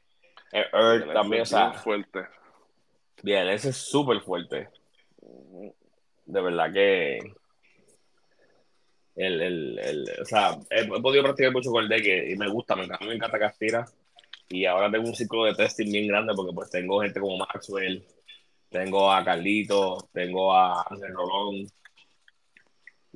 es 0.52 0.66
Earth 0.72 1.12
también. 1.12 1.40
O 1.40 1.44
es 1.44 1.50
bien 1.52 1.72
sea, 1.72 1.72
fuerte. 1.72 2.26
BLS 3.22 3.64
es 3.66 3.76
súper 3.76 4.20
fuerte. 4.20 4.68
De 6.26 6.40
verdad 6.40 6.72
que 6.72 7.18
el, 9.16 9.40
el, 9.40 9.78
el, 9.78 10.04
o 10.20 10.24
sea, 10.24 10.58
he, 10.70 10.82
he 10.82 11.00
podido 11.00 11.22
practicar 11.24 11.52
mucho 11.52 11.70
con 11.70 11.82
el 11.82 11.88
deck 11.88 12.04
y, 12.04 12.32
y 12.32 12.36
me 12.36 12.48
gusta, 12.48 12.76
me 12.76 12.84
encanta, 12.84 13.04
me 13.06 13.14
encanta 13.14 13.38
Castira. 13.38 13.86
Y 14.48 14.64
ahora 14.66 14.90
tengo 14.90 15.08
un 15.08 15.14
ciclo 15.16 15.44
de 15.44 15.54
testing 15.54 15.90
bien 15.90 16.06
grande 16.06 16.32
porque 16.36 16.52
pues 16.54 16.70
tengo 16.70 17.00
gente 17.00 17.18
como 17.18 17.38
Maxwell, 17.38 18.04
tengo 18.68 19.10
a 19.10 19.24
Carlito, 19.24 20.08
tengo 20.12 20.52
a 20.54 20.84
Ángel 20.88 21.14
Rolón. 21.14 21.66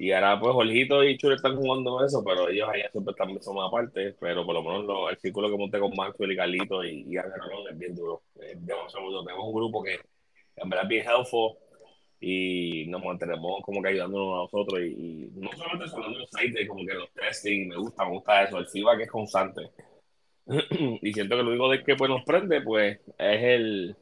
Y 0.01 0.13
ahora 0.13 0.41
pues 0.41 0.55
Jorgito 0.55 1.05
y 1.05 1.19
Chule 1.19 1.35
están 1.35 1.57
jugando 1.57 2.03
eso, 2.03 2.25
pero 2.25 2.49
ellos 2.49 2.67
allá 2.71 2.91
siempre 2.91 3.13
están 3.13 3.43
son 3.43 3.59
aparte. 3.59 4.17
Pero 4.19 4.47
por 4.47 4.55
lo 4.55 4.63
menos 4.63 4.85
lo, 4.87 5.11
el 5.11 5.19
círculo 5.19 5.51
que 5.51 5.59
monté 5.59 5.79
con 5.79 5.95
Maxwell 5.95 6.33
y 6.33 6.37
Carlito 6.37 6.83
y, 6.83 7.05
y 7.07 7.19
Rolón 7.19 7.69
es 7.71 7.79
bien 7.79 7.95
duro. 7.95 8.23
Es 8.41 8.65
demasiado 8.65 9.05
duro. 9.11 9.25
Tenemos 9.25 9.45
un 9.47 9.55
grupo 9.55 9.83
que 9.83 10.01
en 10.57 10.71
verdad 10.71 10.85
es 10.85 10.89
bien 10.89 11.07
helpful 11.07 11.55
y 12.19 12.87
nos 12.89 13.05
mantenemos 13.05 13.61
como 13.63 13.83
que 13.83 13.89
ayudándonos 13.89 14.33
a 14.33 14.43
nosotros. 14.45 14.81
Y, 14.81 14.87
y 14.87 15.31
no 15.35 15.53
solamente 15.53 15.95
hablando 15.95 16.17
de 16.17 16.21
los 16.21 16.31
sites, 16.31 16.67
como 16.67 16.87
que 16.87 16.95
los 16.95 17.13
testing, 17.13 17.69
me 17.69 17.77
gusta, 17.77 18.07
me 18.07 18.13
gusta 18.13 18.45
eso. 18.45 18.57
El 18.57 18.69
feedback 18.69 19.01
es 19.01 19.11
constante. 19.11 19.71
y 21.03 21.13
siento 21.13 21.37
que 21.37 21.43
lo 21.43 21.51
único 21.51 21.69
de 21.69 21.85
que 21.85 21.97
pues, 21.97 22.09
nos 22.09 22.25
prende, 22.25 22.63
pues, 22.63 22.99
es 23.19 23.43
el 23.43 23.97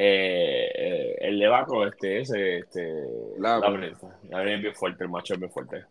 eh, 0.00 1.16
el 1.20 1.38
Levaco, 1.38 1.84
este, 1.86 2.20
ese, 2.20 2.58
este, 2.58 3.04
La- 3.38 3.58
la 3.58 3.72
prensa. 3.72 4.16
La 4.28 4.44
es 4.44 4.60
bien 4.62 4.74
fuerte, 4.74 5.04
el 5.04 5.10
macho 5.10 5.34
es 5.34 5.40
bien 5.40 5.50
fuerte. 5.50 5.84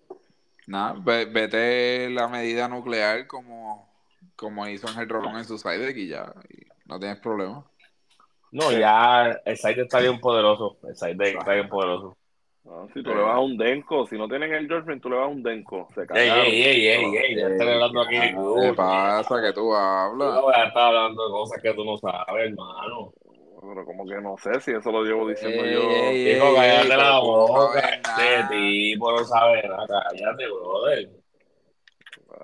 Nada, 0.68 0.96
ve- 1.00 1.26
vete 1.26 2.10
la 2.10 2.28
medida 2.28 2.68
nuclear 2.68 3.28
como, 3.28 3.90
como 4.36 4.66
hizo 4.68 4.88
Ángel 4.88 5.10
Rolón 5.10 5.38
en 5.38 5.46
su 5.46 5.58
side 5.58 5.92
y 5.92 6.08
ya. 6.08 6.34
y 6.50 6.66
no 6.86 7.00
tienes 7.00 7.20
problema. 7.20 7.66
No, 8.52 8.72
ya 8.72 9.40
el 9.46 9.58
site 9.58 9.82
está 9.82 10.00
bien 10.00 10.20
poderoso. 10.22 10.78
El 10.88 10.96
site 10.96 11.30
está 11.38 11.54
bien 11.54 11.68
poderoso. 11.68 12.18
No, 12.64 12.88
si 12.94 13.02
tú 13.02 13.10
le 13.16 13.22
vas 13.22 13.36
a 13.36 13.40
un 13.40 13.58
Denko, 13.58 14.06
si 14.08 14.18
no 14.18 14.28
tienen 14.28 14.54
el 14.54 14.68
Judgment, 14.68 15.02
tú 15.02 15.10
le 15.10 15.16
vas 15.16 15.26
a 15.26 15.30
un 15.30 15.42
Denko. 15.44 15.88
Se 15.96 16.02
Ey, 16.02 16.08
cagaron. 16.08 16.48
ey, 16.48 16.62
ey, 16.64 16.88
ey, 16.88 17.16
ey, 17.18 17.36
ya 17.36 17.48
están 17.48 17.70
hablando 17.70 18.02
aquí. 18.02 18.16
¿Qué 18.18 18.74
pasa 18.76 19.42
que 19.42 19.54
tú 19.54 19.74
hablas? 19.74 20.34
no 20.36 20.42
voy 20.42 20.54
a 20.56 20.66
estar 20.66 20.84
hablando 20.84 21.26
de 21.26 21.32
cosas 21.32 21.62
que 21.62 21.74
tú 21.74 21.86
no 21.86 21.98
sabes, 21.98 22.50
hermano. 22.50 23.14
Pero 23.68 23.86
como 23.86 24.06
que 24.06 24.16
no 24.22 24.38
sé 24.38 24.60
si 24.62 24.72
eso 24.72 24.92
lo 24.92 25.04
llevo 25.04 25.28
diciendo 25.28 25.64
Ey, 25.64 25.74
yo. 25.74 25.82
ey, 25.90 26.34
Dijo, 26.36 26.56
cállate 26.56 26.88
la 26.98 27.20
tú 27.20 27.26
boca. 27.28 27.90
Este 27.90 28.44
tipo 28.50 29.12
no 29.12 29.24
sabe 29.26 29.68
nada. 29.68 30.06
Cállate, 30.10 30.46
brother. 30.48 31.10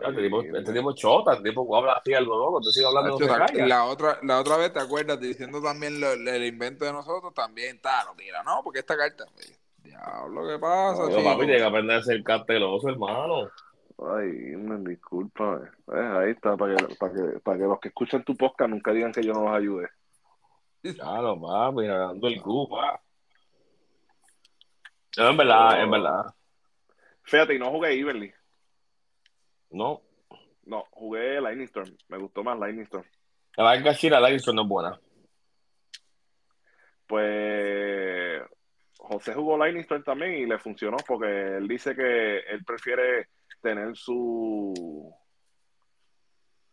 Este 0.07 0.21
tipo, 0.23 0.41
este 0.41 0.73
tipo 0.73 0.89
es 0.89 0.95
chota, 0.95 1.33
este 1.33 1.49
tipo 1.49 1.77
habla 1.77 1.93
así 1.93 2.13
algo 2.15 2.36
loco, 2.38 2.59
te 2.62 2.71
sigue 2.71 2.86
hablando 2.88 3.15
¿te- 3.15 3.27
calla. 3.27 3.67
la 3.67 3.86
otra, 3.86 4.17
la 4.23 4.39
otra 4.39 4.57
vez 4.57 4.73
te 4.73 4.79
acuerdas 4.79 5.19
diciendo 5.19 5.62
también 5.62 6.01
lo- 6.01 6.13
el 6.13 6.45
invento 6.45 6.83
de 6.83 6.91
nosotros, 6.91 7.31
también 7.33 7.75
está, 7.75 8.03
lo 8.05 8.13
tira, 8.15 8.41
no, 8.43 8.62
porque 8.63 8.79
esta 8.79 8.97
carta. 8.97 9.25
Diablo, 9.83 10.47
¿qué 10.47 10.57
pasa, 10.57 11.03
No, 11.03 11.23
papi, 11.23 11.45
tiene 11.45 11.57
que 11.57 11.63
aprender 11.63 11.97
a 11.97 12.01
ser 12.03 12.23
carteloso, 12.23 12.89
hermano. 12.89 13.49
Ay, 14.17 14.55
me 14.57 14.89
disculpa. 14.89 15.62
eh. 15.93 16.17
ahí 16.23 16.31
está, 16.31 16.57
para 16.57 16.75
que, 16.75 16.95
para, 16.95 17.13
que, 17.13 17.39
para 17.39 17.57
que 17.59 17.63
los 17.63 17.79
que 17.79 17.88
escuchan 17.89 18.23
tu 18.23 18.36
podcast 18.36 18.71
nunca 18.71 18.91
digan 18.91 19.12
que 19.12 19.21
yo 19.23 19.33
no 19.33 19.43
los 19.45 19.53
ayude. 19.55 19.89
Claro, 20.83 21.39
papi, 21.39 21.87
ganando 21.87 22.27
el 22.27 22.41
Q, 22.41 22.67
pa. 22.69 23.01
No, 25.17 25.29
en 25.29 25.37
verdad, 25.37 25.81
en 25.81 25.91
verdad. 25.91 26.25
Fíjate, 27.23 27.55
y 27.55 27.59
no 27.59 27.71
jugué 27.71 27.97
Everly. 27.97 28.33
No. 29.69 30.01
No, 30.65 30.83
jugué 30.91 31.39
Lightning 31.39 31.67
Storm. 31.67 31.95
Me 32.09 32.17
gustó 32.17 32.43
más 32.43 32.59
Lightning 32.59 32.83
Storm. 32.83 33.05
La 33.55 33.63
verdad 33.63 33.87
es 33.87 33.97
que 33.97 34.01
Shira 34.01 34.19
Lightning 34.19 34.55
no 34.55 34.61
es 34.63 34.67
buena. 34.67 34.99
Pues 37.07 38.41
José 38.97 39.33
jugó 39.33 39.57
Lightning 39.57 39.83
Storm 39.83 40.03
también 40.03 40.33
y 40.33 40.45
le 40.45 40.57
funcionó 40.57 40.97
porque 41.07 41.57
él 41.57 41.67
dice 41.67 41.95
que 41.95 42.39
él 42.39 42.63
prefiere 42.65 43.29
tener 43.61 43.95
su 43.95 45.13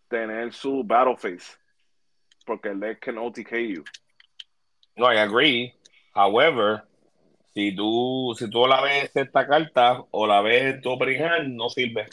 tener 0.09 0.53
su 0.53 0.83
battle 0.85 1.17
face 1.17 1.57
porque 2.45 2.71
el 2.71 2.81
deck 2.81 3.01
can 3.01 3.19
OTK 3.19 3.53
you. 3.59 3.85
No, 4.97 5.13
I 5.13 5.19
agree. 5.19 5.75
However, 6.15 6.83
si 7.55 7.75
tú, 7.75 8.35
si 8.39 8.49
tú 8.51 8.67
la 8.67 8.81
ves 8.81 9.11
esta 9.15 9.47
carta 9.47 10.05
o 10.11 10.27
la 10.27 10.41
ves 10.41 10.75
en 10.75 10.81
tu 10.81 10.91
opening 10.91 11.23
hand, 11.23 11.57
no 11.57 11.69
sirve. 11.69 12.07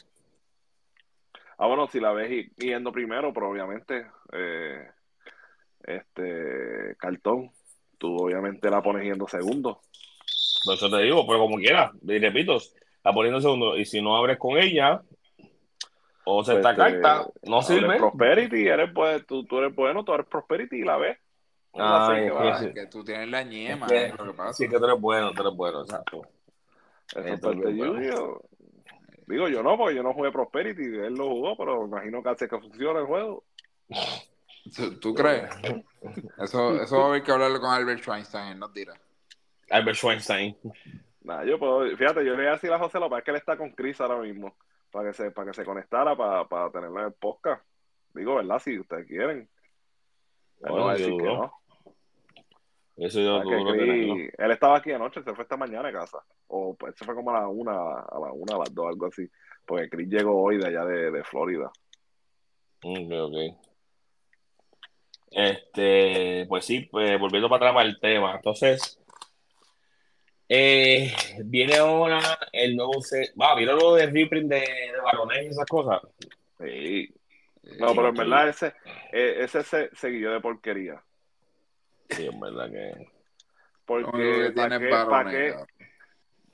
Ah, 1.58 1.68
bueno, 1.68 1.88
si 1.88 2.00
la 2.00 2.12
ves 2.14 2.52
yendo 2.58 2.92
primero, 2.92 3.34
pero 3.34 3.50
obviamente 3.50 4.06
eh, 4.32 4.88
este 5.84 6.96
cartón, 6.98 7.52
tú 7.98 8.16
obviamente 8.16 8.70
la 8.70 8.82
pones 8.82 9.04
yendo 9.04 9.28
segundo. 9.28 9.82
Por 10.64 10.76
eso 10.76 10.90
te 10.90 11.02
digo, 11.04 11.26
pero 11.26 11.40
como 11.40 11.58
quieras. 11.58 11.92
Y 12.08 12.20
repito, 12.20 12.58
la 13.04 13.14
poniendo 13.14 13.38
en 13.38 13.44
segundo. 13.44 13.78
Y 13.78 13.86
si 13.86 14.02
no 14.02 14.16
abres 14.18 14.38
con 14.38 14.58
ella, 14.58 15.02
o 16.26 16.42
esta 16.42 16.54
Pues, 16.54 16.76
carta 16.76 17.26
no 17.44 17.56
Ahora 17.56 17.68
sirve. 17.68 17.98
Prosperity, 17.98 18.68
eres, 18.68 18.92
pues, 18.94 19.26
tú, 19.26 19.46
tú 19.46 19.60
eres 19.60 19.74
bueno, 19.74 20.04
tú 20.04 20.14
eres 20.14 20.28
Prosperity 20.28 20.78
y 20.78 20.84
la 20.84 20.98
ves. 20.98 21.18
Ah, 21.80 22.08
Así 22.08 22.16
que 22.22 22.28
es 22.28 22.34
va. 22.34 22.60
que 22.60 22.66
sí. 22.68 22.74
que 22.74 22.86
tú 22.88 23.04
tienes 23.04 23.30
la 23.30 23.44
ñema, 23.44 23.86
Es 23.88 24.12
que- 24.14 24.18
lo 24.18 24.32
que 24.32 24.38
pasa. 24.38 24.54
Sí, 24.54 24.68
que 24.70 24.78
tú 24.78 24.86
eres 24.86 25.00
bueno, 25.00 25.32
tú 25.34 25.42
eres 25.42 25.54
bueno, 25.56 25.82
exacto. 25.82 26.22
Eso 27.16 27.20
es 27.20 27.42
bueno. 27.42 28.40
Digo, 29.28 29.50
yo 29.50 29.62
no, 29.62 29.78
porque 29.78 29.96
yo 29.96 30.04
no 30.04 30.14
jugué 30.14 30.32
Prosperity, 30.32 30.84
él 30.84 31.14
lo 31.16 31.28
jugó, 31.28 31.58
pero 31.58 31.86
imagino 31.86 32.24
que 32.24 32.30
hace 32.30 32.48
que 32.48 32.58
funcione 32.60 33.02
el 33.02 33.06
juego. 33.06 33.44
¿Tú, 34.76 35.00
tú 35.00 35.14
crees? 35.14 35.50
Eso, 36.38 36.82
eso 36.82 36.98
va 36.98 37.06
a 37.06 37.08
haber 37.10 37.24
que 37.24 37.32
hablarlo 37.32 37.60
con 37.60 37.70
Albert 37.72 38.00
Schweinstein, 38.02 38.48
él 38.54 38.60
nos 38.60 38.74
dirá. 38.74 38.94
Albert 39.70 39.98
Schweinstein. 39.98 40.56
Nada, 41.24 41.44
yo 41.44 41.60
puedo, 41.60 41.82
fíjate, 41.98 42.24
yo 42.26 42.32
le 42.32 42.38
voy 42.38 42.46
a 42.48 42.52
decir 42.52 42.72
a 42.72 42.80
José 42.80 43.00
López 43.00 43.22
que 43.24 43.32
él 43.32 43.38
está 43.38 43.58
con 43.58 43.72
Chris 43.72 44.00
ahora 44.00 44.18
mismo, 44.20 44.56
para 44.92 45.10
que 45.10 45.14
se, 45.14 45.32
para 45.32 45.48
que 45.52 45.54
se 45.56 45.66
conectara, 45.66 46.16
para, 46.16 46.48
para 46.48 46.70
tenerlo 46.72 47.00
en 47.02 47.06
el 47.08 47.14
podcast. 47.14 47.62
Digo, 48.14 48.36
¿verdad? 48.36 48.60
Si 48.60 48.80
ustedes 48.80 49.06
quieren. 49.08 49.40
Él 49.40 49.50
no 50.62 50.70
Bueno, 50.72 50.86
va 50.86 50.92
a 50.92 50.96
decir 50.96 51.18
que 51.18 51.24
no. 51.24 51.52
Eso 52.98 53.22
yo 53.22 53.38
Ah, 53.38 53.44
él 53.46 54.52
estaba 54.52 54.78
aquí 54.78 54.92
anoche, 54.92 55.22
se 55.22 55.34
fue 55.36 55.44
esta 55.44 55.56
mañana 55.56 55.90
a 55.90 55.94
casa. 55.94 56.18
O 56.48 56.76
pues, 56.76 56.96
se 56.96 57.06
fue 57.06 57.14
como 57.14 57.30
a 57.30 57.42
la 57.42 57.48
una, 57.48 57.72
a 57.72 58.20
la 58.20 58.32
una, 58.34 58.56
a 58.56 58.60
las 58.60 58.74
dos, 58.74 58.88
algo 58.88 59.06
así. 59.06 59.30
Porque 59.66 59.90
Chris 59.90 60.10
llegó 60.10 60.42
hoy 60.42 60.58
de 60.58 60.68
allá 60.68 60.84
de, 60.84 61.12
de 61.12 61.24
Florida. 61.24 61.72
Ok, 62.84 63.12
ok. 63.12 63.36
Este, 65.30 66.46
pues 66.48 66.66
sí, 66.66 66.88
pues 66.92 67.20
volviendo 67.20 67.50
para 67.50 67.70
atrás 67.70 67.86
el 67.86 68.00
tema. 68.00 68.36
Entonces, 68.36 69.00
eh, 70.50 71.14
viene 71.46 71.76
ahora 71.76 72.20
el 72.52 72.76
nuevo 72.76 73.00
set. 73.02 73.32
Va, 73.40 73.56
¿vieron 73.56 73.78
lo 73.78 73.94
de 73.94 74.08
reprint 74.08 74.50
de, 74.50 74.60
de 74.60 75.02
varones 75.04 75.44
y 75.44 75.48
esas 75.50 75.66
cosas? 75.66 76.02
Sí. 76.60 77.14
No, 77.80 77.94
pero 77.94 78.10
en 78.10 78.16
verdad 78.16 78.50
ese, 78.50 78.74
eh, 79.12 79.36
ese 79.40 79.62
se 79.64 79.96
seguido 79.96 80.32
de 80.32 80.40
porquería. 80.40 81.04
Sí, 82.10 82.26
en 82.28 82.40
verdad 82.40 82.72
que. 82.72 83.08
Porque, 83.86 84.12
que 84.48 84.52
¿para 84.52 84.80
tiene 84.80 84.86
qué? 84.92 85.06
¿Para 85.06 85.30
qué? 85.30 85.56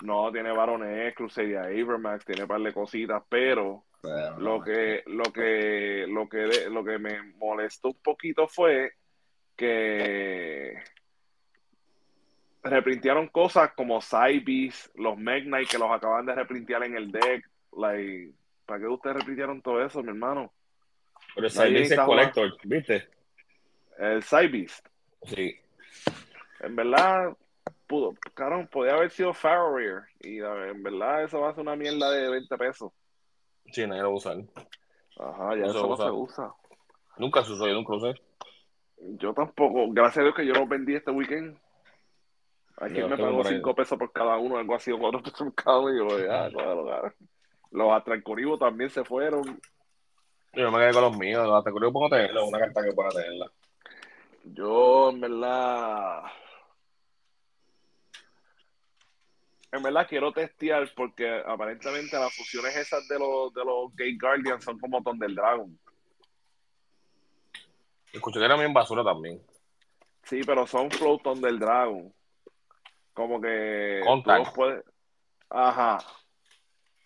No, 0.04 0.32
tiene 0.32 0.52
varones, 0.52 1.16
Crusader 1.16 1.58
Abramax, 1.82 2.26
tiene 2.26 2.42
un 2.44 2.48
par 2.48 2.62
de 2.62 2.74
cositas, 2.74 3.24
pero 3.30 3.86
lo 4.38 4.62
que, 4.62 5.02
lo 5.08 5.24
que, 5.32 6.06
lo 6.10 6.28
que, 6.28 6.38
de- 6.38 6.70
lo 6.70 6.84
que 6.84 6.98
me 7.00 7.22
molestó 7.38 7.90
un 7.90 8.02
poquito 8.04 8.48
fue 8.48 8.92
que 9.56 10.74
reprintearon 12.64 13.28
cosas 13.28 13.72
como 13.74 14.02
Cybeast, 14.02 14.96
los 14.98 15.18
Meg 15.18 15.46
Knight 15.46 15.70
que 15.70 15.78
los 15.78 15.92
acaban 15.92 16.26
de 16.26 16.36
reprintear 16.36 16.84
en 16.84 16.96
el 16.96 17.12
deck. 17.12 17.50
Like, 17.78 18.34
¿para 18.66 18.80
qué 18.82 18.88
ustedes 18.88 19.18
reprintearon 19.18 19.62
todo 19.62 19.84
eso, 19.86 20.02
mi 20.02 20.10
hermano? 20.10 20.54
Pero 21.36 21.48
dice 21.48 21.94
está 21.96 22.06
Collector, 22.06 22.58
¿viste? 22.64 23.08
El 23.98 24.24
Cybeast, 24.24 24.88
Sí. 25.26 25.56
en 26.62 26.76
verdad, 26.76 27.36
pudo, 27.88 28.14
cabrón, 28.34 28.68
podía 28.72 28.94
haber 28.94 29.10
sido 29.12 29.34
Farrier. 29.34 30.04
Y 30.22 30.40
a- 30.42 30.68
en 30.70 30.82
verdad 30.84 31.24
eso 31.24 31.42
va 31.42 31.50
a 31.50 31.54
ser 31.54 31.62
una 31.62 31.76
mierda 31.76 32.10
de 32.12 32.30
20 32.30 32.58
pesos. 32.58 32.92
Sí, 33.72 33.86
nadie 33.88 34.02
lo 34.02 34.10
va 34.10 34.14
a 34.14 34.18
usar. 34.18 34.38
Ajá, 35.20 35.56
ya 35.56 35.66
Eso 35.66 35.78
eso, 35.78 35.88
no 35.88 35.98
se 35.98 36.12
usa. 36.12 36.54
Nunca 37.18 37.44
se 37.44 37.52
usó, 37.52 37.68
yo 37.68 37.74
nunca 37.74 37.94
lo 37.94 37.98
usé. 37.98 38.22
Yo 39.20 39.34
tampoco, 39.34 39.86
gracias 39.92 40.20
a 40.20 40.22
Dios 40.24 40.36
que 40.36 40.46
yo 40.46 40.54
los 40.54 40.68
vendí 40.68 40.96
este 40.96 41.12
weekend. 41.12 41.58
Aquí 42.78 43.02
me 43.02 43.18
pagó 43.18 43.38
por 43.38 43.48
ahí. 43.48 43.56
5 43.56 43.76
pesos 43.76 43.98
por 44.00 44.12
cada 44.12 44.38
uno, 44.38 44.58
algo 44.58 44.76
así, 44.76 44.92
o 44.92 44.98
4 44.98 45.22
pesos 45.22 45.40
por 45.54 45.54
cada 45.56 45.80
uno. 45.80 45.94
Y 45.94 45.98
yo, 45.98 46.20
ya, 46.20 46.50
claro, 46.50 46.84
claro. 46.84 47.14
Los 47.72 47.92
atracorivos 47.92 48.60
también 48.60 48.90
se 48.90 49.04
fueron. 49.04 49.60
Yo 50.54 50.72
me 50.72 50.78
quedé 50.80 50.94
con 50.94 51.02
los 51.02 51.18
míos, 51.18 51.64
que 51.64 51.72
yo 51.82 51.92
puedo 51.92 52.10
tenerla, 52.10 52.44
una 52.44 52.60
carta 52.60 52.84
que 52.84 52.94
pueda 52.94 53.10
tenerla. 53.10 53.52
Yo, 54.44 55.10
en 55.10 55.22
verdad. 55.22 56.24
En 59.72 59.82
verdad 59.82 60.08
quiero 60.08 60.32
testear 60.32 60.88
porque 60.96 61.42
aparentemente 61.46 62.18
las 62.18 62.36
fusiones 62.36 62.76
esas 62.76 63.08
de 63.08 63.18
los, 63.18 63.54
de 63.54 63.66
los 63.66 63.96
Gate 63.96 64.18
Guardians 64.20 64.64
son 64.64 64.78
como 64.78 65.02
Thunder 65.02 65.34
Dragon. 65.34 65.80
Escuché 68.12 68.40
que 68.40 68.46
era 68.46 68.56
bien 68.56 68.74
basura 68.74 69.04
también. 69.04 69.42
Sí, 70.24 70.42
pero 70.46 70.68
son 70.68 70.92
Flow 70.92 71.18
Thunder 71.18 71.58
Dragon. 71.58 72.14
Como 73.14 73.42
que 73.42 74.02
Contact. 74.06 74.54
puedes. 74.54 74.84
Ajá. 75.50 75.98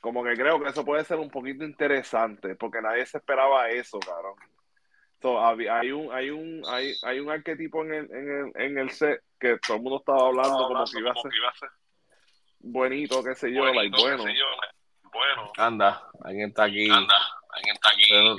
Como 0.02 0.24
que 0.24 0.34
creo 0.34 0.60
que 0.60 0.70
eso 0.70 0.84
puede 0.84 1.04
ser 1.06 1.18
un 1.18 1.30
poquito 1.30 1.64
interesante, 1.64 2.56
porque 2.56 2.82
nadie 2.82 3.06
se 3.06 3.18
esperaba 3.18 3.70
eso, 3.70 4.00
cabrón. 4.00 4.36
So, 5.22 5.40
hay 5.44 5.92
un, 5.92 6.14
hay 6.14 6.30
un, 6.30 6.62
hay, 6.68 6.94
hay 7.04 7.20
un 7.20 7.32
arquetipo 7.32 7.84
en 7.84 7.94
el, 7.94 8.12
en 8.12 8.30
el, 8.56 8.62
en 8.62 8.78
el 8.78 8.92
set 8.92 9.24
que 9.40 9.58
todo 9.66 9.78
el 9.78 9.84
mundo 9.84 10.00
estaba 10.00 10.28
hablando 10.28 10.68
como 10.68 10.86
que 10.86 11.00
iba 11.00 11.12
a 11.12 11.16
ser 11.56 11.70
bonito, 12.60 13.24
qué 13.24 13.34
sé 13.36 13.52
yo, 13.54 13.66
like, 13.74 13.96
bueno. 14.00 14.24
Bueno, 15.12 15.52
Anda, 15.58 16.04
alguien 16.24 16.50
está 16.50 16.66
aquí. 16.66 16.88
anda, 16.92 17.16
alguien 17.50 17.76
está 17.76 17.90
aquí. 17.90 18.04
Pero 18.10 18.36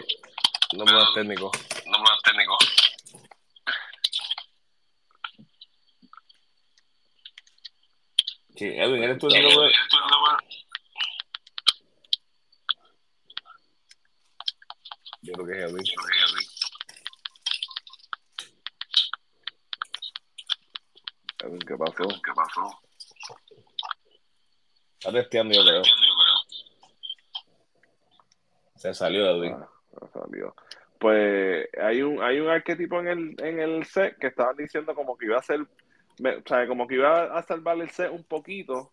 no 0.77 0.85
me 0.85 0.93
das 0.93 1.13
técnico. 1.15 1.51
No 1.87 1.99
me 1.99 2.05
das 2.11 2.23
técnico. 2.23 2.57
Sí, 8.57 8.65
Edwin, 8.67 9.03
¿eres 9.05 9.19
tú 9.19 9.29
el 9.29 9.43
número- 9.43 9.67
esto 9.69 9.97
es 9.97 10.11
lo- 10.11 10.39
Yo 15.23 15.33
creo 15.35 15.47
que 15.47 15.53
es 15.65 15.71
Edwin. 15.71 15.85
Edwin, 21.45 21.61
¿Qué 21.61 21.77
pasó? 21.77 22.09
¿Qué 22.23 22.33
pasó? 22.35 22.81
Está 24.99 25.13
testeando, 25.13 25.55
yo 25.55 25.63
creo. 25.63 25.83
Se 28.77 28.95
salió 28.95 29.29
Edwin. 29.31 29.55
Ah, 29.55 29.69
no 30.01 30.09
salió. 30.13 30.55
Pues 30.99 31.69
hay 31.81 32.03
un, 32.03 32.23
hay 32.23 32.41
un 32.41 32.49
arquetipo 32.49 32.99
en 33.01 33.07
el, 33.09 33.37
en 33.45 33.61
el 33.61 33.85
set 33.85 34.19
que 34.19 34.27
estaban 34.29 34.57
diciendo 34.57 34.95
como 34.95 35.17
que 35.17 35.27
iba 35.27 35.39
a 35.39 35.43
ser, 35.43 35.61
me- 36.19 36.37
o 36.37 36.43
sea, 36.45 36.67
como 36.67 36.87
que 36.89 36.95
iba 36.97 37.25
a 37.39 37.43
salvar 37.45 37.79
el 37.81 37.91
set 37.91 38.11
un 38.11 38.25
poquito, 38.25 38.93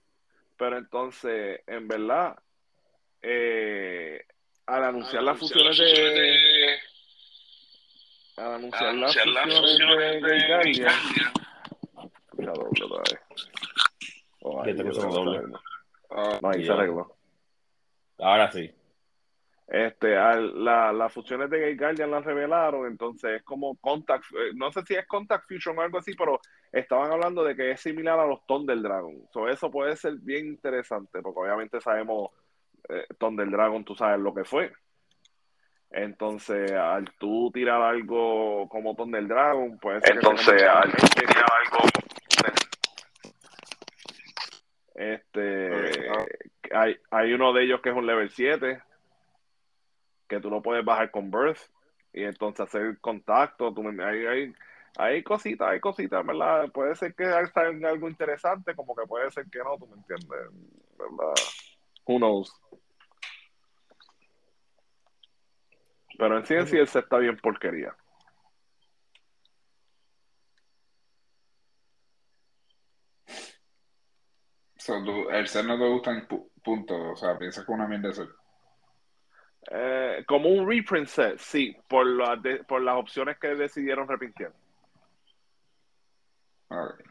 pero 0.57 0.77
entonces, 0.77 1.61
en 1.65 1.87
verdad, 1.87 2.35
eh, 3.23 4.23
al 4.67 4.83
anunciar 4.83 5.23
las 5.23 5.39
fusiones 5.39 5.77
de, 5.77 6.77
al 8.37 8.53
anunciar 8.53 8.93
las 8.95 9.15
fusiones 9.15 10.21
de 10.21 10.37
escucha 10.37 10.91
doble 12.55 12.83
otra 12.85 12.97
vez. 12.99 13.19
Oh, 14.41 14.63
doble. 14.63 14.93
se 14.93 15.01
arregló. 15.01 15.59
No, 16.41 16.49
ahí 16.49 16.65
se 16.65 16.71
arregló. 16.71 17.15
Ahora 18.19 18.51
sí. 18.51 18.71
Este, 19.67 20.15
al- 20.15 20.63
la- 20.63 20.93
las 20.93 21.11
fusiones 21.11 21.49
de 21.49 21.59
Gay 21.59 21.75
Guardian 21.75 22.11
las 22.11 22.23
revelaron, 22.23 22.85
entonces 22.85 23.37
es 23.37 23.43
como 23.43 23.75
Contact, 23.77 24.23
eh, 24.33 24.51
no 24.53 24.71
sé 24.71 24.83
si 24.83 24.93
es 24.93 25.07
Contact 25.07 25.47
Fusion 25.47 25.77
o 25.79 25.81
algo 25.81 25.97
así, 25.97 26.13
pero 26.15 26.39
estaban 26.71 27.11
hablando 27.11 27.43
de 27.43 27.55
que 27.55 27.71
es 27.71 27.81
similar 27.81 28.19
a 28.19 28.27
los 28.27 28.45
Thunder 28.45 28.79
Dragon. 28.79 29.27
So, 29.33 29.49
eso 29.49 29.71
puede 29.71 29.95
ser 29.95 30.13
bien 30.19 30.45
interesante, 30.45 31.19
porque 31.23 31.39
obviamente 31.39 31.81
sabemos 31.81 32.29
eh, 32.89 33.05
Thunder 33.17 33.49
Dragon, 33.49 33.83
tú 33.83 33.95
sabes 33.95 34.19
lo 34.19 34.35
que 34.35 34.43
fue. 34.43 34.71
Entonces, 35.89 36.71
al 36.71 37.09
tú 37.17 37.49
tirar 37.51 37.81
algo 37.81 38.67
como 38.69 38.95
Thunder 38.95 39.27
Dragon, 39.27 39.79
se 40.03 40.11
Entonces, 40.11 40.61
al 40.63 40.91
tirar 40.91 41.45
algo 41.63 41.89
Este, 44.95 46.09
Ah. 46.09 46.25
hay, 46.71 46.97
hay 47.11 47.33
uno 47.33 47.51
de 47.51 47.63
ellos 47.63 47.81
que 47.81 47.89
es 47.89 47.95
un 47.95 48.07
level 48.07 48.29
7, 48.29 48.81
que 50.27 50.39
tú 50.39 50.49
lo 50.49 50.61
puedes 50.61 50.83
bajar 50.83 51.11
con 51.11 51.29
Birth 51.29 51.59
y 52.13 52.23
entonces 52.23 52.65
hacer 52.65 52.97
contacto. 52.99 53.73
Tú, 53.73 53.87
hay, 53.87 54.25
hay, 54.25 54.53
hay 54.97 55.23
cositas, 55.23 55.69
hay 55.69 55.81
cositas, 55.81 56.25
¿verdad? 56.25 56.71
Puede 56.71 56.95
ser 56.95 57.13
que 57.13 57.25
salga 57.53 57.89
algo 57.89 58.07
interesante, 58.07 58.73
como 58.73 58.95
que 58.95 59.05
puede 59.05 59.29
ser 59.31 59.45
que 59.51 59.59
no, 59.59 59.77
tú 59.77 59.87
me 59.87 59.97
entiendes, 59.97 60.29
¿verdad? 60.97 61.33
Who 62.05 62.17
knows. 62.17 62.53
Pero 66.17 66.37
en 66.37 66.45
sí, 66.45 66.53
en 66.53 66.67
sí, 66.67 66.77
el 66.77 66.87
set 66.87 67.03
está 67.03 67.17
bien 67.17 67.35
porquería. 67.37 67.93
So, 74.85 75.03
tú- 75.03 75.27
el 75.31 75.47
ser 75.47 75.65
no 75.65 75.79
te 75.79 75.87
gusta 75.87 76.11
en 76.11 76.27
pu- 76.27 76.47
punto, 76.63 77.09
o 77.09 77.15
sea, 77.15 77.35
piensas 77.39 77.65
que 77.65 77.71
una 77.71 77.87
mierda 77.87 78.13
ser. 78.13 78.27
Eh, 79.71 80.23
como 80.27 80.47
un 80.49 80.69
reprint 80.69 81.07
set, 81.07 81.39
sí, 81.39 81.75
por, 81.87 82.05
la 82.05 82.35
de- 82.35 82.63
por 82.65 82.83
las 82.83 82.95
opciones 82.95 83.39
que 83.39 83.55
decidieron 83.55 84.07
repintear. 84.07 84.53
Ok. 86.67 87.01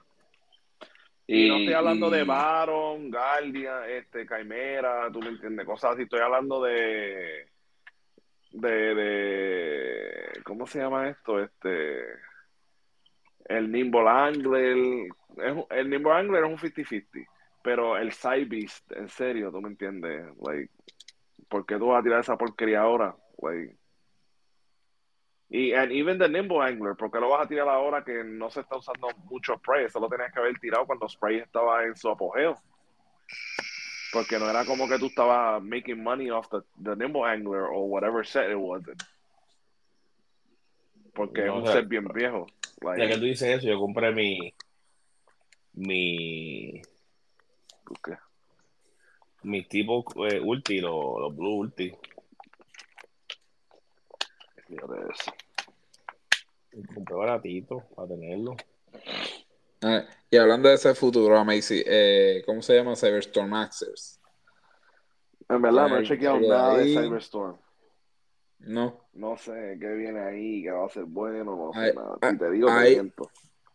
Y, 1.26 1.48
no 1.48 1.56
estoy 1.56 1.74
hablando 1.74 2.10
de 2.10 2.22
Baron, 2.22 3.10
Guardian, 3.10 3.90
este, 3.90 4.24
Chimera, 4.24 5.10
tú 5.12 5.18
me 5.18 5.30
entiendes, 5.30 5.66
cosas 5.66 5.94
así. 5.94 6.02
Estoy 6.02 6.20
hablando 6.20 6.62
de, 6.62 7.48
de, 8.52 8.94
de, 8.94 10.42
¿cómo 10.44 10.68
se 10.68 10.78
llama 10.78 11.08
esto? 11.08 11.42
Este, 11.42 12.04
el 13.46 13.72
Nimble 13.72 14.08
Angler, 14.08 14.76
es 15.38 15.56
el 15.70 15.90
Nimble 15.90 16.12
Angler 16.12 16.44
es 16.44 16.50
un 16.50 16.58
50-50, 16.58 17.26
pero 17.64 17.96
el 17.96 18.12
Side 18.12 18.44
Beast, 18.44 18.92
en 18.92 19.08
serio, 19.08 19.50
tú 19.50 19.58
me 19.62 19.70
entiendes, 19.70 20.26
like, 20.46 20.70
¿por 21.48 21.64
qué 21.64 21.78
tú 21.78 21.86
vas 21.86 22.00
a 22.00 22.02
tirar 22.02 22.20
esa 22.20 22.36
porquería 22.36 22.82
ahora? 22.82 23.16
Like, 23.40 23.74
y 25.48 25.72
and 25.72 25.90
even 25.90 26.18
the 26.18 26.28
Nimble 26.28 26.60
Angler, 26.60 26.94
¿por 26.94 27.10
qué 27.10 27.18
lo 27.18 27.30
vas 27.30 27.46
a 27.46 27.48
tirar 27.48 27.66
ahora 27.66 28.04
que 28.04 28.22
no 28.22 28.50
se 28.50 28.60
está 28.60 28.76
usando 28.76 29.08
mucho 29.30 29.56
spray? 29.56 29.86
Eso 29.86 29.98
lo 29.98 30.10
tenías 30.10 30.30
que 30.30 30.40
haber 30.40 30.58
tirado 30.58 30.84
cuando 30.84 31.08
spray 31.08 31.38
estaba 31.38 31.84
en 31.84 31.96
su 31.96 32.10
apogeo. 32.10 32.54
Porque 34.12 34.38
no 34.38 34.50
era 34.50 34.66
como 34.66 34.86
que 34.86 34.98
tú 34.98 35.06
estabas 35.06 35.62
making 35.62 36.02
money 36.02 36.30
off 36.30 36.48
the, 36.50 36.58
the 36.82 36.94
Nimble 36.94 37.24
Angler 37.24 37.62
o 37.72 37.84
whatever 37.84 38.26
set 38.26 38.50
it 38.50 38.58
was. 38.58 38.82
Porque 41.14 41.46
No, 41.46 41.46
es 41.46 41.52
un 41.52 41.62
o 41.62 41.66
sea, 41.66 41.80
set 41.80 41.88
bien 41.88 42.04
viejo. 42.08 42.46
Like, 42.82 43.00
Ya 43.00 43.08
que 43.08 43.18
tú 43.18 43.24
dices 43.24 43.48
eso, 43.48 43.68
yo 43.68 43.78
compré 43.78 44.12
mi. 44.12 44.52
Mi. 45.72 46.82
¿Qué? 48.02 48.16
Mi 49.42 49.64
tipo 49.64 50.04
eh, 50.26 50.40
ulti, 50.40 50.80
los, 50.80 51.20
los 51.20 51.36
blue 51.36 51.56
ulti. 51.56 51.94
Fíjate 54.66 54.94
eso. 55.12 55.32
Compré 56.94 57.14
baratito 57.14 57.84
para 57.94 58.08
tenerlo. 58.08 58.56
Ah, 59.82 60.02
y 60.30 60.36
hablando 60.36 60.68
de 60.68 60.76
ese 60.76 60.94
futuro, 60.94 61.44
Macy, 61.44 61.82
eh, 61.86 62.42
¿cómo 62.46 62.62
se 62.62 62.74
llama 62.74 62.96
Cyberstorm 62.96 63.52
Access? 63.54 64.18
En 65.48 65.60
verdad, 65.60 65.88
no 65.88 65.94
he 65.96 65.98
Algo 65.98 66.08
chequeado 66.08 66.40
de 66.40 66.48
nada 66.48 66.78
de. 66.78 66.94
Cyberstorm. 66.94 67.58
No. 68.60 69.00
No 69.12 69.36
sé 69.36 69.76
qué 69.78 69.88
viene 69.94 70.20
ahí, 70.20 70.62
qué 70.62 70.70
va 70.70 70.86
a 70.86 70.88
ser 70.88 71.04
bueno, 71.04 71.54
no 71.54 71.72
sé 71.74 71.78
Ay, 71.80 71.92
nada. 71.94 72.16
ay, 72.22 72.32
Si 72.32 72.38
te 72.38 72.50
digo, 72.50 72.68
te 72.68 72.72
ay. 72.72 72.94
miento. 72.94 73.30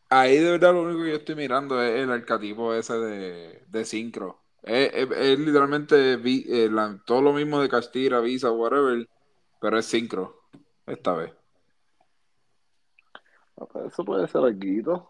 Ahí 0.10 0.38
de 0.40 0.52
verdad 0.52 0.74
lo 0.74 0.84
único 0.84 1.04
que 1.04 1.10
yo 1.12 1.16
estoy 1.18 1.36
mirando 1.36 1.82
es 1.84 2.00
el 2.02 2.12
arcatipo 2.12 2.74
ese 2.74 2.94
de, 2.98 3.64
de 3.68 3.86
Synchro. 3.86 4.44
Es, 4.64 4.92
es- 4.94 5.12
es 5.12 5.40
literalmente 5.40 6.18
vi- 6.18 6.46
eh, 6.50 6.70
la- 6.70 7.00
todo 7.06 7.22
lo 7.22 7.34
mismo 7.34 7.62
de 7.62 7.70
Castira, 7.70 8.20
Visa, 8.20 8.52
whatever, 8.52 9.08
pero 9.62 9.78
es 9.78 9.86
Synchro 9.86 10.44
esta 10.88 11.14
vez. 11.14 11.32
Eso 13.88 14.04
puede 14.06 14.28
ser 14.28 14.42
algo. 14.42 15.10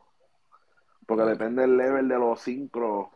Porque 1.06 1.24
depende 1.26 1.64
del 1.64 1.76
level 1.78 2.08
de 2.08 2.18
los 2.20 2.39
sincros. 2.41 3.08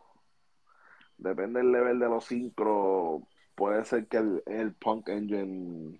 Depende 1.17 1.59
del 1.59 1.71
level 1.71 1.99
de 1.99 2.07
los 2.09 2.25
sincros. 2.25 3.23
Puede 3.55 3.83
ser 3.85 4.07
que 4.07 4.17
el, 4.17 4.43
el 4.45 4.73
Punk 4.75 5.09
Engine. 5.09 5.99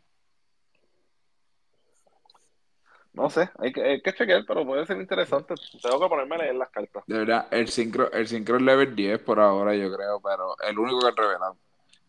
No 3.13 3.29
sé, 3.29 3.47
hay 3.59 3.71
que, 3.71 3.83
hay 3.83 4.01
que 4.01 4.13
chequear, 4.13 4.43
pero 4.47 4.65
puede 4.65 4.87
ser 4.87 4.97
interesante. 4.99 5.53
Tengo 5.81 5.99
que 5.99 6.07
ponerme 6.09 6.35
a 6.35 6.39
leer 6.39 6.55
las 6.55 6.69
cartas. 6.69 7.03
De 7.05 7.19
verdad, 7.19 7.47
el 7.51 7.67
Synchro, 7.67 8.11
el 8.11 8.27
Synchro 8.27 8.55
es 8.55 8.63
level 8.63 8.95
10 8.95 9.19
por 9.19 9.39
ahora, 9.39 9.75
yo 9.75 9.93
creo, 9.95 10.19
pero 10.19 10.55
el 10.67 10.79
único 10.79 10.99
que 10.99 11.07
han 11.07 11.15
revelado. 11.15 11.57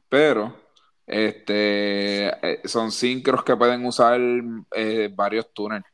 Pero, 0.09 0.57
este, 1.07 2.29
eh, 2.29 2.61
son 2.65 2.91
Synchros 2.91 3.45
que 3.45 3.55
pueden 3.55 3.85
usar 3.85 4.19
eh, 4.75 5.11
varios 5.13 5.53
túneles. 5.53 5.85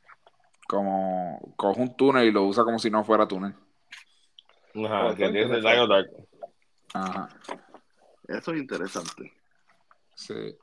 Como 0.69 1.55
coge 1.57 1.81
un 1.81 1.97
túnel 1.97 2.29
y 2.29 2.31
lo 2.31 2.45
usa 2.45 2.63
como 2.63 2.79
si 2.79 2.89
no 2.89 3.03
fuera 3.03 3.27
túnel. 3.27 3.53
Ajá, 4.77 5.17
que 5.17 5.29
tiene. 5.31 5.61
Ajá, 6.95 7.29
Eso 8.29 8.53
es 8.53 8.61
interesante. 8.61 9.33
sí. 10.15 10.57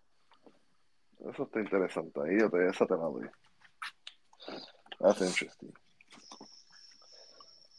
Eso 1.20 1.43
está 1.43 1.60
interesante. 1.60 2.22
Ahí 2.22 2.39
yo 2.39 2.50
te, 2.50 2.68
esa 2.68 2.86
te 2.86 2.93
la 2.93 3.02
doy. 3.02 3.28
That's 5.00 5.22
interesting. 5.22 5.74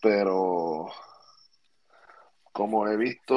Pero 0.01 0.87
como 2.53 2.87
he 2.87 2.97
visto, 2.97 3.35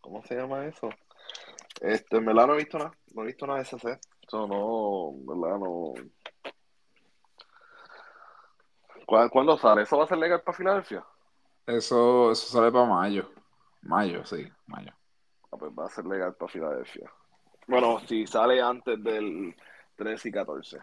¿cómo 0.00 0.22
se 0.24 0.34
llama 0.34 0.66
eso? 0.66 0.88
Este, 1.80 2.16
en 2.16 2.24
verdad 2.26 2.46
no 2.48 2.54
he 2.54 2.58
visto 2.58 2.78
nada, 2.78 2.92
no 3.14 3.22
he 3.22 3.26
visto 3.26 3.46
nada 3.46 3.58
de 3.58 3.64
ese 3.64 3.78
set. 3.78 4.00
Eso 4.26 4.46
no, 4.46 5.10
en 5.14 5.26
verdad 5.40 5.58
no. 5.58 5.94
¿Cuá- 9.06 9.28
¿Cuándo 9.28 9.56
sale? 9.58 9.82
¿Eso 9.82 9.98
va 9.98 10.04
a 10.04 10.08
ser 10.08 10.18
legal 10.18 10.42
para 10.42 10.56
Filadelfia? 10.56 11.04
Eso, 11.66 12.32
eso 12.32 12.46
sale 12.48 12.70
para 12.72 12.86
mayo. 12.86 13.30
Mayo, 13.82 14.24
sí, 14.24 14.48
mayo. 14.66 14.92
Ah, 15.50 15.56
pues 15.58 15.72
va 15.72 15.86
a 15.86 15.90
ser 15.90 16.06
legal 16.06 16.34
para 16.34 16.50
Filadelfia. 16.52 17.10
Bueno, 17.66 18.00
si 18.00 18.26
sale 18.26 18.60
antes 18.60 19.02
del 19.02 19.54
13 20.02 20.28
y 20.28 20.32
14. 20.32 20.78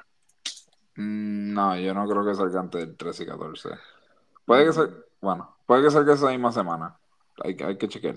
Mm, 0.95 1.53
No, 1.53 1.77
yo 1.77 1.93
no 1.93 2.07
creo 2.07 2.25
que 2.25 2.35
salga 2.35 2.59
antes 2.59 2.81
del 2.81 2.95
13 2.97 3.23
y 3.23 3.25
14. 3.27 3.69
Puede 4.45 4.65
que 4.65 4.73
sea, 4.73 4.87
bueno, 5.21 5.57
puede 5.65 5.83
que 5.83 5.91
salga 5.91 6.13
esa 6.13 6.29
misma 6.29 6.51
semana. 6.51 6.97
Hay, 7.43 7.55
que- 7.55 7.63
hay 7.65 7.77
que 7.77 7.87
chequear. 7.87 8.15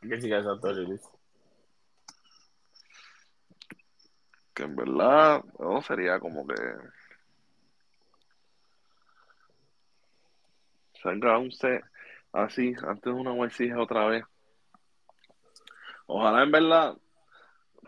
¿Qué 0.00 0.18
chica 0.20 0.38
es 0.38 0.44
Santo 0.44 0.72
Release? 0.72 1.08
Que 4.54 4.64
en 4.64 4.76
verdad 4.76 5.42
no 5.58 5.80
sería 5.82 6.18
como 6.20 6.46
que 6.46 6.54
salga 11.02 11.38
un 11.38 11.50
set 11.52 11.82
así 12.32 12.74
antes 12.86 13.02
de 13.04 13.10
una 13.12 13.34
YCG 13.34 13.76
otra 13.78 14.06
vez. 14.06 14.24
Ojalá 16.06 16.42
en 16.42 16.50
verdad 16.52 16.96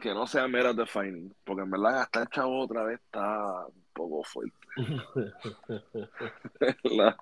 que 0.00 0.12
no 0.14 0.26
sea 0.26 0.48
mera 0.48 0.72
defining, 0.72 1.34
porque 1.44 1.62
en 1.62 1.70
verdad 1.70 1.92
gastar 1.92 2.28
chavo 2.30 2.60
otra 2.62 2.84
vez 2.84 3.00
está 3.00 3.66
un 3.66 3.84
poco 3.92 4.22
fuerte. 4.24 4.56
¿Verdad? 6.60 7.16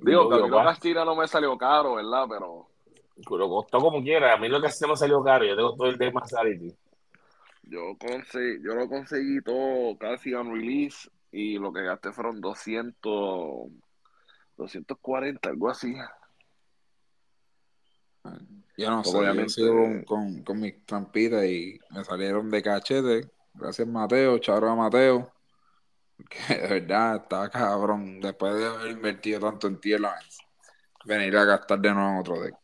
Digo, 0.00 0.22
Yo, 0.24 0.28
Camilo. 0.28 0.62
Castilla 0.64 1.04
no 1.04 1.16
me 1.16 1.26
salió 1.28 1.56
caro, 1.58 1.94
¿verdad? 1.94 2.26
Pero 2.28 2.68
Lo 3.38 3.48
costó 3.48 3.78
como 3.78 4.02
quiera. 4.02 4.34
A 4.34 4.36
mí 4.36 4.48
lo 4.48 4.60
que 4.60 4.68
se 4.70 4.86
me 4.86 4.96
salió 4.96 5.22
caro. 5.22 5.44
Yo 5.44 5.56
tengo 5.56 5.74
todo 5.76 5.88
el 5.88 5.98
Dead 5.98 6.12
Masality. 6.12 6.74
yo 7.62 7.96
conseguí, 7.98 8.62
yo 8.62 8.74
lo 8.74 8.88
conseguí 8.88 9.40
todo 9.42 9.96
casi 9.98 10.34
on 10.34 10.52
release 10.52 11.08
y 11.30 11.58
lo 11.58 11.72
que 11.72 11.82
gasté 11.82 12.12
fueron 12.12 12.40
200, 12.40 13.70
240, 14.56 15.48
algo 15.48 15.70
así. 15.70 15.94
Yo 18.76 18.90
no 18.90 19.04
sé, 19.04 19.12
yo 19.12 19.18
obviamente- 19.18 19.52
sigo 19.52 19.74
con, 19.74 20.02
con, 20.04 20.42
con 20.42 20.60
mis 20.60 20.84
trampitas 20.86 21.44
y 21.44 21.78
me 21.90 22.04
salieron 22.04 22.50
de 22.50 22.62
cachete. 22.62 23.30
Gracias 23.54 23.86
Mateo, 23.86 24.38
charo 24.38 24.70
a 24.70 24.76
Mateo. 24.76 25.30
Que 26.28 26.54
de 26.54 26.80
verdad 26.80 27.16
está 27.16 27.50
cabrón. 27.50 28.20
Después 28.20 28.54
de 28.54 28.66
haber 28.66 28.92
invertido 28.92 29.40
tanto 29.40 29.66
en 29.66 29.80
tierra, 29.80 30.14
venir 31.04 31.36
a 31.36 31.44
gastar 31.44 31.80
de 31.80 31.92
nuevo 31.92 32.10
en 32.10 32.18
otro 32.18 32.40
deck. 32.40 32.54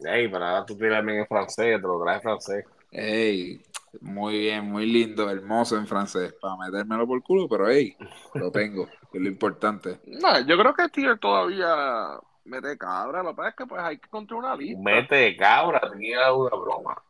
Ey, 0.00 0.28
pero 0.28 0.44
ahora 0.44 0.66
tú 0.66 0.76
tiras 0.76 1.02
en 1.06 1.26
francés, 1.26 1.76
te 1.80 1.86
lo 1.86 2.02
traes 2.02 2.18
en 2.18 2.22
francés. 2.22 2.64
Ey, 2.90 3.62
muy 4.02 4.38
bien, 4.40 4.70
muy 4.70 4.84
lindo, 4.86 5.30
hermoso 5.30 5.76
en 5.78 5.86
francés. 5.86 6.34
Para 6.34 6.56
metérmelo 6.56 7.06
por 7.06 7.22
culo, 7.22 7.48
pero 7.48 7.68
ey, 7.68 7.96
lo 8.34 8.50
tengo, 8.50 8.86
que 8.86 8.92
es 9.18 9.22
lo 9.22 9.28
importante. 9.28 10.00
No, 10.04 10.38
yo 10.40 10.58
creo 10.58 10.74
que 10.74 10.88
Tier 10.90 11.18
todavía 11.18 12.18
mete 12.46 12.78
cabra, 12.78 13.22
lo 13.22 13.30
que 13.30 13.36
pasa 13.36 13.48
es 13.50 13.56
que 13.56 13.66
pues 13.66 13.82
hay 13.82 13.98
que 13.98 14.06
encontrar 14.06 14.38
una 14.40 14.56
lista. 14.56 14.80
Mete 14.82 15.36
cabra, 15.36 15.80
te 15.80 15.98
queda 15.98 16.32
una 16.32 16.50
broma. 16.50 17.02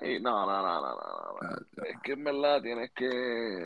Ey, 0.00 0.20
no, 0.20 0.46
no, 0.46 0.62
no, 0.62 0.80
no, 0.80 0.80
no, 0.80 1.40
no, 1.40 1.50
no. 1.76 1.84
Es 1.84 2.00
que 2.02 2.12
en 2.12 2.24
verdad 2.24 2.62
tienes 2.62 2.92
que... 2.92 3.62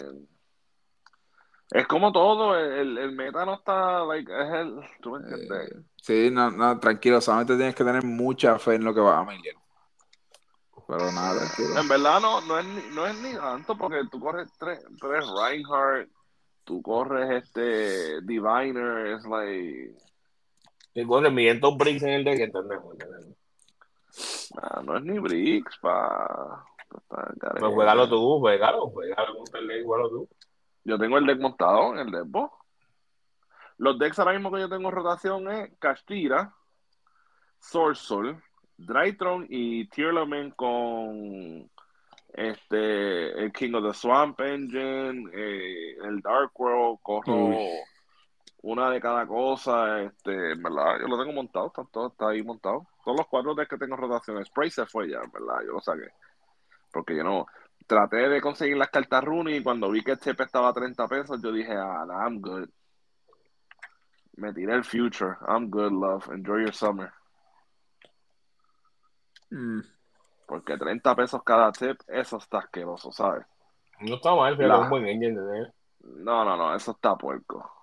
Es 1.71 1.87
como 1.87 2.12
todo, 2.12 2.57
el, 2.57 2.97
el 2.97 3.12
meta 3.12 3.45
no 3.45 3.55
está, 3.55 4.05
like, 4.05 4.31
es 4.31 4.51
el... 4.55 4.81
¿Tú 5.01 5.12
me 5.12 5.19
entiendes? 5.19 5.71
Eh, 5.71 5.83
sí, 5.97 6.31
no, 6.31 6.51
no, 6.51 6.79
tranquilo, 6.79 7.21
solamente 7.21 7.57
tienes 7.57 7.75
que 7.75 7.85
tener 7.85 8.05
mucha 8.05 8.59
fe 8.59 8.77
en 8.77 8.85
lo 8.85 8.95
que 8.95 9.01
vas 9.01 9.19
a 9.19 9.31
miliar. 9.31 9.57
Pero 10.87 11.12
nada, 11.12 11.41
tranquilo. 11.41 11.81
En 11.81 11.89
verdad 11.89 12.21
no, 12.21 12.41
no, 12.43 12.59
es, 12.59 12.67
ni, 12.67 12.95
no 12.95 13.07
es 13.07 13.21
ni 13.21 13.35
tanto 13.35 13.77
porque 13.77 14.03
tú 14.11 14.21
corres 14.21 14.51
tres, 14.59 14.85
tres 15.01 15.25
Reinhardt, 15.27 16.11
tú 16.65 16.81
corres 16.81 17.43
este 17.43 18.21
Diviner, 18.23 19.07
es 19.09 19.25
like... 19.25 19.95
El 20.95 21.09
500 21.09 21.76
bricks 21.76 22.03
en 22.03 22.09
el 22.11 22.24
deck, 22.24 22.40
entendemos. 22.40 22.92
entendemos. 22.92 23.36
nah, 24.55 24.82
no 24.82 24.97
es 24.97 25.05
ni 25.05 25.18
Bricks, 25.18 25.78
pa... 25.78 26.64
Pues 27.09 27.72
juegalo 27.72 28.09
tú, 28.09 28.38
juegalo, 28.38 28.88
juegalo 28.90 29.38
con 29.38 29.61
el 29.61 29.66
deck, 29.66 29.84
juegalo 29.84 30.09
tú. 30.11 30.28
Yo 30.84 30.99
tengo 30.99 31.18
el 31.18 31.26
deck 31.26 31.40
montado 31.40 31.92
en 31.92 31.99
el 31.99 32.11
deck 32.12 32.26
box. 32.26 32.57
Los 33.78 33.99
decks 33.99 34.18
ahora 34.20 34.32
mismo 34.32 34.53
que 34.53 34.61
yo 34.61 34.68
tengo 34.68 34.88
en 34.88 34.95
rotación 34.95 35.51
es 35.51 35.72
Castira, 35.80 36.55
Sorcerer, 37.59 38.36
Drytron 38.76 39.47
y 39.49 39.88
Tearlament 39.88 40.55
con 40.55 41.68
este 42.32 43.42
el 43.42 43.53
King 43.53 43.74
of 43.74 43.84
the 43.84 43.95
Swamp 43.95 44.38
Engine, 44.40 45.28
eh, 45.32 45.97
el 46.05 46.20
Dark 46.20 46.53
World, 46.55 46.99
corro 47.03 47.47
Uy. 47.47 47.57
Una 48.67 48.89
de 48.91 48.99
cada 48.99 49.27
cosa, 49.27 50.01
este, 50.01 50.53
en 50.53 50.62
verdad, 50.62 50.99
yo 51.01 51.07
lo 51.07 51.19
tengo 51.19 51.33
montado, 51.35 51.67
está, 51.67 51.85
todo 51.93 52.07
está 52.09 52.29
ahí 52.29 52.43
montado. 52.43 52.87
Todos 53.05 53.19
los 53.19 53.27
cuatro 53.27 53.55
decks 53.55 53.69
que 53.69 53.77
tengo 53.77 53.95
en 53.95 54.01
rotación, 54.01 54.43
Spray 54.43 54.71
se 54.71 54.87
fue 54.87 55.11
ya, 55.11 55.19
en 55.19 55.31
verdad, 55.31 55.61
yo 55.67 55.73
lo 55.73 55.81
saqué. 55.81 56.09
Porque 56.91 57.15
yo 57.15 57.25
no, 57.25 57.47
traté 57.87 58.29
de 58.29 58.41
conseguir 58.41 58.79
las 58.79 58.89
cartas 58.89 59.23
Rooney 59.23 59.57
y 59.57 59.62
cuando 59.62 59.91
vi 59.91 60.03
que 60.03 60.12
el 60.12 60.19
chip 60.19 60.41
estaba 60.41 60.71
a 60.71 60.73
30 60.73 61.07
pesos, 61.07 61.43
yo 61.43 61.53
dije, 61.53 61.75
ah, 61.77 62.05
nah, 62.07 62.25
I'm 62.25 62.41
good. 62.41 62.69
Me 64.37 64.53
tiré 64.55 64.75
el 64.75 64.85
future. 64.85 65.37
I'm 65.47 65.69
good, 65.69 65.93
love. 65.93 66.27
Enjoy 66.33 66.62
your 66.62 66.73
summer. 66.75 67.12
Mm, 69.51 69.81
Porque 70.47 70.79
30 70.79 71.15
pesos 71.15 71.43
cada 71.45 71.71
tip, 71.71 72.01
eso 72.09 72.39
está 72.39 72.59
asqueroso, 72.61 73.12
¿sabes? 73.12 73.45
No 74.01 74.15
está 74.17 74.35
mal, 74.35 74.57
pero 74.57 74.69
La- 74.69 74.77
es 74.77 74.83
un 74.85 74.89
buen 74.91 75.07
engine, 75.07 75.29
¿entendés? 75.39 75.73
No, 76.01 76.45
no, 76.45 76.57
no, 76.57 76.75
eso 76.75 76.93
está 76.93 77.15
puerco. 77.15 77.74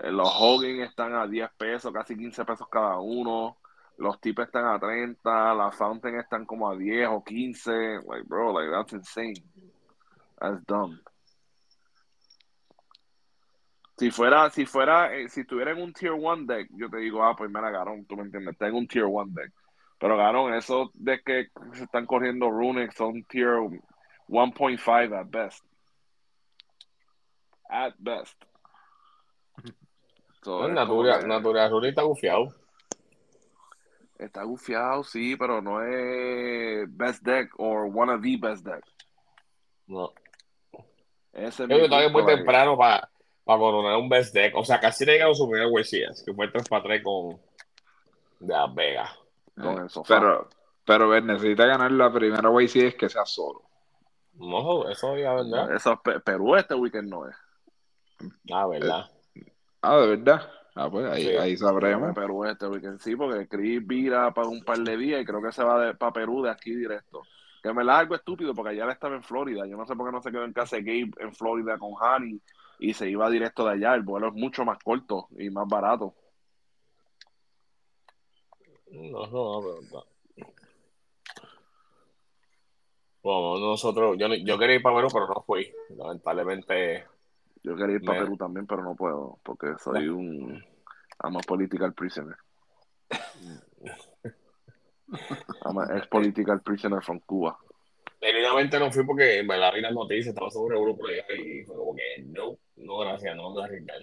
Eh, 0.00 0.10
Los 0.10 0.28
Hogan 0.32 0.80
están 0.80 1.14
a 1.14 1.26
10 1.26 1.50
pesos, 1.56 1.92
casi 1.92 2.16
15 2.16 2.44
pesos 2.44 2.68
cada 2.68 2.98
uno. 2.98 3.58
Los 3.98 4.20
tips 4.20 4.44
están 4.46 4.66
a 4.66 4.78
30. 4.78 5.54
Las 5.54 5.76
Fountain 5.76 6.18
están 6.18 6.44
como 6.44 6.68
a 6.68 6.76
10 6.76 7.08
o 7.10 7.22
15. 7.22 8.00
Like, 8.06 8.26
bro, 8.26 8.52
like, 8.52 8.70
that's 8.72 8.92
insane. 8.92 9.34
That's 10.40 10.64
dumb. 10.66 11.00
Si 13.96 14.10
fuera, 14.10 14.50
si 14.50 14.66
fuera, 14.66 15.14
eh, 15.14 15.28
si 15.28 15.42
estuviera 15.42 15.70
en 15.70 15.80
un 15.80 15.92
Tier 15.92 16.12
1 16.12 16.46
deck, 16.46 16.68
yo 16.72 16.90
te 16.90 16.96
digo, 16.96 17.22
ah, 17.22 17.36
pues 17.36 17.48
mira, 17.48 17.70
Garón, 17.70 18.04
tú 18.06 18.16
me 18.16 18.22
entiendes, 18.22 18.54
está 18.54 18.66
en 18.66 18.74
un 18.74 18.88
Tier 18.88 19.04
1 19.04 19.32
deck. 19.32 19.52
Pero 20.00 20.16
Garón, 20.16 20.52
esos 20.54 20.90
decks 20.94 21.24
que 21.24 21.48
se 21.74 21.84
están 21.84 22.04
corriendo 22.04 22.50
Runic 22.50 22.92
son 22.92 23.22
Tier 23.24 23.60
1.5 24.26 25.16
at 25.16 25.26
best. 25.30 25.64
At 27.70 27.94
best. 27.98 28.44
So, 30.44 30.60
No, 30.60 30.66
es 30.68 30.74
Natural, 30.74 31.10
como 31.12 31.20
que 31.22 31.26
Natural 31.28 31.70
Rune 31.70 31.88
está 31.88 32.02
gufiado. 32.02 32.54
Está 34.18 34.44
gufiado, 34.44 35.02
sí, 35.02 35.36
pero 35.36 35.60
no 35.60 35.82
es 35.82 36.86
best 36.96 37.22
deck 37.24 37.50
or 37.58 37.90
one 37.92 38.12
of 38.12 38.20
the 38.22 38.36
best 38.40 38.64
deck. 38.64 38.84
No. 39.86 40.12
Ese 41.32 41.66
que 41.66 41.88
todavía 41.88 42.06
es 42.06 42.12
muy 42.12 42.22
ahí. 42.22 42.36
temprano 42.36 42.76
para 42.78 43.10
coronar 43.44 43.96
un 43.96 44.08
best 44.08 44.32
deck. 44.34 44.54
O 44.56 44.64
sea, 44.64 44.78
casi 44.78 45.04
le 45.04 45.14
llegado 45.14 45.34
su 45.34 45.48
primer 45.50 45.66
WCS, 45.68 46.24
que 46.24 46.32
fue 46.32 46.48
3 46.48 46.68
para 46.68 46.82
3 46.84 47.02
con 47.02 47.40
de 48.38 48.52
Las 48.54 48.74
Vegas. 48.74 49.10
Con 49.56 49.78
el 49.82 49.88
sofá. 49.90 50.14
Pero, 50.20 50.48
pero 50.84 51.08
ver, 51.08 51.24
necesita 51.24 51.66
ganar 51.66 51.90
la 51.90 52.12
primera 52.12 52.48
way 52.50 52.68
si 52.68 52.80
es 52.80 52.94
que 52.94 53.08
sea 53.08 53.24
solo. 53.26 53.62
No, 54.34 54.88
eso 54.88 55.16
ya 55.16 55.32
verdad. 55.34 55.74
Eso 55.74 55.92
es 55.92 55.98
Pe- 56.04 56.20
Perú 56.20 56.54
este 56.56 56.74
weekend 56.74 57.08
no 57.08 57.28
es. 57.28 57.36
Ah, 58.52 58.66
verdad. 58.66 59.10
Ah, 59.86 59.98
de 60.00 60.16
verdad. 60.16 60.50
Ah, 60.74 60.90
pues 60.90 61.06
ahí, 61.06 61.24
Sí. 61.24 61.36
ahí 61.36 61.56
sabremos. 61.56 62.14
Perú 62.14 62.44
este 62.44 62.66
weekend 62.66 62.98
sí, 62.98 63.14
porque 63.14 63.46
Chris 63.46 63.86
vira 63.86 64.32
para 64.32 64.48
un 64.48 64.64
par 64.64 64.78
de 64.78 64.96
días 64.96 65.20
y 65.22 65.24
creo 65.24 65.42
que 65.42 65.52
se 65.52 65.62
va 65.62 65.92
para 65.94 66.12
Perú 66.12 66.42
de 66.42 66.50
aquí 66.50 66.74
directo. 66.74 67.22
Que 67.62 67.72
me 67.72 67.84
la 67.84 67.98
algo 67.98 68.14
estúpido 68.14 68.54
porque 68.54 68.70
allá 68.70 68.84
él 68.84 68.90
estaba 68.90 69.14
en 69.14 69.22
Florida. 69.22 69.66
Yo 69.66 69.76
no 69.76 69.86
sé 69.86 69.94
por 69.94 70.06
qué 70.06 70.12
no 70.12 70.20
se 70.22 70.30
quedó 70.32 70.44
en 70.44 70.52
casa 70.52 70.76
de 70.76 70.82
Gabe 70.82 71.10
en 71.18 71.34
Florida 71.34 71.78
con 71.78 71.92
Hani 72.00 72.40
y 72.78 72.92
se 72.94 73.08
iba 73.08 73.30
directo 73.30 73.64
de 73.64 73.72
allá. 73.74 73.94
El 73.94 74.02
vuelo 74.02 74.28
es 74.28 74.34
mucho 74.34 74.64
más 74.64 74.78
corto 74.82 75.28
y 75.38 75.48
más 75.50 75.68
barato. 75.68 76.14
No, 78.90 79.26
no, 79.26 79.60
no, 79.60 79.62
pero 79.62 79.80
no. 79.92 80.04
Bueno, 83.22 83.58
nosotros, 83.70 84.16
yo, 84.18 84.28
yo 84.34 84.58
quería 84.58 84.76
ir 84.76 84.82
para 84.82 84.96
Perú, 84.96 85.08
pero 85.12 85.26
no 85.28 85.42
fui. 85.46 85.72
Lamentablemente, 85.96 87.06
Yo 87.64 87.74
quería 87.76 87.96
ir 87.96 88.04
para 88.04 88.20
Perú 88.20 88.36
también, 88.36 88.66
pero 88.66 88.82
no 88.82 88.94
puedo 88.94 89.38
porque 89.42 89.74
soy 89.82 90.08
un 90.08 90.62
I'm 91.22 91.36
a 91.36 91.40
political 91.40 91.92
prisoner. 91.94 92.36
I'm 95.64 95.78
a 95.78 95.84
ex 95.96 96.06
political 96.08 96.60
prisoner 96.60 97.02
from 97.02 97.20
Cuba. 97.20 97.56
genuinamente 98.20 98.78
no 98.78 98.90
fui 98.90 99.04
porque 99.04 99.42
me 99.42 99.56
la 99.56 99.70
vi 99.70 99.80
las 99.80 99.92
noticias, 99.92 100.28
estaba 100.28 100.50
sobre 100.50 100.76
allá 100.76 101.42
y 101.42 101.64
fue 101.64 101.76
como 101.76 101.94
que 101.94 102.22
no, 102.26 102.56
no, 102.76 102.98
gracias, 102.98 103.36
no 103.36 103.44
vamos 103.44 103.62
a 103.62 103.64
arriesgar. 103.64 104.02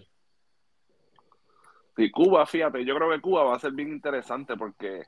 Sí, 1.96 2.10
Cuba, 2.10 2.46
fíjate, 2.46 2.86
yo 2.86 2.96
creo 2.96 3.10
que 3.12 3.22
Cuba 3.22 3.44
va 3.44 3.56
a 3.56 3.60
ser 3.60 3.74
bien 3.74 3.90
interesante 3.90 4.56
porque, 4.58 5.04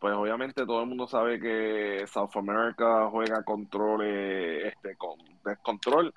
pues 0.00 0.14
obviamente 0.14 0.66
todo 0.66 0.80
el 0.80 0.88
mundo 0.88 1.06
sabe 1.06 1.38
que 1.38 2.06
South 2.06 2.36
America 2.36 3.08
juega 3.10 3.44
controles, 3.44 4.64
este, 4.72 4.96
con 4.96 5.18
descontrol. 5.44 6.12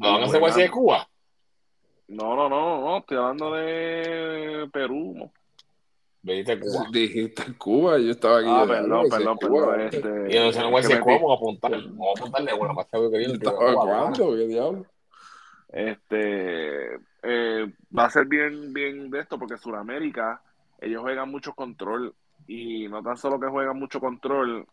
¿Lo 0.00 0.12
van 0.12 0.22
a 0.22 0.26
hacer 0.26 0.40
Bueno. 0.40 0.56
de 0.56 0.70
Cuba? 0.70 1.08
No, 2.08 2.36
no, 2.36 2.48
no, 2.48 2.80
no, 2.80 2.98
estoy 2.98 3.16
hablando 3.16 3.54
de 3.54 4.68
Perú. 4.72 5.30
de 6.22 6.60
Cuba. 6.60 6.86
Dijiste 6.92 7.56
Cuba, 7.56 7.98
yo 7.98 8.10
estaba 8.10 8.38
aquí. 8.38 8.48
Ah, 8.50 8.64
perdón, 8.66 9.06
perdón, 9.08 9.36
Cuba, 9.38 9.76
perdón. 9.76 9.80
Este, 9.80 10.36
Y 10.36 10.40
no 10.40 10.52
sé, 10.52 10.60
no 10.60 10.70
voy 10.70 10.80
a 10.80 10.82
decir 10.82 11.00
cómo, 11.00 11.14
vamos 11.14 11.30
a 11.30 11.34
apuntar. 11.34 11.70
Vamos 11.72 12.08
a 12.16 12.20
apuntarle, 12.20 12.52
bueno, 12.54 12.74
más 12.74 12.86
que 12.86 13.18
viene. 13.18 13.34
¿Estaba 13.34 13.56
Cuba, 13.56 13.74
cuándo? 13.74 14.36
¿Qué 14.36 14.46
diablo? 14.46 14.86
Este 15.72 16.98
eh, 17.22 17.72
va 17.96 18.04
a 18.04 18.10
ser 18.10 18.26
bien, 18.26 18.72
bien 18.72 19.10
de 19.10 19.20
esto 19.20 19.38
porque 19.38 19.56
Sudamérica, 19.56 20.42
ellos 20.80 21.02
juegan 21.02 21.30
mucho 21.30 21.54
control 21.54 22.14
y 22.46 22.88
no 22.88 23.02
tan 23.02 23.16
solo 23.16 23.38
que 23.38 23.46
juegan 23.46 23.78
mucho 23.78 24.00
control, 24.00 24.66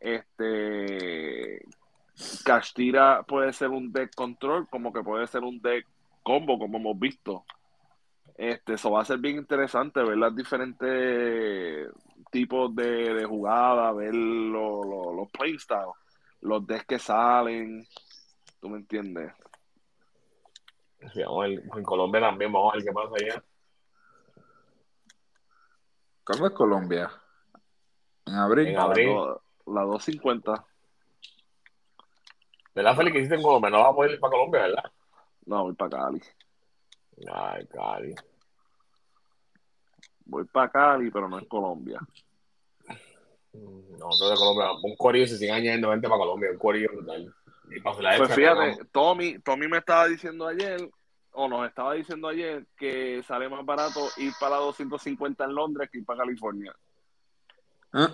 este 0.00 1.64
Castira 2.44 3.24
puede 3.24 3.52
ser 3.52 3.70
un 3.70 3.92
deck 3.92 4.14
control 4.14 4.68
como 4.68 4.92
que 4.92 5.02
puede 5.02 5.26
ser 5.26 5.42
un 5.42 5.60
deck 5.60 5.86
combo 6.24 6.58
como 6.58 6.78
hemos 6.78 6.98
visto. 6.98 7.44
Este, 8.36 8.74
eso 8.74 8.90
va 8.90 9.02
a 9.02 9.04
ser 9.04 9.18
bien 9.18 9.36
interesante 9.36 10.02
ver 10.02 10.16
las 10.18 10.34
diferentes 10.34 11.88
tipos 12.32 12.74
de, 12.74 13.14
de 13.14 13.24
jugadas, 13.24 13.94
ver 13.94 14.12
lo- 14.12 14.82
lo- 14.82 15.12
los 15.12 15.30
playstyles, 15.30 15.94
los 16.40 16.66
decks 16.66 16.86
que 16.86 16.98
salen, 16.98 17.86
¿tú 18.60 18.68
me 18.68 18.78
entiendes? 18.78 19.32
Sí, 21.12 21.22
vamos 21.22 21.44
a 21.44 21.48
ver, 21.48 21.62
en 21.76 21.82
Colombia 21.84 22.20
también, 22.22 22.50
vamos 22.52 22.72
a 22.72 22.76
ver 22.76 22.84
qué 22.86 22.92
pasa 22.92 23.14
allá. 23.14 23.44
¿Cuándo 26.24 26.46
es 26.46 26.52
Colombia? 26.54 27.10
En 28.26 28.34
abril. 28.34 28.68
En 28.68 28.78
abril. 28.78 29.06
las 29.06 29.16
dos- 29.16 29.40
las 29.66 29.84
2.50. 29.86 30.64
¿Verdad, 32.74 32.96
Félix, 32.96 33.12
que 33.12 33.18
hiciste 33.20 33.36
en 33.36 33.42
Colombia? 33.42 33.70
No 33.70 33.78
vas 33.80 33.90
a 33.90 33.94
poder 33.94 34.10
ir 34.12 34.20
para 34.20 34.30
Colombia, 34.32 34.60
¿verdad? 34.62 34.84
No, 35.46 35.64
voy 35.64 35.74
para 35.74 35.90
Cali. 35.90 36.22
Ay, 37.32 37.66
Cali. 37.66 38.14
Voy 40.26 40.44
para 40.44 40.70
Cali, 40.70 41.10
pero 41.10 41.28
no 41.28 41.38
en 41.38 41.44
Colombia. 41.46 42.00
Mm, 43.52 43.98
No, 43.98 44.06
entonces 44.12 44.30
de 44.30 44.36
Colombia, 44.36 44.72
un 44.82 44.96
corillo 44.96 45.26
se 45.26 45.36
sigue 45.38 45.52
añadiendo 45.52 45.90
gente 45.90 46.08
para 46.08 46.18
Colombia, 46.18 46.50
un 46.50 46.58
corillo 46.58 46.88
brutal. 46.92 47.34
Y 47.70 47.80
para 47.80 48.16
Pues 48.16 48.34
fíjate, 48.34 48.84
Tommy, 48.92 49.38
Tommy 49.40 49.68
me 49.68 49.78
estaba 49.78 50.06
diciendo 50.06 50.46
ayer, 50.46 50.88
o 51.32 51.48
nos 51.48 51.66
estaba 51.68 51.94
diciendo 51.94 52.28
ayer, 52.28 52.66
que 52.76 53.22
sale 53.22 53.48
más 53.48 53.64
barato 53.64 54.08
ir 54.16 54.32
para 54.40 54.56
la 54.56 54.62
250 54.62 55.44
en 55.44 55.54
Londres 55.54 55.88
que 55.90 55.98
ir 55.98 56.04
para 56.04 56.20
California. 56.20 56.74
¿Eh? 57.94 58.06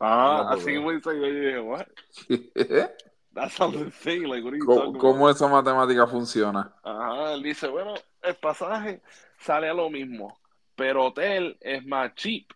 Ah, 0.00 0.42
No, 0.44 0.50
así 0.50 0.74
no. 0.74 0.82
me 0.82 0.94
dice 0.94 1.10
yo, 1.18 1.26
y 1.26 1.34
dije, 1.34 1.60
what? 1.60 1.86
That 3.36 3.50
sounds 3.50 3.76
insane, 3.76 4.22
like, 4.22 4.42
what 4.42 4.54
are 4.54 4.56
you 4.56 4.64
¿Cómo, 4.64 4.80
talking 4.80 4.98
cómo 4.98 5.28
esa 5.28 5.46
matemática 5.46 6.06
funciona? 6.06 6.72
Ajá, 6.82 7.34
él 7.34 7.42
dice, 7.42 7.68
bueno, 7.68 7.92
el 8.22 8.34
pasaje 8.36 9.02
sale 9.38 9.68
a 9.68 9.74
lo 9.74 9.90
mismo, 9.90 10.38
pero 10.74 11.04
hotel 11.04 11.54
es 11.60 11.84
más 11.84 12.14
cheap. 12.14 12.46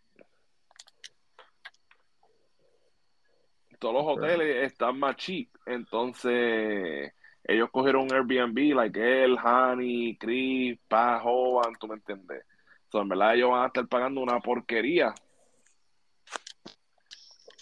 Todos 3.78 3.94
los 3.94 4.04
hoteles 4.06 4.72
están 4.72 4.98
más 4.98 5.16
cheap, 5.16 5.50
entonces 5.66 7.12
ellos 7.44 7.68
cogieron 7.70 8.04
un 8.04 8.14
Airbnb, 8.14 8.74
like 8.74 9.24
él, 9.24 9.36
Hani, 9.36 10.16
Chris, 10.16 10.78
Paz, 10.88 11.20
Hovan, 11.22 11.74
tú 11.78 11.88
me 11.88 11.96
entiendes. 11.96 12.46
So, 12.90 13.02
en 13.02 13.08
verdad 13.10 13.34
ellos 13.34 13.50
van 13.50 13.64
a 13.64 13.66
estar 13.66 13.86
pagando 13.86 14.22
una 14.22 14.40
porquería. 14.40 15.12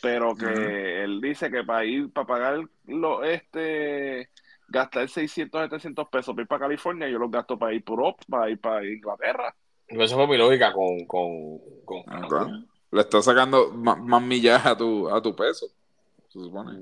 Pero 0.00 0.36
que 0.36 1.02
él 1.04 1.20
dice 1.20 1.50
que 1.50 1.64
para 1.64 1.84
ir, 1.84 2.12
para 2.12 2.26
pagar 2.26 2.60
lo, 2.86 3.24
este, 3.24 4.30
gastar 4.68 5.08
600, 5.08 5.62
700 5.62 6.08
pesos 6.08 6.34
para 6.34 6.42
ir 6.42 6.48
para 6.48 6.60
California, 6.60 7.08
yo 7.08 7.18
los 7.18 7.30
gasto 7.30 7.58
para 7.58 7.74
ir 7.74 7.82
por 7.84 7.98
Europa, 7.98 8.24
para 8.28 8.50
ir 8.50 8.60
para 8.60 8.86
Inglaterra. 8.86 9.54
Esa 9.88 10.14
fue 10.16 10.26
mi 10.28 10.36
lógica 10.36 10.72
con, 10.72 11.04
con, 11.06 11.58
con 11.84 12.04
Ah. 12.06 12.26
Le 12.90 13.00
estás 13.02 13.24
sacando 13.24 13.70
más, 13.72 14.22
millaje 14.22 14.68
a 14.68 14.76
tu, 14.76 15.08
a 15.08 15.20
tu 15.20 15.34
peso, 15.34 15.66
se 16.28 16.40
supone. 16.40 16.72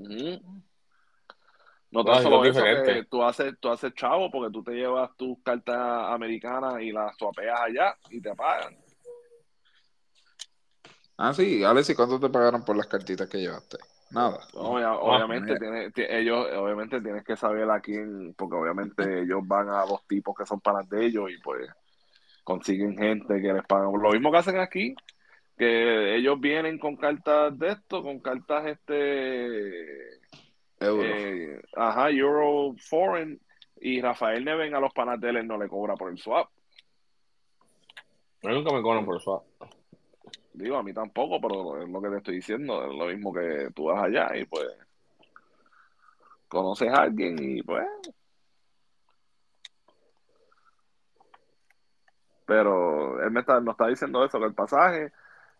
No 1.91 2.03
No, 2.03 2.03
tan 2.03 2.15
es 2.17 2.23
solo 2.23 2.41
algo 2.41 2.45
eso, 2.45 2.61
que 2.61 2.69
diferente. 2.69 3.03
tú 3.09 3.23
haces, 3.23 3.55
tú 3.59 3.69
haces 3.69 3.93
chavo 3.93 4.29
porque 4.31 4.51
tú 4.51 4.63
te 4.63 4.71
llevas 4.73 5.15
tus 5.17 5.37
cartas 5.43 5.77
americanas 6.13 6.81
y 6.81 6.91
las 6.91 7.15
swapeas 7.17 7.59
allá 7.61 7.95
y 8.09 8.21
te 8.21 8.33
pagan. 8.35 8.75
Ah, 11.17 11.33
sí, 11.33 11.63
Alex, 11.63 11.89
¿y 11.89 11.95
cuánto 11.95 12.19
te 12.19 12.29
pagaron 12.29 12.63
por 12.63 12.75
las 12.77 12.87
cartitas 12.87 13.27
que 13.27 13.39
llevaste? 13.39 13.77
Nada. 14.11 14.37
Obvia- 14.53 14.93
obviamente, 14.93 15.57
tiene- 15.59 15.91
ti- 15.91 16.05
ellos, 16.07 16.47
obviamente 16.55 17.01
tienes 17.01 17.23
que 17.25 17.35
saber 17.35 17.69
a 17.69 17.79
quién, 17.81 18.33
porque 18.37 18.55
obviamente 18.55 19.21
ellos 19.23 19.41
van 19.45 19.69
a 19.69 19.85
los 19.85 20.05
tipos 20.07 20.35
que 20.37 20.45
son 20.45 20.61
panas 20.61 20.87
de 20.89 21.05
ellos 21.05 21.29
y 21.31 21.37
pues 21.41 21.67
consiguen 22.43 22.95
gente 22.97 23.41
que 23.41 23.51
les 23.53 23.65
pagan. 23.65 23.91
Lo 23.99 24.11
mismo 24.11 24.31
que 24.31 24.37
hacen 24.37 24.59
aquí, 24.59 24.95
que 25.57 26.15
ellos 26.15 26.39
vienen 26.39 26.77
con 26.77 26.95
cartas 26.95 27.57
de 27.57 27.69
esto, 27.69 28.03
con 28.03 28.19
cartas 28.19 28.67
este 28.67 30.19
Euro. 30.79 31.03
eh, 31.03 31.61
ajá, 31.75 32.11
Euro 32.11 32.75
Foreign, 32.77 33.39
y 33.81 34.01
Rafael 34.01 34.45
Neven 34.45 34.75
a 34.75 34.79
los 34.79 34.93
panas 34.93 35.19
de 35.19 35.29
él 35.31 35.47
no 35.47 35.57
le 35.57 35.67
cobra 35.67 35.95
por 35.95 36.11
el 36.11 36.17
swap. 36.19 36.47
Mí 38.43 38.53
nunca 38.53 38.71
me 38.71 38.81
cobran 38.81 39.03
por 39.05 39.17
eso. 39.17 39.43
Digo, 40.57 40.77
a 40.77 40.83
mí 40.83 40.91
tampoco, 40.91 41.39
pero 41.39 41.81
es 41.81 41.87
lo 41.87 42.01
que 42.01 42.09
te 42.09 42.17
estoy 42.17 42.35
diciendo, 42.35 42.83
es 42.83 42.97
lo 42.97 43.05
mismo 43.05 43.31
que 43.31 43.69
tú 43.75 43.85
vas 43.85 44.03
allá 44.03 44.35
y 44.35 44.43
pues 44.45 44.65
conoces 46.47 46.89
a 46.89 47.03
alguien 47.03 47.37
y 47.39 47.61
pues. 47.61 47.85
Pero 52.45 53.21
él 53.23 53.29
me 53.31 53.41
está, 53.41 53.59
nos 53.59 53.73
está 53.73 53.87
diciendo 53.87 54.23
eso, 54.25 54.39
que 54.39 54.45
el 54.45 54.55
pasaje 54.55 55.11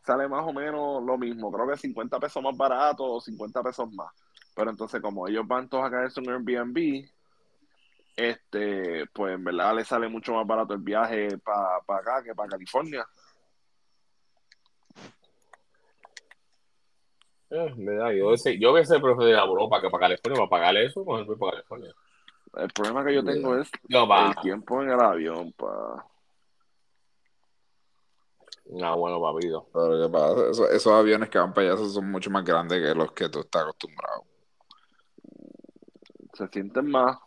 sale 0.03 0.27
más 0.27 0.43
o 0.47 0.53
menos 0.53 1.03
lo 1.03 1.17
mismo, 1.17 1.51
creo 1.51 1.67
que 1.67 1.77
50 1.77 2.19
pesos 2.19 2.41
más 2.41 2.57
barato 2.57 3.03
o 3.03 3.21
50 3.21 3.61
pesos 3.61 3.93
más. 3.93 4.11
Pero 4.55 4.71
entonces 4.71 4.99
como 5.01 5.27
ellos 5.27 5.45
van 5.47 5.69
todos 5.69 5.85
a 5.85 5.91
caerse 5.91 6.21
en 6.21 6.29
Airbnb, 6.31 7.07
este, 8.15 9.05
pues 9.13 9.35
en 9.35 9.43
verdad 9.43 9.75
le 9.75 9.85
sale 9.85 10.09
mucho 10.09 10.33
más 10.33 10.47
barato 10.47 10.73
el 10.73 10.79
viaje 10.79 11.37
para 11.37 11.99
acá 11.99 12.23
que 12.23 12.33
para 12.33 12.49
California. 12.49 13.05
Eh, 17.49 17.73
verdad, 17.77 18.11
yo, 18.11 18.33
ese, 18.33 18.59
yo 18.59 18.73
hubiese 18.73 18.99
preferido 18.99 19.29
ir 19.29 19.35
a 19.35 19.45
Europa 19.45 19.79
que 19.81 19.89
para 19.89 20.07
California, 20.07 20.37
para 20.39 20.49
pagar 20.49 20.77
eso, 20.77 21.03
pues 21.05 21.25
voy 21.25 21.37
para 21.37 21.51
California. 21.53 21.93
El 22.55 22.67
problema 22.69 23.05
que 23.05 23.13
yo 23.15 23.23
tengo 23.23 23.55
es 23.55 23.69
Yo, 23.87 24.07
pa. 24.07 24.27
el 24.29 24.35
tiempo 24.41 24.81
en 24.81 24.89
el 24.91 24.99
avión, 24.99 25.53
pa. 25.53 26.05
No, 28.65 28.97
bueno, 28.97 29.21
papito. 29.21 29.65
Pero 29.73 30.01
¿qué 30.07 30.11
pasa? 30.11 30.49
Eso- 30.51 30.69
esos 30.69 30.91
aviones 30.93 31.29
que 31.29 31.37
van 31.37 31.53
para 31.53 31.67
allá 31.67 31.75
esos 31.75 31.93
son 31.93 32.11
mucho 32.11 32.29
más 32.29 32.43
grandes 32.43 32.81
que 32.81 32.93
los 32.93 33.11
que 33.13 33.29
tú 33.29 33.39
estás 33.39 33.61
acostumbrado. 33.63 34.23
Se 36.33 36.47
sienten 36.49 36.89
más. 36.91 37.17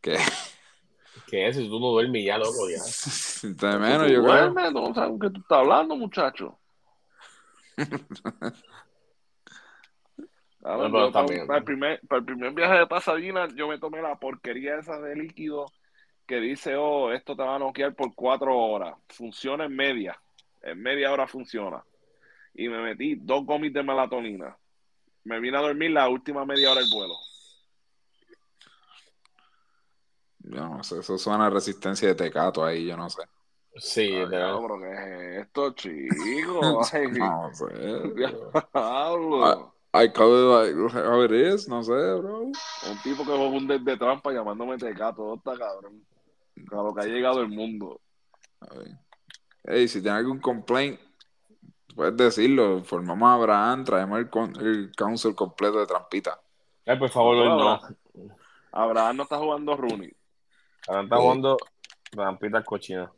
Que 0.00 0.16
¿Qué 1.26 1.48
es? 1.48 1.56
Si 1.56 1.68
tú 1.68 1.80
no 1.80 1.88
duermes 1.88 2.24
ya, 2.24 2.38
loco, 2.38 2.68
ya. 2.68 2.82
de 3.42 3.78
menos, 3.78 4.08
yo 4.10 4.22
creo. 4.22 4.52
Duerme, 4.52 4.70
no 4.70 4.94
sabes 4.94 5.18
qué 5.20 5.30
tú 5.30 5.40
estás 5.40 5.58
hablando, 5.58 5.96
muchacho. 5.96 6.58
Claro, 10.64 10.88
No, 10.88 11.12
yo 11.12 11.26
bien. 11.28 11.46
para, 11.46 11.58
el 11.58 11.64
primer, 11.64 12.00
para 12.08 12.20
el 12.20 12.24
primer 12.24 12.54
viaje 12.54 12.78
de 12.78 12.86
Pasadena, 12.86 13.46
yo 13.54 13.68
me 13.68 13.78
tomé 13.78 14.00
la 14.00 14.18
porquería 14.18 14.78
esa 14.78 14.98
de 14.98 15.14
líquido 15.14 15.66
que 16.26 16.40
dice, 16.40 16.74
oh, 16.74 17.12
esto 17.12 17.36
te 17.36 17.42
va 17.42 17.56
a 17.56 17.58
noquear 17.58 17.94
por 17.94 18.14
cuatro 18.14 18.56
horas. 18.56 18.94
Funciona 19.10 19.66
en 19.66 19.76
media. 19.76 20.18
En 20.62 20.80
media 20.80 21.12
hora 21.12 21.26
funciona. 21.26 21.84
Y 22.54 22.70
me 22.70 22.80
metí 22.80 23.14
dos 23.16 23.44
gomis 23.44 23.74
de 23.74 23.82
melatonina. 23.82 24.56
Me 25.24 25.38
vine 25.38 25.58
a 25.58 25.60
dormir 25.60 25.90
la 25.90 26.08
última 26.08 26.46
media 26.46 26.72
hora 26.72 26.80
del 26.80 26.90
vuelo. 26.90 27.14
Yo 30.38 30.66
no 30.66 30.82
sé, 30.82 31.00
eso 31.00 31.18
suena 31.18 31.46
a 31.46 31.50
resistencia 31.50 32.08
de 32.08 32.14
tecato 32.14 32.64
ahí, 32.64 32.86
yo 32.86 32.96
no 32.96 33.10
sé. 33.10 33.22
Sí, 33.76 34.00
Ay, 34.00 34.08
de 34.12 34.24
verdad. 34.24 34.38
diablo, 34.38 34.62
pero 34.62 34.80
¿qué 34.80 34.92
es 35.40 35.42
esto, 35.46 35.70
chico? 35.74 36.80
Ay, 36.90 37.08
No 37.12 37.52
sé. 37.52 37.66
diablo. 38.14 39.73
I 39.96 40.08
call 40.08 40.34
it 40.34 40.74
like 40.74 40.92
how 41.06 41.22
it 41.22 41.30
is, 41.30 41.68
no 41.68 41.82
sé, 41.84 41.92
bro. 41.92 42.40
Un 42.46 42.98
tipo 43.04 43.24
que 43.24 43.30
juega 43.30 43.44
un 43.44 43.66
de 43.68 43.96
trampa 43.96 44.32
llamándome 44.32 44.76
tecato, 44.76 45.16
todo 45.22 45.34
está 45.36 45.56
cabrón. 45.56 46.04
A 46.72 46.82
lo 46.82 46.92
que 46.94 47.02
ha 47.02 47.06
llegado 47.06 47.40
el 47.40 47.48
mundo. 47.48 48.00
A 48.60 48.74
ver. 48.74 48.88
Ey, 49.64 49.86
si 49.86 50.02
tienes 50.02 50.18
algún 50.18 50.40
complaint, 50.40 50.98
puedes 51.94 52.16
decirlo. 52.16 52.82
Formamos 52.82 53.28
a 53.28 53.34
Abraham, 53.34 53.84
traemos 53.84 54.18
el, 54.18 54.28
con- 54.28 54.56
el 54.60 54.90
council 54.96 55.34
completo 55.36 55.78
de 55.78 55.86
trampita. 55.86 56.40
Ay, 56.86 56.98
por 56.98 57.10
favor, 57.10 57.36
No, 57.36 57.56
no. 57.56 57.80
Abraham 58.72 59.16
no 59.18 59.22
está 59.22 59.38
jugando 59.38 59.76
Rooney. 59.76 60.12
Ahora 60.88 61.02
está 61.02 61.16
jugando 61.16 61.56
rampitas 62.12 62.64
cochinas. 62.64 63.10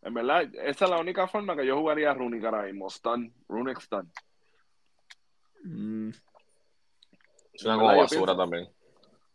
En 0.00 0.14
verdad, 0.14 0.42
esa 0.64 0.84
es 0.86 0.90
la 0.90 0.98
única 0.98 1.28
forma 1.28 1.54
que 1.54 1.66
yo 1.66 1.76
jugaría 1.76 2.10
a 2.10 2.14
Rooney 2.14 2.42
ahora 2.44 2.62
mismo. 2.62 2.88
Stun, 2.88 3.32
Rooney 3.48 3.74
Stun. 3.78 4.10
Mm, 5.64 6.10
Suena 7.54 7.74
En 7.74 7.80
como 7.80 7.96
basura 7.96 8.08
pienso- 8.08 8.36
también. 8.36 8.68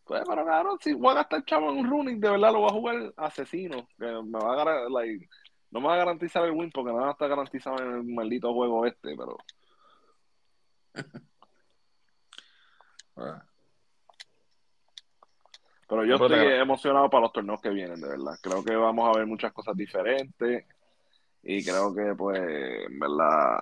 Pues, 0.06 0.24
pero 0.28 0.46
cabrón, 0.46 0.78
si 0.82 0.94
voy 0.94 1.12
a 1.12 1.16
gastar 1.16 1.46
chavo 1.46 1.72
en 1.72 1.78
un 1.80 1.90
Rooney, 1.90 2.16
de 2.16 2.30
verdad 2.30 2.52
lo 2.52 2.60
voy 2.60 2.70
a 2.70 2.74
jugar 2.74 3.14
asesino. 3.18 3.88
Que 3.98 4.06
me 4.06 4.40
va 4.40 4.54
a 4.54 4.56
ganar, 4.58 4.92
like, 4.92 5.28
No 5.72 5.80
me 5.82 5.88
va 5.88 5.94
a 5.96 5.98
garantizar 5.98 6.44
el 6.46 6.52
win 6.52 6.70
porque 6.72 6.94
nada 6.94 7.12
está 7.12 7.28
garantizado 7.28 7.78
en 7.82 7.92
el 7.96 8.04
maldito 8.04 8.54
juego 8.54 8.86
este, 8.86 9.16
pero 9.18 9.38
Bueno, 13.16 13.42
Pero 15.88 16.06
yo 16.06 16.18
No, 16.18 16.26
estoy 16.26 16.54
emocionado 16.60 17.10
para 17.10 17.22
los 17.24 17.34
torneos 17.34 17.62
que 17.62 17.70
vienen, 17.70 18.02
de 18.02 18.08
verdad. 18.08 18.38
Creo 18.42 18.64
que 18.64 18.76
vamos 18.76 19.08
a 19.08 19.18
ver 19.18 19.28
muchas 19.28 19.52
cosas 19.54 19.76
diferentes 19.76 20.66
y 21.44 21.64
creo 21.64 21.94
que, 21.94 22.16
pues, 22.16 22.40
en 22.40 23.00
verdad, 23.00 23.60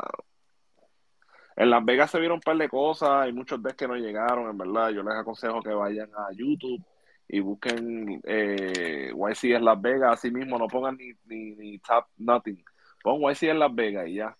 en 1.62 1.70
Las 1.70 1.86
Vegas 1.86 2.10
se 2.10 2.20
vieron 2.20 2.38
un 2.38 2.42
par 2.42 2.58
de 2.58 2.68
cosas, 2.68 3.10
hay 3.10 3.34
muchos 3.34 3.62
decks 3.62 3.76
que 3.76 3.88
no 3.88 3.96
llegaron, 3.96 4.50
en 4.50 4.58
verdad. 4.58 4.90
Yo 4.90 5.04
les 5.04 5.14
aconsejo 5.14 5.62
que 5.62 5.70
vayan 5.70 6.10
a 6.16 6.34
YouTube 6.34 6.84
y 7.28 7.40
busquen 7.40 8.20
eh, 8.24 9.14
YC 9.14 9.44
en 9.56 9.66
Las 9.66 9.80
Vegas, 9.80 10.14
así 10.14 10.32
mismo, 10.32 10.58
no 10.58 10.66
pongan 10.68 10.98
ni, 10.98 11.12
ni, 11.26 11.56
ni 11.56 11.78
Tap 11.78 12.08
Nothing. 12.18 12.64
Pon 13.04 13.22
YC 13.22 13.44
en 13.44 13.60
Las 13.60 13.76
Vegas 13.76 14.08
y 14.08 14.16
ya. 14.16 14.36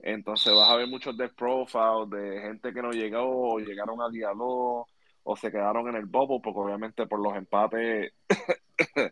Entonces 0.00 0.52
vas 0.52 0.68
a 0.68 0.74
ver 0.74 0.88
muchos 0.88 1.16
deck 1.16 1.36
profiles 1.36 2.10
de 2.10 2.40
gente 2.40 2.72
que 2.74 2.82
no 2.82 2.90
llegó 2.90 3.54
o 3.54 3.58
llegaron 3.60 4.02
al 4.02 4.10
día 4.10 4.30
2 4.36 4.84
o 5.22 5.36
se 5.36 5.52
quedaron 5.52 5.88
en 5.88 5.94
el 5.94 6.06
bubble 6.06 6.40
porque 6.42 6.58
obviamente 6.58 7.06
por 7.06 7.20
los 7.20 7.36
empates 7.36 8.12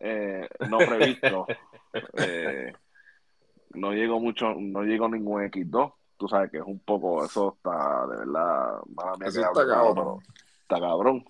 eh, 0.00 0.48
no 0.68 0.78
previstos 0.78 1.46
eh, 2.18 2.72
no 3.74 3.92
llegó 3.92 4.20
mucho 4.20 4.54
no 4.58 4.82
llegó 4.82 5.08
ningún 5.08 5.44
X2 5.44 5.94
tú 6.16 6.28
sabes 6.28 6.50
que 6.50 6.58
es 6.58 6.64
un 6.64 6.78
poco 6.80 7.24
eso 7.24 7.54
está 7.56 8.06
de 8.06 8.16
verdad 8.18 8.80
mala 8.94 9.12
mía 9.18 9.28
que 9.32 9.40
está 9.40 9.66
cabrón. 9.66 10.22
está 10.62 10.80
cabrón 10.80 11.24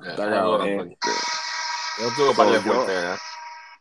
Está 0.00 0.30
cabrón. 0.30 0.66
Este, 0.68 1.10
Yo 1.98 2.10
tuve 2.14 2.34
par 2.36 2.50
de 2.50 2.60
fuerte, 2.60 2.92
¿verdad? 2.92 3.18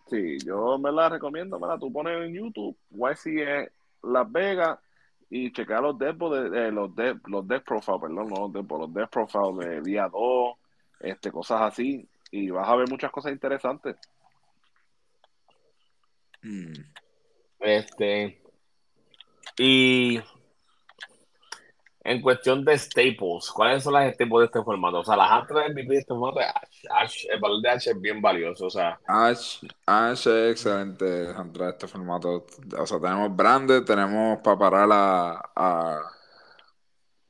Sí, 0.10 0.38
yo 0.46 0.78
me 0.80 0.92
la 0.92 1.10
recomiendo, 1.10 1.60
la 1.60 1.78
tú 1.78 1.92
pones 1.92 2.18
en 2.26 2.34
YouTube, 2.34 2.76
YC 2.90 3.26
es 3.42 3.72
Las 4.02 4.32
Vegas 4.32 4.80
y 5.30 5.52
checar 5.52 5.82
los 5.82 5.98
depos 6.00 6.34
de, 6.34 6.50
de- 6.50 6.72
los 6.72 6.96
de, 6.96 7.20
los 7.26 7.46
death 7.48 7.64
profile, 7.66 8.00
perdón, 8.00 8.30
no 8.30 8.36
los 8.48 8.54
depos, 8.54 8.80
los 8.80 8.94
death 8.94 9.10
profile 9.10 9.66
de 9.68 9.82
día 9.82 10.08
2, 10.08 10.56
este, 11.02 11.32
cosas 11.32 11.62
así, 11.62 12.08
y 12.32 12.50
vas 12.50 12.68
a 12.68 12.76
ver 12.78 12.90
muchas 12.90 13.12
cosas 13.12 13.34
interesantes. 13.34 13.98
mm. 16.42 16.74
Este. 17.60 18.42
Y. 19.58 20.20
En 22.04 22.22
cuestión 22.22 22.64
de 22.64 22.78
staples, 22.78 23.52
¿cuáles 23.54 23.84
son 23.84 23.92
las 23.92 24.14
staples 24.14 24.40
de 24.40 24.46
este 24.46 24.64
formato? 24.64 25.00
O 25.00 25.04
sea, 25.04 25.18
las 25.18 25.30
antes 25.30 25.58
de 25.58 25.70
MVP 25.74 25.88
de 25.90 26.00
este 26.00 26.14
formato, 26.14 26.40
Ash, 26.40 26.86
Ash, 26.90 27.26
el 27.30 27.38
valor 27.38 27.62
de 27.62 27.70
Ash 27.70 27.88
es 27.90 28.00
bien 28.00 28.22
valioso. 28.22 28.68
O 28.68 28.70
sea, 28.70 28.98
Ash, 29.06 29.58
Ash 29.86 30.28
es 30.28 30.52
excelente 30.52 31.32
entrar 31.32 31.68
a 31.68 31.72
este 31.72 31.86
formato. 31.86 32.46
O 32.80 32.86
sea, 32.88 33.00
tenemos 33.02 33.36
Branded, 33.36 33.84
tenemos 33.84 34.40
para 34.42 34.58
parar 34.58 34.90
a, 34.90 35.52
a, 35.54 36.02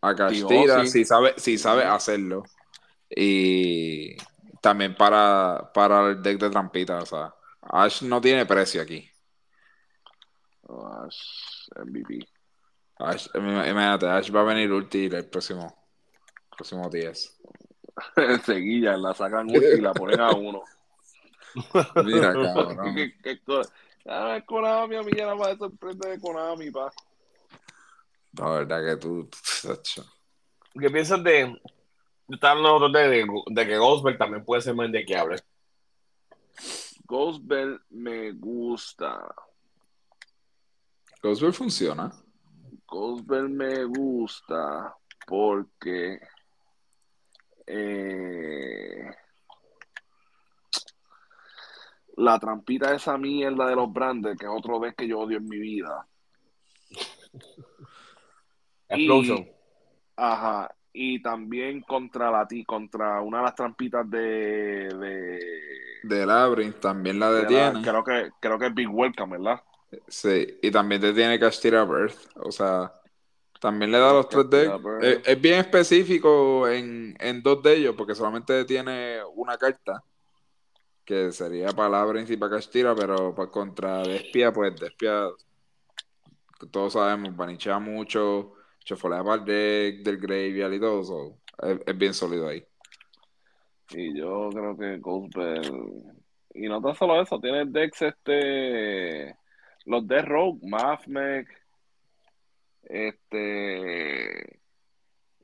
a 0.02 0.16
Castira, 0.16 0.82
sí. 0.84 0.90
si 0.90 1.06
sabe, 1.06 1.34
si 1.38 1.58
sabe 1.58 1.84
hacerlo. 1.84 2.44
Y 3.10 4.16
también 4.62 4.96
para, 4.96 5.72
para 5.74 6.10
el 6.10 6.22
deck 6.22 6.40
de 6.40 6.52
trampita. 6.52 7.00
O 7.00 7.06
sea, 7.08 7.34
Ash 7.62 8.04
no 8.04 8.22
tiene 8.22 8.46
precio 8.46 8.82
aquí. 8.82 9.10
Ah, 10.70 11.08
MVP. 11.84 12.20
Ash, 13.00 13.28
imagínate, 13.36 14.08
Ash 14.08 14.32
va 14.34 14.42
a 14.42 14.44
venir 14.44 14.72
ulti 14.72 15.06
el 15.06 15.26
próximo, 15.30 15.74
próximo 16.50 16.90
10. 16.90 17.40
Enseguida 18.16 18.98
la 18.98 19.14
sacan 19.14 19.50
ulti 19.50 19.78
y 19.78 19.82
la 19.82 19.94
ponen 19.94 20.20
a 20.20 20.34
uno. 20.34 20.64
Mira, 22.04 22.34
cabrón. 22.42 22.96
¿Qué, 22.96 23.14
qué, 23.22 23.40
co- 23.44 23.62
ah, 24.08 24.40
Konami, 24.46 24.96
a 24.96 25.04
mí 25.04 25.12
ya 25.16 25.24
nada 25.26 25.36
más 25.36 25.50
de 25.50 25.58
sorprende 25.58 26.10
de 26.10 26.20
Konami, 26.20 26.72
pa. 26.72 26.92
La 28.34 28.50
verdad 28.50 28.84
que 28.86 28.98
tú, 28.98 29.30
tacho. 29.64 30.06
¿qué 30.80 30.90
piensas 30.90 31.24
de. 31.24 31.60
Yo 32.28 32.36
estaba 32.36 32.52
hablando 32.54 32.76
otro 32.76 32.90
día 32.90 33.08
de, 33.10 33.26
de 33.48 33.66
que 33.68 33.78
Ghostbell 33.78 34.18
también 34.18 34.44
puede 34.44 34.62
ser 34.62 34.76
más 34.76 34.88
indequeable. 34.88 35.38
Ghost 37.06 37.42
Bell 37.44 37.80
me 37.90 38.32
gusta. 38.34 39.34
Ghostbell 41.22 41.54
funciona. 41.54 42.12
Ghostbell 42.88 43.50
me 43.50 43.84
gusta 43.86 44.96
porque 45.26 46.20
eh, 47.66 49.10
la 52.18 52.40
trampita 52.40 52.94
esa 52.96 53.18
mierda 53.18 53.68
de 53.68 53.76
los 53.76 53.92
brandes, 53.92 54.38
que 54.38 54.46
es 54.46 54.52
otro 54.56 54.80
vez 54.80 54.96
que 54.96 55.08
yo 55.08 55.20
odio 55.20 55.38
en 55.38 55.46
mi 55.46 55.58
vida. 55.60 56.08
Explosion. 58.90 59.38
Y, 59.40 59.52
ajá, 60.16 60.74
y 60.94 61.22
también 61.22 61.82
contra 61.82 62.32
la 62.32 62.48
ti, 62.48 62.64
contra 62.64 63.22
una 63.22 63.40
de 63.40 63.44
las 63.44 63.56
trampitas 63.56 64.10
de, 64.10 64.20
de, 64.88 65.40
De 66.04 66.26
Labyrinth 66.26 66.80
también 66.80 67.20
la 67.20 67.32
de 67.32 67.42
la- 67.44 67.72
detiene. 67.72 67.82
creo 67.82 68.04
que 68.04 68.32
creo 68.40 68.58
que 68.58 68.68
es 68.68 68.74
Big 68.74 68.90
Welcome, 68.90 69.38
¿verdad? 69.38 69.62
Sí, 70.08 70.60
y 70.62 70.72
también 70.72 71.02
te 71.02 71.14
tiene 71.14 71.40
Castira 71.40 71.86
Birth. 71.86 72.18
O 72.36 72.52
sea, 72.52 72.94
también 73.60 73.92
le 73.92 74.00
da 74.00 74.14
los 74.14 74.30
tres 74.30 74.50
decks. 74.50 74.84
Birth. 74.84 75.04
Es, 75.04 75.20
es 75.26 75.42
bien 75.42 75.60
específico 75.60 76.68
en, 76.68 77.16
en 77.20 77.42
dos 77.42 77.62
de 77.64 77.76
ellos, 77.76 77.96
porque 77.96 78.16
solamente 78.16 78.66
tiene 78.66 79.20
una 79.36 79.58
carta, 79.58 80.04
que 81.06 81.32
sería 81.32 81.72
Labyrinth 81.72 82.30
y 82.32 82.38
para 82.38 82.58
Castira, 82.58 82.94
pero 82.94 83.34
para 83.34 83.50
contra 83.50 84.04
Despia, 84.04 84.52
pues 84.52 84.76
Despia, 84.76 85.30
todos 86.70 86.94
sabemos, 86.94 87.36
banichea 87.36 87.80
mucho, 87.80 88.56
chofolea 88.84 89.24
para 89.24 89.36
el 89.36 89.46
deck 89.46 90.04
del 90.04 90.18
Graveyard 90.18 90.74
y 90.74 90.80
todo. 90.80 91.04
so, 91.04 91.38
es, 91.66 91.80
es 91.86 91.98
bien 91.98 92.14
sólido 92.14 92.50
ahí. 92.50 92.64
Y 93.92 94.18
yo 94.18 94.50
creo 94.52 94.78
que 94.78 94.98
Ghostbell. 94.98 96.04
Y 96.54 96.68
no 96.68 96.82
tan 96.82 96.96
solo 96.96 97.22
eso, 97.22 97.40
tiene 97.40 97.66
decks 97.66 98.02
este. 98.02 99.38
Los 99.88 100.08
de 100.08 100.22
Rogue, 100.22 100.60
Mafmec. 100.64 101.48
Este. 102.84 104.60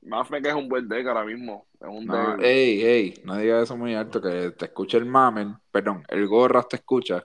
Mafmec 0.01 0.45
es 0.45 0.53
un 0.53 0.67
buen 0.67 0.87
deck 0.87 1.07
ahora 1.07 1.23
mismo. 1.23 1.67
Es 1.79 1.87
un 1.87 2.05
No, 2.05 2.37
deck. 2.37 2.45
ey, 2.45 2.81
ey, 2.83 3.13
no 3.23 3.37
digas 3.37 3.63
eso 3.63 3.77
muy 3.77 3.95
alto, 3.95 4.21
que 4.21 4.51
te 4.51 4.65
escucha 4.65 4.97
el 4.97 5.05
Mamen, 5.05 5.55
perdón, 5.71 6.03
el 6.09 6.27
Gorras 6.27 6.67
te 6.67 6.75
escucha. 6.77 7.23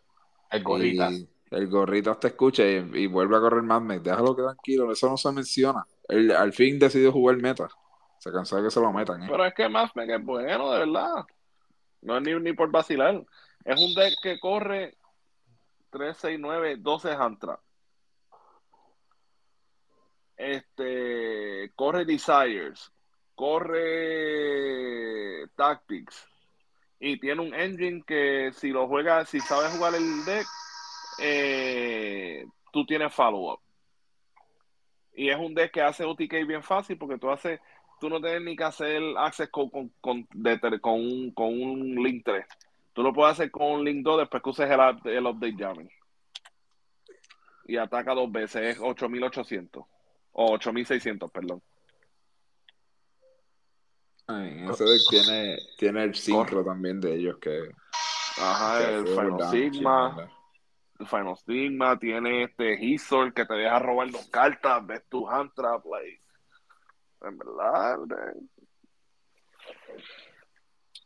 El 0.50 0.62
gorrita. 0.62 1.10
Y 1.10 1.28
el 1.50 1.66
gorrito 1.68 2.14
te 2.16 2.28
escucha 2.28 2.64
y, 2.64 2.76
y 2.94 3.06
vuelve 3.06 3.36
a 3.36 3.40
correr 3.40 3.62
Mad 3.62 3.80
Max. 3.82 4.02
Déjalo 4.04 4.36
que 4.36 4.42
tranquilo, 4.42 4.92
eso 4.92 5.08
no 5.08 5.16
se 5.16 5.32
menciona. 5.32 5.84
Él 6.08 6.30
al 6.30 6.52
fin 6.52 6.78
decidió 6.78 7.10
jugar 7.10 7.36
meta. 7.38 7.68
Se 8.18 8.30
cansó 8.30 8.56
de 8.56 8.64
que 8.64 8.70
se 8.70 8.80
lo 8.80 8.92
metan, 8.92 9.22
¿eh? 9.22 9.26
Pero 9.28 9.44
es 9.44 9.54
que 9.54 9.68
Mafmec 9.68 10.10
es 10.10 10.24
bueno, 10.24 10.70
de 10.72 10.78
verdad. 10.80 11.24
No 12.02 12.16
es 12.16 12.22
ni, 12.22 12.34
ni 12.34 12.52
por 12.52 12.70
vacilar. 12.70 13.24
Es 13.64 13.80
un 13.80 13.94
deck 13.94 14.14
que 14.22 14.38
corre 14.38 14.97
3, 15.90 16.16
6, 16.16 16.38
9, 16.40 16.76
12 16.78 17.10
Hantra. 17.12 17.58
Este, 20.36 21.72
corre 21.74 22.04
Desires, 22.04 22.92
corre 23.34 23.88
Tactics 25.56 26.28
y 27.00 27.18
tiene 27.18 27.42
un 27.42 27.52
engine 27.54 28.02
que 28.06 28.50
si 28.52 28.70
lo 28.70 28.86
juegas, 28.86 29.28
si 29.28 29.40
sabes 29.40 29.72
jugar 29.76 29.96
el 29.96 30.24
deck, 30.24 30.46
eh, 31.18 32.44
tú 32.72 32.86
tienes 32.86 33.12
follow-up. 33.12 33.60
Y 35.14 35.28
es 35.30 35.36
un 35.36 35.54
deck 35.54 35.72
que 35.72 35.82
hace 35.82 36.04
OTK 36.04 36.46
bien 36.46 36.62
fácil 36.62 36.96
porque 36.96 37.18
tú 37.18 37.28
haces, 37.30 37.60
tú 38.00 38.08
no 38.08 38.20
tienes 38.20 38.42
ni 38.42 38.54
que 38.54 38.64
hacer 38.64 39.02
access 39.16 39.48
con, 39.50 39.68
con, 40.00 40.28
de- 40.32 40.80
con 40.80 40.94
un, 40.94 41.32
con 41.32 41.46
un 41.48 41.96
link 41.96 42.22
3. 42.24 42.46
Tú 42.98 43.04
lo 43.04 43.12
puedes 43.12 43.34
hacer 43.34 43.52
con 43.52 43.70
un 43.70 43.84
link 43.84 44.02
2 44.02 44.18
después 44.18 44.42
que 44.42 44.50
uses 44.50 44.68
el, 44.68 44.80
el 45.12 45.24
update 45.24 45.54
jamming. 45.56 45.88
Y 47.66 47.76
ataca 47.76 48.12
dos 48.12 48.32
veces, 48.32 48.74
es 48.74 48.80
8800. 48.80 49.84
O 50.32 50.52
8600, 50.54 51.30
perdón. 51.30 51.62
Ay, 54.26 54.66
ese 54.68 54.82
deck 54.82 55.00
tiene, 55.08 55.58
tiene 55.78 56.02
el 56.02 56.16
sincro 56.16 56.64
también 56.64 57.00
de 57.00 57.14
ellos 57.14 57.36
que, 57.40 57.70
Ajá, 58.36 58.84
que 58.84 58.94
el 58.96 59.06
Final 59.06 59.50
Sigma. 59.52 60.30
El 60.98 61.06
Final 61.06 61.36
Stigma, 61.36 61.98
tiene 62.00 62.42
este 62.42 62.84
Hisor 62.84 63.32
que 63.32 63.46
te 63.46 63.54
deja 63.54 63.78
robar 63.78 64.10
dos 64.10 64.26
cartas, 64.26 64.84
ves 64.84 65.04
tu 65.08 65.28
hand 65.28 65.52
trap, 65.54 65.84
like. 65.86 66.20
En 67.20 67.38
verdad. 67.38 67.98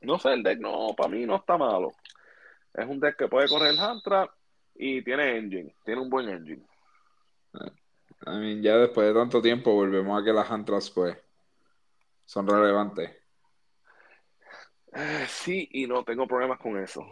No 0.02 0.18
sé, 0.18 0.32
el 0.32 0.42
deck 0.42 0.58
no, 0.60 0.94
para 0.96 1.08
mí 1.08 1.24
no 1.26 1.36
está 1.36 1.56
malo. 1.56 1.92
Es 2.74 2.86
un 2.86 3.00
deck 3.00 3.16
que 3.16 3.28
puede 3.28 3.48
correr 3.48 3.74
el 3.74 4.02
trap 4.02 4.30
y 4.74 5.02
tiene 5.02 5.36
engine, 5.36 5.74
tiene 5.84 6.00
un 6.00 6.10
buen 6.10 6.28
engine. 6.28 6.64
I 8.26 8.30
mean, 8.30 8.62
ya 8.62 8.76
después 8.76 9.08
de 9.08 9.14
tanto 9.14 9.42
tiempo 9.42 9.74
volvemos 9.74 10.20
a 10.20 10.24
que 10.24 10.32
las 10.32 10.50
Antras 10.50 10.90
pues 10.90 11.16
son 12.24 12.46
relevantes. 12.46 13.10
Eh, 14.94 15.26
Sí 15.28 15.68
y 15.72 15.86
no 15.86 16.04
tengo 16.04 16.26
problemas 16.26 16.58
con 16.58 16.78
eso. 16.78 17.04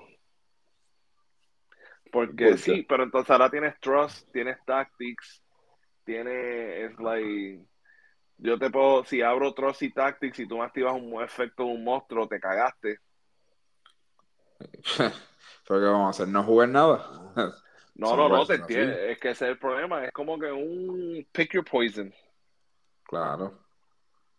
Porque 2.12 2.56
sí, 2.56 2.82
pero 2.88 3.04
entonces 3.04 3.30
ahora 3.30 3.50
tienes 3.50 3.78
Trust, 3.80 4.30
tienes 4.32 4.58
Tactics, 4.64 5.42
tienes, 6.04 6.90
es 6.90 6.98
like, 6.98 7.64
yo 8.42 8.58
te 8.58 8.70
puedo, 8.70 9.04
si 9.04 9.22
abro 9.22 9.52
Trust 9.54 9.82
y 9.82 9.92
Tactics 9.92 10.38
y 10.40 10.48
tú 10.48 10.58
me 10.58 10.64
activas 10.64 10.94
un 10.94 11.22
efecto 11.22 11.64
de 11.64 11.70
un 11.70 11.84
monstruo, 11.84 12.26
te 12.26 12.40
cagaste. 12.40 12.98
¿Pero 14.98 15.80
qué 15.80 15.86
vamos 15.86 16.06
a 16.06 16.10
hacer? 16.10 16.28
¿No 16.28 16.42
jugar 16.42 16.68
nada? 16.68 17.32
No, 17.92 18.16
no, 18.16 18.30
no, 18.30 18.46
te 18.46 18.54
entiendes, 18.54 18.96
es 19.10 19.18
que 19.18 19.28
ese 19.30 19.44
es 19.44 19.50
el 19.50 19.58
problema, 19.58 20.02
es 20.06 20.12
como 20.12 20.38
que 20.38 20.50
un 20.50 21.26
pick 21.32 21.52
your 21.52 21.64
poison. 21.64 22.10
Claro. 23.02 23.58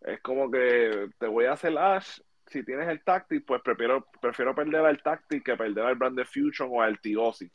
Es 0.00 0.20
como 0.20 0.50
que 0.50 1.10
te 1.16 1.28
voy 1.28 1.44
a 1.44 1.52
hacer 1.52 1.78
Ash. 1.78 2.18
Si 2.46 2.64
tienes 2.64 2.88
el 2.88 3.04
Tactic, 3.04 3.44
pues 3.46 3.62
prefiero, 3.62 4.04
prefiero 4.20 4.52
perder 4.52 4.84
al 4.84 5.00
Tactic 5.00 5.44
que 5.44 5.56
perder 5.56 5.84
al 5.84 5.94
Brand 5.94 6.24
Fusion 6.24 6.70
o 6.72 6.82
al 6.82 6.98
Tiosi. 6.98 7.48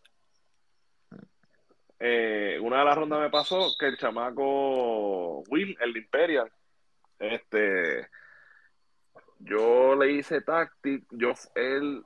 Eh, 1.99 2.59
una 2.61 2.79
de 2.79 2.85
las 2.85 2.95
rondas 2.95 3.19
me 3.21 3.29
pasó 3.29 3.75
que 3.79 3.87
el 3.87 3.97
chamaco 3.97 5.39
Will, 5.49 5.75
el 5.81 5.97
Imperial, 5.97 6.51
este, 7.17 8.07
yo 9.39 9.95
le 9.95 10.11
hice 10.11 10.41
Tactic, 10.41 11.05
yo, 11.11 11.33
él, 11.55 12.03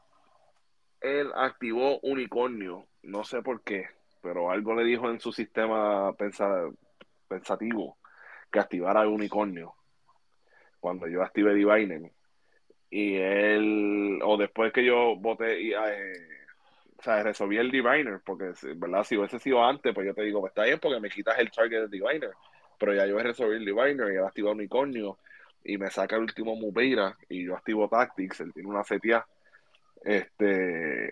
él 1.02 1.32
activó 1.36 2.00
Unicornio, 2.02 2.88
no 3.04 3.24
sé 3.24 3.42
por 3.42 3.64
qué, 3.64 3.88
pero 4.22 4.50
algo 4.50 4.76
le 4.76 4.86
dijo 4.86 5.10
en 5.10 5.20
su 5.20 5.34
sistema 5.34 6.14
pensa- 6.14 6.72
pensativo 7.28 7.98
que 8.52 8.60
activara 8.60 9.02
el 9.02 9.08
Unicornio 9.08 9.74
cuando 10.80 11.08
yo 11.08 11.22
activé 11.22 11.54
Diviner. 11.54 12.12
Y 12.90 13.16
él, 13.16 14.20
o 14.24 14.36
después 14.36 14.74
que 14.74 14.84
yo 14.84 15.16
voté, 15.16 15.62
y, 15.62 15.74
eh, 15.74 16.41
o 17.02 17.04
sea, 17.04 17.24
resolví 17.24 17.58
el 17.58 17.72
Diviner, 17.72 18.22
porque, 18.24 18.52
¿verdad? 18.76 19.04
Si 19.04 19.18
hubiese 19.18 19.40
sido 19.40 19.66
antes, 19.66 19.92
pues 19.92 20.06
yo 20.06 20.14
te 20.14 20.22
digo, 20.22 20.40
pues 20.40 20.52
está 20.52 20.66
bien, 20.66 20.78
porque 20.80 21.00
me 21.00 21.10
quitas 21.10 21.40
el 21.40 21.50
target 21.50 21.82
del 21.82 21.90
Diviner. 21.90 22.30
Pero 22.78 22.94
ya 22.94 23.08
yo 23.08 23.20
he 23.20 23.24
resolvido 23.24 23.58
el 23.58 23.66
Diviner 23.66 24.14
y 24.14 24.18
él 24.18 24.24
activa 24.24 24.52
Unicornio 24.52 25.18
y 25.64 25.80
me 25.80 25.90
saca 25.90 26.16
el 26.16 26.22
último 26.22 26.56
Mubeira 26.56 27.18
y 27.28 27.46
yo 27.46 27.56
activo 27.56 27.90
Tactics, 27.90 28.42
él 28.42 28.54
tiene 28.54 28.70
una 28.70 28.84
CTA. 28.84 29.26
Este, 30.04 31.12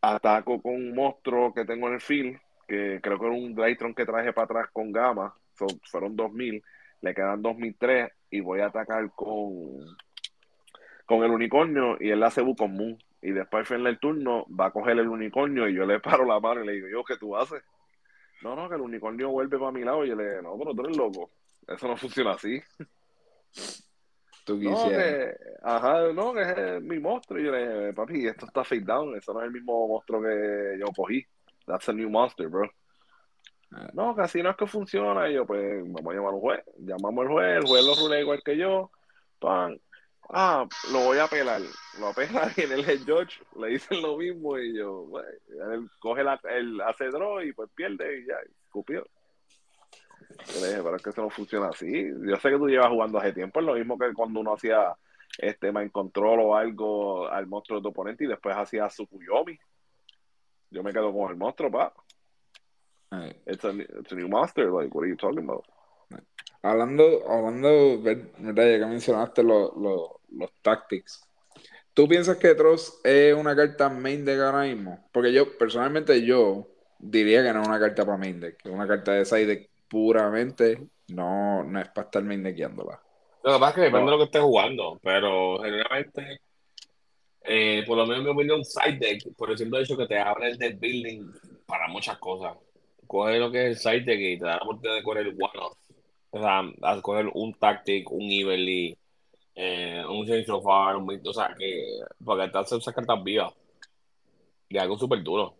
ataco 0.00 0.60
con 0.60 0.74
un 0.74 0.92
monstruo 0.92 1.54
que 1.54 1.64
tengo 1.64 1.86
en 1.86 1.94
el 1.94 2.00
field, 2.00 2.40
que 2.66 2.98
creo 3.00 3.16
que 3.16 3.26
era 3.26 3.34
un 3.34 3.54
Drytron 3.54 3.94
que 3.94 4.04
traje 4.04 4.32
para 4.32 4.46
atrás 4.46 4.70
con 4.72 4.90
Gamma, 4.90 5.32
so, 5.56 5.68
fueron 5.84 6.16
2000, 6.16 6.64
le 7.02 7.14
quedan 7.14 7.42
2003 7.42 8.10
y 8.30 8.40
voy 8.40 8.58
a 8.58 8.66
atacar 8.66 9.08
con 9.12 9.86
con 11.06 11.24
el 11.24 11.30
unicornio 11.30 11.96
y 12.00 12.10
él 12.10 12.22
hace 12.22 12.42
con 12.56 12.72
Moon. 12.72 12.98
Y 13.22 13.32
después 13.32 13.60
al 13.60 13.66
final 13.66 13.84
del 13.84 13.98
turno 13.98 14.46
va 14.48 14.66
a 14.66 14.70
coger 14.70 14.98
el 14.98 15.08
unicornio 15.08 15.68
y 15.68 15.74
yo 15.74 15.84
le 15.84 16.00
paro 16.00 16.24
la 16.24 16.40
mano 16.40 16.62
y 16.62 16.66
le 16.66 16.72
digo, 16.72 16.88
yo, 16.88 17.04
¿qué 17.04 17.16
tú 17.16 17.36
haces? 17.36 17.62
No, 18.42 18.56
no, 18.56 18.68
que 18.68 18.76
el 18.76 18.80
unicornio 18.80 19.30
vuelve 19.30 19.58
para 19.58 19.72
mi 19.72 19.84
lado 19.84 20.04
y 20.04 20.08
yo 20.08 20.16
le 20.16 20.30
digo, 20.30 20.42
no, 20.42 20.58
pero 20.58 20.74
tú 20.74 20.82
eres 20.82 20.96
loco. 20.96 21.30
Eso 21.68 21.86
no 21.86 21.96
funciona 21.96 22.32
así. 22.32 22.60
Tú 24.44 24.56
No, 24.56 24.88
que, 24.88 25.34
ajá, 25.62 26.12
no, 26.12 26.32
que 26.32 26.40
es 26.40 26.82
mi 26.82 26.98
monstruo. 26.98 27.38
Y 27.38 27.44
yo 27.44 27.52
le 27.52 27.68
dije, 27.68 27.92
papi, 27.92 28.26
esto 28.26 28.46
está 28.46 28.64
fake 28.64 28.84
down. 28.84 29.14
Eso 29.16 29.32
no 29.34 29.40
es 29.40 29.46
el 29.46 29.52
mismo 29.52 29.86
monstruo 29.86 30.22
que 30.22 30.76
yo 30.78 30.86
cogí. 30.96 31.24
That's 31.66 31.88
a 31.88 31.92
new 31.92 32.08
monster, 32.08 32.48
bro. 32.48 32.68
Ah. 33.72 33.90
No, 33.92 34.14
que 34.16 34.22
así 34.22 34.42
no 34.42 34.50
es 34.50 34.56
que 34.56 34.66
funciona. 34.66 35.28
Y 35.28 35.34
yo, 35.34 35.46
pues, 35.46 35.82
vamos 35.84 36.12
a 36.12 36.16
llamar 36.16 36.32
a 36.32 36.36
un 36.36 36.40
juez. 36.40 36.64
Llamamos 36.78 37.26
al 37.26 37.32
juez, 37.32 37.56
el 37.58 37.66
juez 37.66 37.84
lo 37.84 37.94
rulea 37.94 38.20
igual 38.20 38.42
que 38.42 38.56
yo. 38.56 38.90
Pan. 39.38 39.78
Ah, 40.32 40.66
lo 40.92 41.00
voy 41.00 41.18
a 41.18 41.26
pelar. 41.26 41.60
Lo 41.98 42.08
apela 42.08 42.52
y 42.56 42.62
en 42.62 42.72
el 42.72 42.88
head 42.88 43.00
judge 43.00 43.42
le 43.56 43.68
dicen 43.68 44.00
lo 44.00 44.16
mismo. 44.16 44.58
Y 44.58 44.76
yo, 44.76 45.04
bueno, 45.06 45.28
él 45.72 45.90
coge 45.98 46.22
la, 46.22 46.40
el 46.44 46.80
hace 46.82 47.08
draw 47.08 47.40
y 47.42 47.52
pues 47.52 47.68
pierde 47.74 48.20
y 48.20 48.26
ya, 48.26 48.36
escupió. 48.64 49.04
Yo 50.54 50.60
le 50.60 50.68
dije, 50.68 50.82
pero 50.82 50.96
es 50.96 51.02
que 51.02 51.10
eso 51.10 51.22
no 51.22 51.30
funciona 51.30 51.68
así. 51.68 52.08
Yo 52.24 52.36
sé 52.36 52.50
que 52.50 52.58
tú 52.58 52.68
llevas 52.68 52.90
jugando 52.90 53.18
hace 53.18 53.32
tiempo, 53.32 53.60
es 53.60 53.66
lo 53.66 53.74
mismo 53.74 53.98
que 53.98 54.12
cuando 54.14 54.40
uno 54.40 54.54
hacía 54.54 54.94
este 55.38 55.72
mind 55.72 55.90
control 55.90 56.40
o 56.40 56.56
algo 56.56 57.28
al 57.28 57.46
monstruo 57.46 57.78
de 57.78 57.82
tu 57.82 57.88
oponente 57.88 58.24
y 58.24 58.28
después 58.28 58.56
hacía 58.56 58.88
su 58.88 59.06
Kuyomi. 59.06 59.58
Yo 60.70 60.82
me 60.84 60.92
quedo 60.92 61.12
con 61.12 61.30
el 61.30 61.36
monstruo, 61.36 61.70
pa. 61.70 61.92
Eh, 63.12 63.42
It's 63.46 63.64
a, 63.64 63.70
it's 63.70 64.12
a 64.12 64.14
new 64.14 64.28
monster, 64.28 64.70
like, 64.70 64.94
what 64.94 65.04
are 65.04 65.08
you 65.08 65.16
talking 65.16 65.40
about? 65.40 65.64
Hablando, 66.62 67.22
hablando, 67.28 68.00
ver- 68.02 68.30
¿verdad? 68.38 68.70
Ya 68.70 68.78
que 68.80 68.86
mencionaste 68.86 69.42
los, 69.42 69.74
los, 69.76 70.00
los 70.30 70.50
tactics. 70.62 71.26
¿Tú 71.94 72.06
piensas 72.06 72.36
que 72.36 72.54
Tross 72.54 73.00
es 73.04 73.34
una 73.34 73.56
carta 73.56 73.88
main 73.88 74.24
deck 74.24 74.40
ahora 74.40 74.62
mismo? 74.62 75.08
Porque 75.12 75.32
yo, 75.32 75.56
personalmente, 75.58 76.24
yo 76.24 76.66
diría 76.98 77.42
que 77.42 77.52
no 77.52 77.62
es 77.62 77.68
una 77.68 77.80
carta 77.80 78.04
para 78.04 78.18
main 78.18 78.38
deck. 78.40 78.58
Es 78.64 78.70
una 78.70 78.86
carta 78.86 79.12
de 79.12 79.24
side 79.24 79.46
deck 79.46 79.70
puramente. 79.88 80.86
No, 81.08 81.64
no 81.64 81.80
es 81.80 81.88
para 81.88 82.04
estar 82.06 82.22
main 82.22 82.42
deckeándola. 82.42 83.00
Lo 83.42 83.54
que 83.54 83.58
pasa 83.58 83.68
es 83.70 83.74
que 83.74 83.80
depende 83.80 84.00
No. 84.04 84.06
de 84.06 84.12
lo 84.12 84.18
que 84.18 84.24
estés 84.24 84.42
jugando, 84.42 85.00
pero 85.02 85.58
generalmente, 85.62 86.40
eh, 87.42 87.82
por 87.86 87.96
lo 87.96 88.04
menos 88.06 88.18
en 88.18 88.24
mi 88.26 88.30
opinión, 88.30 88.64
side 88.64 88.98
deck, 88.98 89.34
por 89.36 89.50
el 89.50 89.58
simple 89.58 89.80
hecho 89.80 89.96
que 89.96 90.06
te 90.06 90.18
abre 90.18 90.50
el 90.50 90.58
deck 90.58 90.78
building 90.78 91.32
para 91.66 91.88
muchas 91.88 92.18
cosas. 92.18 92.54
Coge 93.06 93.38
lo 93.38 93.50
que 93.50 93.62
es 93.62 93.66
el 93.70 93.76
side 93.78 94.04
deck 94.04 94.20
y 94.20 94.38
te 94.38 94.44
da 94.44 94.56
la 94.56 94.62
oportunidad 94.62 94.96
de 94.96 95.02
coger 95.02 95.26
one-off. 95.28 95.76
O 96.30 96.38
sea, 96.40 96.60
a 96.82 97.02
coger 97.02 97.30
un 97.34 97.54
tactic, 97.54 98.10
un 98.10 98.22
evenly, 98.30 98.96
eh, 99.54 100.04
un 100.08 100.26
change 100.26 100.48
of 100.50 100.64
mid- 101.02 101.26
o 101.26 101.32
sea, 101.32 101.54
que 101.58 101.98
para 102.24 102.44
hace 102.44 102.76
esas 102.76 102.94
cartas 102.94 103.22
vivas. 103.22 103.52
Y 104.68 104.78
algo 104.78 104.96
súper 104.96 105.22
duro. 105.22 105.56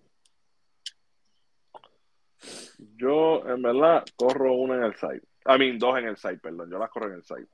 Yo, 2.97 3.47
en 3.49 3.61
verdad, 3.62 4.05
corro 4.16 4.53
una 4.55 4.77
en 4.77 4.85
el 4.85 4.95
side. 4.95 5.23
I 5.47 5.59
mean, 5.59 5.79
dos 5.79 5.99
en 5.99 6.07
el 6.07 6.16
side, 6.16 6.39
perdón. 6.39 6.71
Yo 6.71 6.79
las 6.79 6.91
corro 6.91 7.09
en 7.09 7.14
el 7.14 7.25
side. 7.25 7.49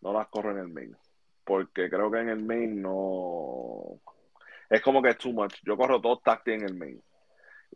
No 0.00 0.12
las 0.12 0.28
corro 0.28 0.52
en 0.52 0.58
el 0.58 0.68
main. 0.68 0.96
Porque 1.44 1.90
creo 1.90 2.10
que 2.10 2.20
en 2.20 2.30
el 2.30 2.42
main 2.42 2.80
no. 2.80 4.00
Es 4.70 4.80
como 4.80 5.02
que 5.02 5.10
es 5.10 5.18
too 5.18 5.32
much. 5.32 5.54
Yo 5.62 5.76
corro 5.76 5.98
dos 5.98 6.22
tactics 6.22 6.62
en 6.62 6.68
el 6.68 6.74
main. 6.74 7.02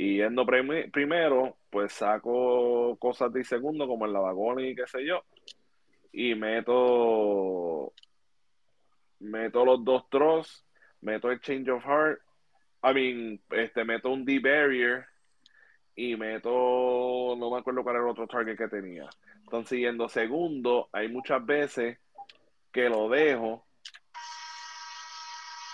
Y 0.01 0.19
yendo 0.19 0.47
primero, 0.47 1.57
pues 1.71 1.93
saco 1.93 2.97
cosas 3.01 3.33
de 3.33 3.43
segundo, 3.43 3.89
como 3.89 4.07
el 4.07 4.13
lavagón 4.13 4.61
y 4.61 4.77
qué 4.77 4.87
sé 4.87 5.05
yo. 5.05 5.25
Y 6.13 6.37
meto. 6.37 7.93
Meto 9.19 9.65
los 9.65 9.85
dos 9.85 10.09
throws. 10.09 10.65
Meto 11.01 11.33
el 11.33 11.41
change 11.41 11.69
of 11.69 11.83
heart. 11.85 12.21
I 12.85 12.95
mean, 12.95 13.41
este, 13.51 13.85
meto 13.85 14.11
un 14.11 14.25
D-barrier 14.25 15.05
y 15.97 16.15
meto, 16.15 17.35
no 17.37 17.51
me 17.51 17.59
acuerdo 17.59 17.83
cuál 17.83 17.97
era 17.97 18.05
el 18.05 18.11
otro 18.11 18.29
target 18.29 18.57
que 18.57 18.69
tenía. 18.69 19.11
Entonces, 19.43 19.81
yendo 19.81 20.09
segundo, 20.09 20.89
hay 20.93 21.09
muchas 21.09 21.45
veces 21.45 21.99
que 22.71 22.89
lo 22.89 23.09
dejo. 23.09 23.67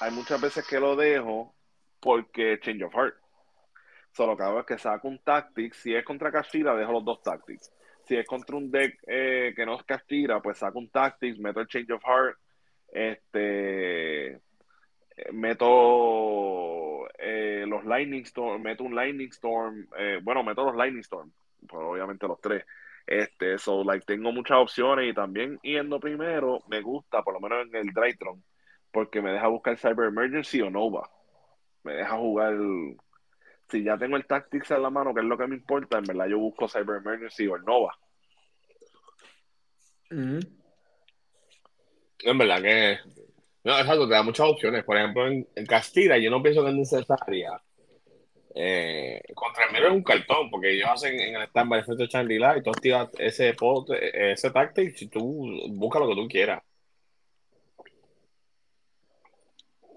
Hay 0.01 0.13
muchas 0.13 0.41
veces 0.41 0.67
que 0.67 0.81
lo 0.81 0.97
dejo 0.97 1.55
porque 2.01 2.59
change 2.59 2.85
of 2.85 2.95
heart. 2.95 3.17
Solo 4.15 4.37
cada 4.37 4.53
vez 4.55 4.65
que 4.65 4.79
saco 4.79 5.09
un 5.09 5.19
tactic, 5.19 5.75
si 5.75 5.93
es 5.93 6.05
contra 6.05 6.31
Castira, 6.31 6.77
dejo 6.77 6.93
los 6.93 7.05
dos 7.05 7.21
tactics. 7.23 7.73
Si 8.05 8.17
es 8.17 8.25
contra 8.27 8.57
un 8.57 8.71
deck 8.71 9.01
eh, 9.09 9.53
que 9.57 9.67
no 9.67 9.77
es 9.77 9.83
Castira, 9.83 10.41
pues 10.41 10.59
saco 10.59 10.79
un 10.79 10.89
tactics, 10.89 11.39
meto 11.39 11.61
el 11.61 11.67
change 11.67 11.91
of 11.93 12.03
heart, 12.05 12.39
este 12.93 14.41
meto 15.33 17.09
eh, 17.19 17.65
los 17.67 17.85
Lightning 17.85 18.23
Storm, 18.23 18.63
meto 18.63 18.85
un 18.85 18.95
Lightning 18.95 19.31
Storm, 19.31 19.89
eh, 19.99 20.21
bueno, 20.23 20.45
meto 20.45 20.65
los 20.65 20.77
Lightning 20.77 21.01
Storm, 21.01 21.33
pues 21.67 21.83
obviamente 21.83 22.29
los 22.29 22.41
tres. 22.41 22.65
Este, 23.07 23.59
so, 23.59 23.83
like, 23.85 24.07
tengo 24.07 24.33
muchas 24.33 24.59
opciones 24.59 25.11
y 25.11 25.15
también 25.15 25.59
yendo 25.63 25.99
primero, 25.99 26.61
me 26.69 26.81
gusta, 26.81 27.23
por 27.23 27.35
lo 27.35 27.41
menos 27.41 27.67
en 27.67 27.75
el 27.75 27.93
Drytron, 27.93 28.43
porque 28.93 29.21
me 29.21 29.33
deja 29.33 29.49
buscar 29.49 29.77
Cyber 29.77 30.07
Emergency 30.07 30.61
o 30.63 30.71
Nova. 30.71 31.11
Me 31.83 31.95
deja 31.95 32.17
jugar. 32.17 32.55
Si 33.69 33.83
ya 33.83 33.97
tengo 33.97 34.17
el 34.17 34.27
Tactics 34.27 34.71
en 34.71 34.83
la 34.83 34.91
mano, 34.91 35.15
que 35.15 35.21
es 35.21 35.27
lo 35.27 35.37
que 35.39 35.47
me 35.47 35.57
importa, 35.57 35.99
en 35.99 36.05
verdad 36.05 36.27
yo 36.27 36.39
busco 36.39 36.69
Cyber 36.69 36.97
Emergency 36.97 37.47
o 37.47 37.57
el 37.57 37.65
Nova. 37.65 37.97
En 42.25 42.39
verdad 42.39 42.63
que. 42.63 42.99
No, 43.65 43.79
exacto, 43.79 44.07
te 44.07 44.15
da 44.15 44.23
muchas 44.23 44.47
opciones. 44.47 44.85
Por 44.85 44.97
ejemplo, 44.97 45.27
en, 45.27 45.47
en 45.55 45.67
Castilla, 45.67 46.19
yo 46.19 46.31
no 46.31 46.43
pienso 46.43 46.63
que 46.63 46.71
es 46.71 46.77
necesaria. 46.77 47.61
Eh, 48.55 49.21
contra 49.35 49.65
el 49.65 49.73
mero 49.73 49.89
es 49.89 49.93
un 49.95 50.03
cartón, 50.05 50.51
porque 50.51 50.71
ellos 50.71 50.89
hacen 50.89 51.19
en 51.19 51.35
el 51.35 51.43
stand-by 51.49 51.81
efecto 51.81 52.07
Chandelier 52.07 52.59
y 52.59 52.63
tú 52.63 52.71
activas 52.71 53.09
ese, 53.19 53.53
pot- 53.55 53.91
ese 53.91 54.51
tactic 54.51 54.95
y 55.03 55.09
tú 55.09 55.21
buscas 55.71 56.03
lo 56.03 56.09
que 56.09 56.15
tú 56.15 56.29
quieras. 56.29 56.63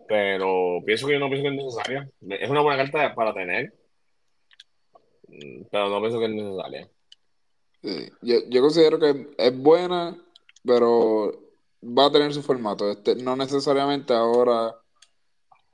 Pero 0.08 0.82
pienso 0.86 1.08
que 1.08 1.14
yo 1.14 1.20
no 1.20 1.30
pienso 1.30 1.44
que 1.44 1.50
es 1.50 1.64
necesaria. 1.64 2.10
Es 2.30 2.50
una 2.50 2.62
buena 2.62 2.84
carta 2.84 3.14
para 3.14 3.34
tener, 3.34 3.74
pero 5.72 5.90
no 5.90 6.00
pienso 6.00 6.20
que 6.20 6.26
es 6.26 6.32
necesaria. 6.32 6.90
Sí, 7.84 8.10
Yo, 8.22 8.38
yo 8.50 8.62
considero 8.62 9.00
que 9.00 9.28
es 9.38 9.58
buena, 9.58 10.18
pero 10.66 11.32
va 11.84 12.06
a 12.06 12.12
tener 12.12 12.34
su 12.34 12.42
formato. 12.42 12.90
Este, 12.90 13.16
no 13.16 13.36
necesariamente 13.36 14.14
ahora 14.14 14.76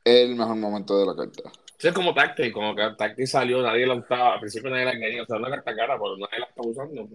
el 0.03 0.35
mejor 0.35 0.55
momento 0.57 0.99
de 0.99 1.05
la 1.05 1.15
carta. 1.15 1.51
Sí, 1.77 1.87
es 1.87 1.93
como 1.93 2.13
Tactic, 2.13 2.53
como 2.53 2.75
que 2.75 2.83
Tactic 2.97 3.25
salió, 3.25 3.61
nadie 3.61 3.85
la 3.85 3.95
usaba, 3.95 4.33
al 4.33 4.39
principio 4.39 4.69
nadie 4.69 4.85
la 4.85 4.97
quería, 4.97 5.23
o 5.23 5.25
sea, 5.25 5.37
una 5.37 5.49
carta 5.49 5.75
cara, 5.75 5.97
pero 5.97 6.17
nadie 6.17 6.39
la 6.39 6.45
está 6.45 6.61
usando. 6.61 7.09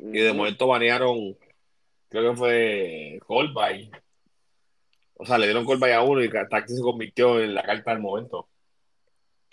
Y 0.00 0.18
de 0.18 0.32
momento 0.32 0.66
banearon, 0.66 1.36
creo 2.08 2.30
que 2.30 2.36
fue 2.36 3.20
Callby. 3.26 3.90
O 5.16 5.24
sea, 5.24 5.38
le 5.38 5.46
dieron 5.46 5.66
Callby 5.66 5.92
a 5.92 6.02
uno 6.02 6.22
y 6.22 6.30
Tactic 6.30 6.76
se 6.76 6.82
convirtió 6.82 7.40
en 7.40 7.54
la 7.54 7.62
carta 7.62 7.92
del 7.92 8.00
momento. 8.00 8.48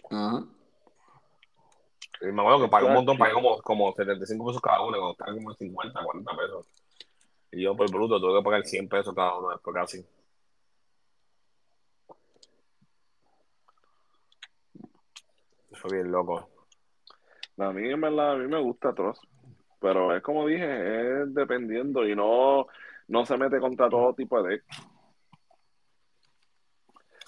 Ajá. 0.10 0.44
Y 2.22 2.26
me 2.26 2.42
acuerdo 2.42 2.62
que 2.62 2.70
pagué 2.70 2.88
un 2.88 2.94
montón, 2.94 3.18
pagué 3.18 3.34
como, 3.34 3.58
como 3.62 3.94
75 3.94 4.46
pesos 4.46 4.62
cada 4.62 4.82
uno, 4.82 5.16
cuando 5.16 5.42
como 5.42 5.54
50, 5.54 6.04
40 6.04 6.32
pesos. 6.38 6.66
Y 7.52 7.64
yo 7.64 7.76
por 7.76 7.90
bruto 7.92 8.20
tuve 8.20 8.40
que 8.40 8.44
pagar 8.44 8.64
100 8.64 8.88
pesos 8.88 9.14
cada 9.16 9.38
uno 9.38 9.50
después 9.50 9.74
casi. 9.74 10.06
Fue 15.74 15.94
bien 15.94 16.12
loco. 16.12 16.48
A 17.58 17.72
mí, 17.72 17.90
en 17.90 18.02
verdad, 18.02 18.34
a 18.34 18.38
mí 18.38 18.48
me 18.48 18.62
gusta 18.62 18.94
Tross. 18.94 19.20
Pero 19.80 20.16
es 20.16 20.22
como 20.22 20.46
dije, 20.46 21.24
es 21.24 21.34
dependiendo 21.34 22.08
y 22.08 22.16
no, 22.16 22.68
no 23.08 23.26
se 23.26 23.36
mete 23.36 23.60
contra 23.60 23.90
todo 23.90 24.14
tipo 24.14 24.42
de 24.44 24.52
deck. 24.52 24.64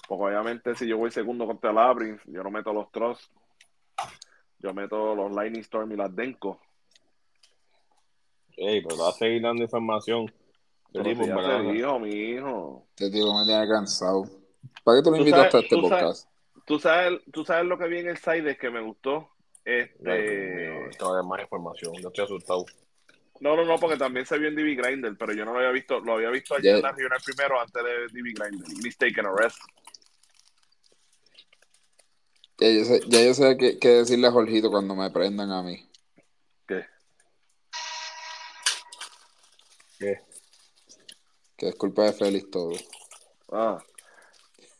Porque 0.08 0.24
obviamente 0.24 0.74
si 0.74 0.86
yo 0.86 0.98
voy 0.98 1.10
segundo 1.10 1.46
contra 1.46 1.70
el 1.70 1.76
Labyrinth, 1.76 2.20
yo 2.26 2.42
no 2.42 2.50
meto 2.50 2.72
los 2.72 2.90
Tross. 2.92 3.30
Yo 4.58 4.72
meto 4.74 5.14
los 5.14 5.32
Lightning 5.32 5.60
Storm 5.62 5.92
y 5.92 5.96
las 5.96 6.14
Denko. 6.14 6.60
Ey, 8.56 8.82
pero 8.82 8.98
va 9.02 9.08
a 9.08 9.12
seguir 9.12 9.42
dando 9.42 9.62
información. 9.62 10.32
Pero 10.92 11.04
Sí, 11.04 11.10
si 11.10 11.16
pues, 11.16 11.28
ya 11.28 11.36
¿verdad? 11.36 11.60
se 11.62 11.72
dijo, 11.72 11.98
mi 11.98 12.10
hijo. 12.10 12.86
Este 12.90 13.10
tipo 13.10 13.38
me 13.38 13.44
tiene 13.44 13.68
cansado. 13.68 14.24
¿Para 14.84 14.98
qué 14.98 15.02
tú 15.02 15.10
lo 15.10 15.16
invitaste 15.16 15.50
sabes- 15.50 15.54
a 15.54 15.58
este 15.64 15.76
tú 15.76 15.88
sabes- 15.88 16.02
podcast? 16.04 16.28
¿Tú 16.66 16.78
sabes, 16.78 17.20
tú 17.32 17.44
sabes 17.44 17.66
lo 17.66 17.76
que 17.78 17.88
vi 17.88 17.98
en 17.98 18.08
el 18.08 18.16
side 18.16 18.56
que 18.56 18.70
me 18.70 18.80
gustó. 18.80 19.28
Este, 19.64 20.88
Esto 20.88 21.24
más 21.24 21.40
información. 21.40 21.94
Yo 22.00 22.08
estoy 22.08 22.24
asustado. 22.24 22.64
no, 23.40 23.56
no, 23.56 23.64
no, 23.64 23.76
porque 23.78 23.96
también 23.96 24.24
se 24.24 24.38
vio 24.38 24.48
en 24.48 24.54
DB 24.54 24.74
Grinder, 24.76 25.14
pero 25.18 25.32
yo 25.34 25.44
no 25.44 25.52
lo 25.52 25.58
había 25.58 25.72
visto, 25.72 26.00
lo 26.00 26.14
había 26.14 26.30
visto 26.30 26.54
ayer 26.54 26.76
en 26.76 26.82
la 26.82 26.92
regional 26.92 27.18
primero 27.24 27.60
antes 27.60 27.82
de 27.82 27.90
DB 28.08 28.32
Grinder. 28.34 28.68
Mistaken 28.82 29.26
Arrest. 29.26 29.58
Ya 32.58 32.70
yo 32.70 32.84
sé, 32.84 33.00
ya 33.08 33.20
yo 33.24 33.34
sé 33.34 33.56
qué, 33.56 33.78
qué 33.80 33.88
decirle 33.88 34.28
a 34.28 34.32
Jorgito 34.32 34.70
cuando 34.70 34.94
me 34.94 35.10
prendan 35.10 35.50
a 35.50 35.62
mí. 35.62 35.84
¿Qué? 36.68 36.86
¿Qué? 39.98 40.20
Que 41.56 41.68
es 41.68 41.74
culpa 41.74 42.04
de 42.04 42.12
Félix 42.12 42.50
todo. 42.50 42.72
Ah. 43.50 43.82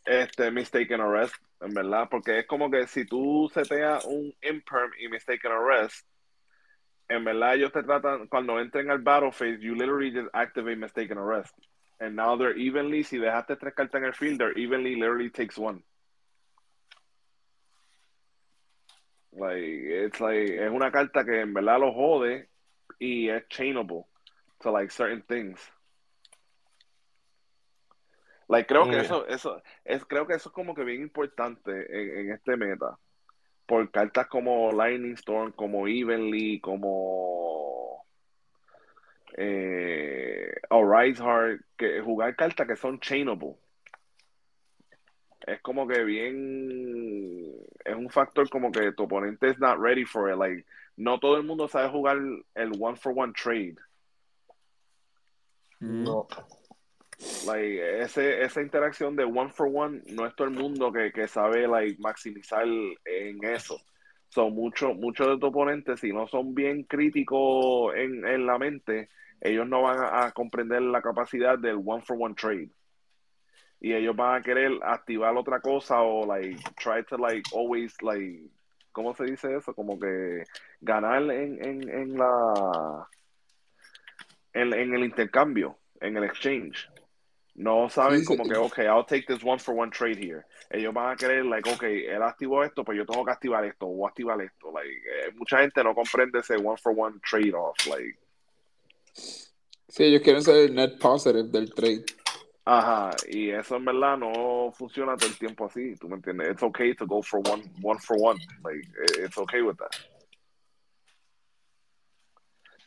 Este, 0.04 0.50
Mistaken 0.50 1.00
Arrest, 1.00 1.34
en 1.60 1.74
verdad, 1.74 2.08
porque 2.10 2.40
es 2.40 2.46
como 2.46 2.70
que 2.70 2.86
si 2.86 3.06
tú 3.06 3.50
seteas 3.52 4.04
un 4.04 4.32
Imperm 4.42 4.92
y 5.00 5.08
Mistaken 5.08 5.50
Arrest, 5.50 6.06
en 7.08 7.24
verdad 7.24 7.54
ellos 7.54 7.72
te 7.72 7.82
tratan, 7.82 8.28
cuando 8.28 8.60
entren 8.60 8.90
al 8.90 8.98
Battle 8.98 9.32
Phase, 9.32 9.58
you 9.60 9.74
literally 9.74 10.12
just 10.12 10.28
activate 10.32 10.76
Mistaken 10.76 11.18
Arrest. 11.18 11.52
And 12.00 12.14
now 12.14 12.36
they're 12.36 12.56
evenly, 12.56 13.02
si 13.02 13.18
dejaste 13.18 13.56
tres 13.58 13.74
cartas 13.74 14.00
en 14.00 14.04
el 14.04 14.14
field, 14.14 14.38
they're 14.38 14.58
evenly 14.58 14.94
literally 14.94 15.30
takes 15.30 15.58
one. 15.58 15.82
Like, 19.36 20.04
it's 20.06 20.20
like, 20.20 20.64
es 20.64 20.70
una 20.70 20.90
carta 20.92 21.24
que 21.24 21.40
en 21.40 21.54
verdad 21.54 21.80
lo 21.80 21.92
jode 21.92 22.48
y 23.00 23.28
es 23.28 23.46
chainable 23.48 24.06
to 24.60 24.70
like 24.70 24.90
certain 24.92 25.22
things. 25.22 25.60
Like, 28.48 28.66
creo 28.68 28.84
que 28.84 28.96
Mm. 28.96 29.00
eso, 29.00 29.26
eso, 29.26 29.62
es, 29.84 30.04
creo 30.04 30.26
que 30.26 30.34
eso 30.34 30.50
es 30.50 30.52
como 30.54 30.74
que 30.74 30.84
bien 30.84 31.00
importante 31.02 31.70
en, 31.70 32.18
en 32.26 32.32
este 32.32 32.56
meta. 32.56 32.98
Por 33.66 33.90
cartas 33.90 34.26
como 34.28 34.70
Lightning 34.72 35.14
Storm, 35.14 35.52
como 35.52 35.88
Evenly, 35.88 36.60
como 36.60 38.04
eh, 39.36 40.52
Arise 40.70 41.22
Heart, 41.22 41.62
que 41.76 42.00
jugar 42.02 42.36
cartas 42.36 42.66
que 42.68 42.76
son 42.76 43.00
chainable. 43.00 43.56
Es 45.46 45.60
como 45.60 45.86
que 45.86 46.02
bien, 46.04 47.54
es 47.84 47.94
un 47.94 48.08
factor 48.08 48.48
como 48.48 48.72
que 48.72 48.92
tu 48.92 49.02
oponente 49.04 49.50
is 49.50 49.58
not 49.58 49.78
ready 49.78 50.04
for 50.04 50.30
it. 50.30 50.38
Like, 50.38 50.64
no 50.96 51.18
todo 51.18 51.36
el 51.36 51.42
mundo 51.44 51.68
sabe 51.68 51.90
jugar 51.90 52.16
el 52.54 52.72
one 52.78 52.96
for 52.96 53.12
one 53.14 53.32
trade. 53.34 53.76
No. 55.80 56.26
Like, 57.46 58.00
ese, 58.00 58.42
esa 58.42 58.62
interacción 58.62 59.16
de 59.16 59.24
one 59.24 59.50
for 59.50 59.68
one, 59.72 60.02
no 60.12 60.26
es 60.26 60.34
todo 60.34 60.48
el 60.48 60.54
mundo 60.54 60.90
que, 60.90 61.12
que 61.12 61.28
sabe 61.28 61.68
like, 61.68 62.00
maximizar 62.00 62.66
en 62.66 63.44
eso. 63.44 63.78
Son 64.30 64.52
muchos 64.52 64.96
muchos 64.96 65.28
de 65.28 65.34
tus 65.34 65.50
oponentes, 65.50 66.00
si 66.00 66.12
no 66.12 66.26
son 66.26 66.54
bien 66.54 66.84
críticos 66.84 67.94
en, 67.94 68.26
en 68.26 68.46
la 68.46 68.58
mente, 68.58 69.10
ellos 69.40 69.68
no 69.68 69.82
van 69.82 70.00
a, 70.00 70.26
a 70.26 70.32
comprender 70.32 70.82
la 70.82 71.02
capacidad 71.02 71.58
del 71.58 71.80
one 71.84 72.02
for 72.02 72.16
one 72.18 72.34
trade. 72.34 72.70
Y 73.84 73.92
ellos 73.92 74.16
van 74.16 74.40
a 74.40 74.42
querer 74.42 74.72
activar 74.82 75.36
otra 75.36 75.60
cosa 75.60 76.00
o 76.00 76.24
like 76.24 76.58
try 76.82 77.04
to 77.06 77.18
like 77.18 77.42
always 77.54 77.94
like 78.00 78.40
¿cómo 78.92 79.14
se 79.14 79.24
dice 79.24 79.54
eso? 79.54 79.74
Como 79.74 79.98
que 79.98 80.44
ganar 80.80 81.20
en, 81.30 81.62
en, 81.62 81.88
en 81.90 82.16
la 82.16 83.06
en, 84.54 84.72
en 84.72 84.94
el 84.94 85.04
intercambio, 85.04 85.76
en 86.00 86.16
el 86.16 86.24
exchange. 86.24 86.88
No 87.56 87.90
saben 87.90 88.20
Sí, 88.20 88.24
sí. 88.24 88.36
como 88.36 88.48
que, 88.48 88.56
ok, 88.56 88.78
I'll 88.78 89.04
take 89.04 89.26
this 89.26 89.44
one 89.44 89.58
for 89.58 89.74
one 89.78 89.90
trade 89.90 90.16
here. 90.18 90.46
Ellos 90.70 90.94
van 90.94 91.12
a 91.12 91.16
querer, 91.16 91.44
like, 91.44 91.68
ok, 91.70 91.82
él 91.82 92.22
activó 92.22 92.64
esto, 92.64 92.84
pues 92.84 92.96
yo 92.96 93.04
tengo 93.04 93.22
que 93.22 93.32
activar 93.32 93.66
esto, 93.66 93.84
o 93.86 94.08
activar 94.08 94.40
esto. 94.40 94.72
Like, 94.72 94.88
eh, 94.88 95.32
mucha 95.34 95.58
gente 95.58 95.84
no 95.84 95.94
comprende 95.94 96.38
ese 96.38 96.56
one 96.56 96.78
for 96.78 96.94
one 96.96 97.20
trade 97.20 97.52
off. 97.52 97.76
Like, 97.86 98.18
Sí, 99.88 100.04
ellos 100.04 100.22
quieren 100.22 100.42
ser 100.42 100.56
el 100.56 100.74
net 100.74 100.98
positive 100.98 101.50
del 101.50 101.72
trade. 101.74 102.06
Ajá, 102.64 103.10
y 103.28 103.50
eso 103.50 103.76
en 103.76 103.84
verdad 103.84 104.16
no 104.16 104.72
funciona 104.72 105.16
todo 105.16 105.28
el 105.28 105.38
tiempo 105.38 105.66
así, 105.66 105.94
¿tú 105.96 106.08
me 106.08 106.16
entiendes? 106.16 106.52
It's 106.52 106.62
okay 106.62 106.94
to 106.94 107.06
go 107.06 107.22
for 107.22 107.40
one, 107.40 107.62
one 107.82 107.98
for 108.00 108.16
one. 108.18 108.38
Like, 108.62 108.86
eh, 108.86 109.24
it's 109.26 109.38
okay 109.38 109.60
with 109.62 109.76
that. 109.76 109.90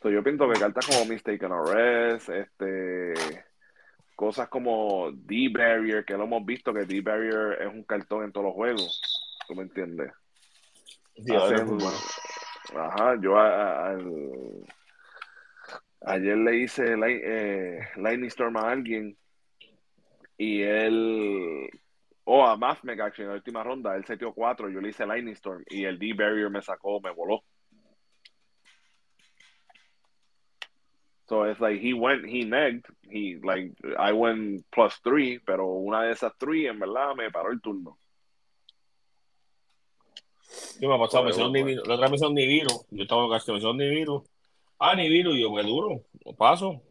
So 0.02 0.10
yo 0.10 0.22
pienso 0.24 0.48
que 0.48 0.60
cartas 0.60 0.86
como 0.86 1.06
Mistaken 1.06 1.52
Arrest, 1.52 2.30
este, 2.30 3.44
cosas 4.16 4.48
como 4.48 5.12
D-Barrier, 5.12 6.06
que 6.06 6.14
lo 6.14 6.24
hemos 6.26 6.46
visto 6.46 6.74
que 6.74 6.86
D-Barrier 6.86 7.62
es 7.62 7.68
un 7.74 7.84
cartón 7.84 8.24
en 8.24 8.32
todos 8.32 8.46
los 8.46 8.54
juegos, 8.56 9.02
¿tú 9.48 9.56
me 9.56 9.64
entiendes? 9.64 10.12
Sí, 11.16 11.24
bueno. 11.66 11.98
Ajá, 12.76 13.16
yo 13.20 13.38
a- 13.38 13.50
a- 13.50 13.90
al- 13.90 14.66
ayer 16.06 16.38
le 16.38 16.58
hice 16.58 16.96
Light- 16.96 17.22
eh, 17.24 17.80
Lightning 17.96 18.28
Storm 18.28 18.58
a 18.58 18.70
alguien 18.72 19.18
y 20.38 20.62
él, 20.62 21.70
o 22.26 22.46
a 22.46 22.56
Mathmec 22.58 23.00
actually, 23.00 23.26
en 23.26 23.30
la 23.30 23.36
última 23.36 23.64
ronda, 23.64 23.96
él 23.96 24.06
setió 24.06 24.34
cuatro, 24.34 24.70
yo 24.70 24.80
le 24.80 24.90
hice 24.90 25.06
Lightning 25.06 25.36
Storm 25.36 25.64
y 25.70 25.86
el 25.86 25.98
D-Barrier 25.98 26.50
me 26.50 26.62
sacó, 26.62 27.00
me 27.02 27.12
voló. 27.12 27.44
So 31.28 31.44
it's 31.44 31.60
like 31.60 31.82
he 31.82 31.94
went, 31.94 32.26
he 32.26 32.46
negged, 32.46 32.86
he 33.12 33.38
like 33.44 33.74
I 34.00 34.14
went 34.14 34.66
plus 34.72 34.98
three, 35.04 35.40
pero 35.40 35.66
una 35.66 36.04
de 36.04 36.14
esas 36.14 36.32
three 36.38 36.68
en 36.68 36.80
verdad 36.80 37.16
me 37.16 37.30
paró 37.30 37.52
el 37.52 37.60
turno. 37.60 37.98
Sí, 40.40 40.88
me 40.88 40.96
ha 40.96 40.98
pasado, 40.98 41.26
me 41.26 41.32
Bueno, 41.32 41.50
hicieron 41.50 41.52
bueno. 41.52 41.66
Nibiru. 41.66 41.86
La 41.86 41.96
otra 41.96 42.06
vez 42.06 42.12
me 42.12 42.16
hicieron 42.16 42.34
Nibiru. 42.34 42.86
Yo 42.92 43.04
estaba 43.04 43.30
casi, 43.30 43.52
me 43.52 43.58
hicieron 43.58 43.78
Nibiru. 43.78 44.24
Ah, 44.80 44.96
Nibiru, 44.96 45.36
yo, 45.36 45.54
qué 45.54 45.64
duro. 45.64 46.02
Lo 46.24 46.34
paso. 46.34 46.82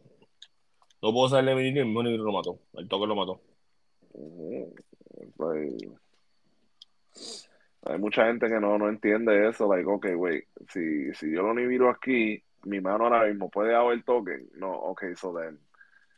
No 1.07 1.13
puedo 1.13 1.29
salir 1.29 1.51
de 1.51 1.55
mi 1.55 1.63
Nibiru, 1.63 1.79
el 1.79 1.85
mismo 1.85 2.03
Nibiru 2.03 2.23
lo 2.25 2.33
mató. 2.33 2.59
El 2.73 2.89
toque 2.89 3.07
lo 3.07 3.15
mató. 3.15 3.39
Like, 5.39 5.87
hay 7.83 7.97
mucha 7.97 8.25
gente 8.25 8.47
que 8.47 8.59
no, 8.59 8.77
no 8.77 8.89
entiende 8.89 9.47
eso. 9.47 9.73
Like, 9.73 9.89
ok, 9.89 10.05
wait, 10.17 10.43
si, 10.67 11.13
si 11.13 11.31
yo 11.31 11.43
lo 11.43 11.53
Nibiru 11.53 11.87
aquí, 11.87 12.43
mi 12.65 12.81
mano 12.81 13.05
ahora 13.05 13.25
mismo 13.25 13.49
puede 13.49 13.73
haber 13.73 14.03
token. 14.03 14.49
No, 14.55 14.69
ok, 14.69 15.15
so 15.15 15.33
then, 15.33 15.57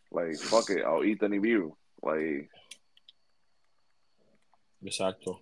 like, 0.10 0.36
fuck 0.40 0.72
it, 0.72 0.84
I'll 0.84 1.06
eat 1.06 1.20
the 1.20 1.28
Nibiru. 1.30 1.72
Like, 2.02 2.50
Exacto. 4.82 5.40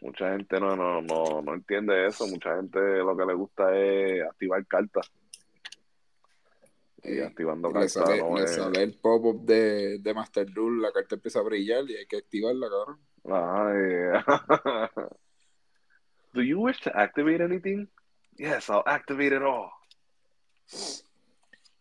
mucha 0.00 0.30
gente 0.30 0.60
no, 0.60 0.76
no, 0.76 1.02
no, 1.02 1.42
no 1.42 1.54
entiende 1.54 2.06
eso. 2.06 2.28
Mucha 2.28 2.54
gente 2.54 2.78
lo 2.78 3.16
que 3.16 3.26
le 3.26 3.34
gusta 3.34 3.76
es 3.76 4.22
activar 4.22 4.64
cartas. 4.68 5.10
Y 7.02 7.18
Eh, 7.18 7.24
activando 7.24 7.68
le 7.68 7.74
cartas 7.74 7.92
sale, 7.92 8.18
no 8.18 8.36
le 8.36 8.44
es. 8.44 8.54
sale 8.54 8.82
el 8.82 8.98
pop-up 8.98 9.44
de, 9.44 9.98
de 9.98 10.14
Master 10.14 10.46
Duel, 10.52 10.80
la 10.82 10.92
carta 10.92 11.14
empieza 11.14 11.40
a 11.40 11.42
brillar 11.42 11.88
y 11.88 11.96
hay 11.96 12.06
que 12.06 12.18
activarla, 12.18 12.68
cabrón. 12.68 13.00
Eh. 13.24 14.12
Do 16.32 16.42
you 16.42 16.60
wish 16.60 16.80
to 16.82 16.90
activate 16.94 17.42
anything? 17.42 17.88
Yes, 18.36 18.68
I'll 18.70 18.82
activate 18.86 19.34
it 19.34 19.42
all. 19.42 19.70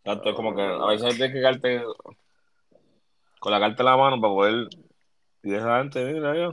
Es 0.03 0.35
como 0.35 0.55
que 0.55 0.61
a 0.61 0.85
veces 0.87 1.15
tienes 1.15 1.33
que 1.33 1.39
quedarte 1.39 1.83
con 3.39 3.51
la 3.51 3.59
carta 3.59 3.83
en 3.83 3.85
la 3.85 3.97
mano 3.97 4.19
para 4.19 4.33
poder 4.33 4.67
Y 5.43 5.51
gente, 5.51 6.03
mira, 6.13 6.35
yo. 6.35 6.49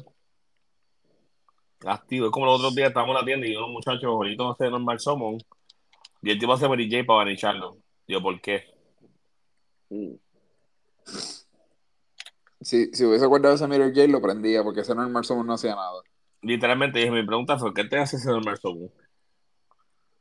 Activo. 1.84 2.26
Es 2.26 2.32
como 2.32 2.46
los 2.46 2.56
otros 2.56 2.74
días 2.74 2.88
estábamos 2.88 3.14
en 3.16 3.20
la 3.20 3.26
tienda 3.26 3.46
y 3.46 3.56
unos 3.56 3.70
muchachos 3.70 4.10
bonitos 4.10 4.54
hace 4.54 4.70
normal 4.70 5.00
Summon. 5.00 5.38
Y 6.22 6.30
el 6.30 6.38
tipo 6.38 6.52
hace 6.52 6.68
Mary 6.68 6.90
J 6.90 7.04
para 7.06 7.24
banicharlo. 7.24 7.76
Yo, 8.08 8.22
¿por 8.22 8.40
qué? 8.40 8.64
Si, 12.60 12.86
si 12.92 13.04
hubiese 13.04 13.26
guardado 13.26 13.54
ese 13.54 13.66
Mirror 13.66 13.94
J, 13.94 14.06
lo 14.08 14.20
prendía, 14.20 14.62
porque 14.62 14.80
ese 14.80 14.94
normal 14.94 15.24
Summon 15.24 15.46
no 15.46 15.54
hacía 15.54 15.74
nada. 15.74 16.02
Literalmente 16.42 16.98
dije, 16.98 17.10
mi 17.10 17.26
pregunta 17.26 17.58
fue, 17.58 17.74
¿qué 17.74 17.84
te 17.84 17.98
hace 17.98 18.16
ese 18.16 18.28
normal 18.28 18.58
Summon? 18.58 18.90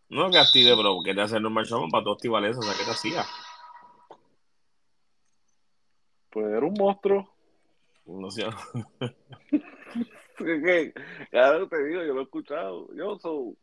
No 0.09 0.29
que 0.29 0.37
active, 0.37 0.75
pero 0.75 0.99
¿qué 1.03 1.13
te 1.13 1.21
hace 1.21 1.37
el 1.37 1.43
normal 1.43 1.65
Summon 1.65 1.89
para 1.89 2.03
todos 2.03 2.23
iguales? 2.23 2.57
O 2.57 2.61
sea, 2.61 2.73
¿qué 2.77 2.83
te 2.83 2.91
hacía? 2.91 3.25
Pues 6.31 6.47
era 6.47 6.65
un 6.65 6.73
monstruo. 6.73 7.29
No 8.05 8.29
sé. 8.29 8.43
que, 10.37 10.93
claro, 11.31 11.67
te 11.67 11.83
digo, 11.85 12.03
yo 12.03 12.13
lo 12.13 12.19
he 12.19 12.23
escuchado. 12.23 12.87
Yo 12.93 13.17
soy. 13.17 13.57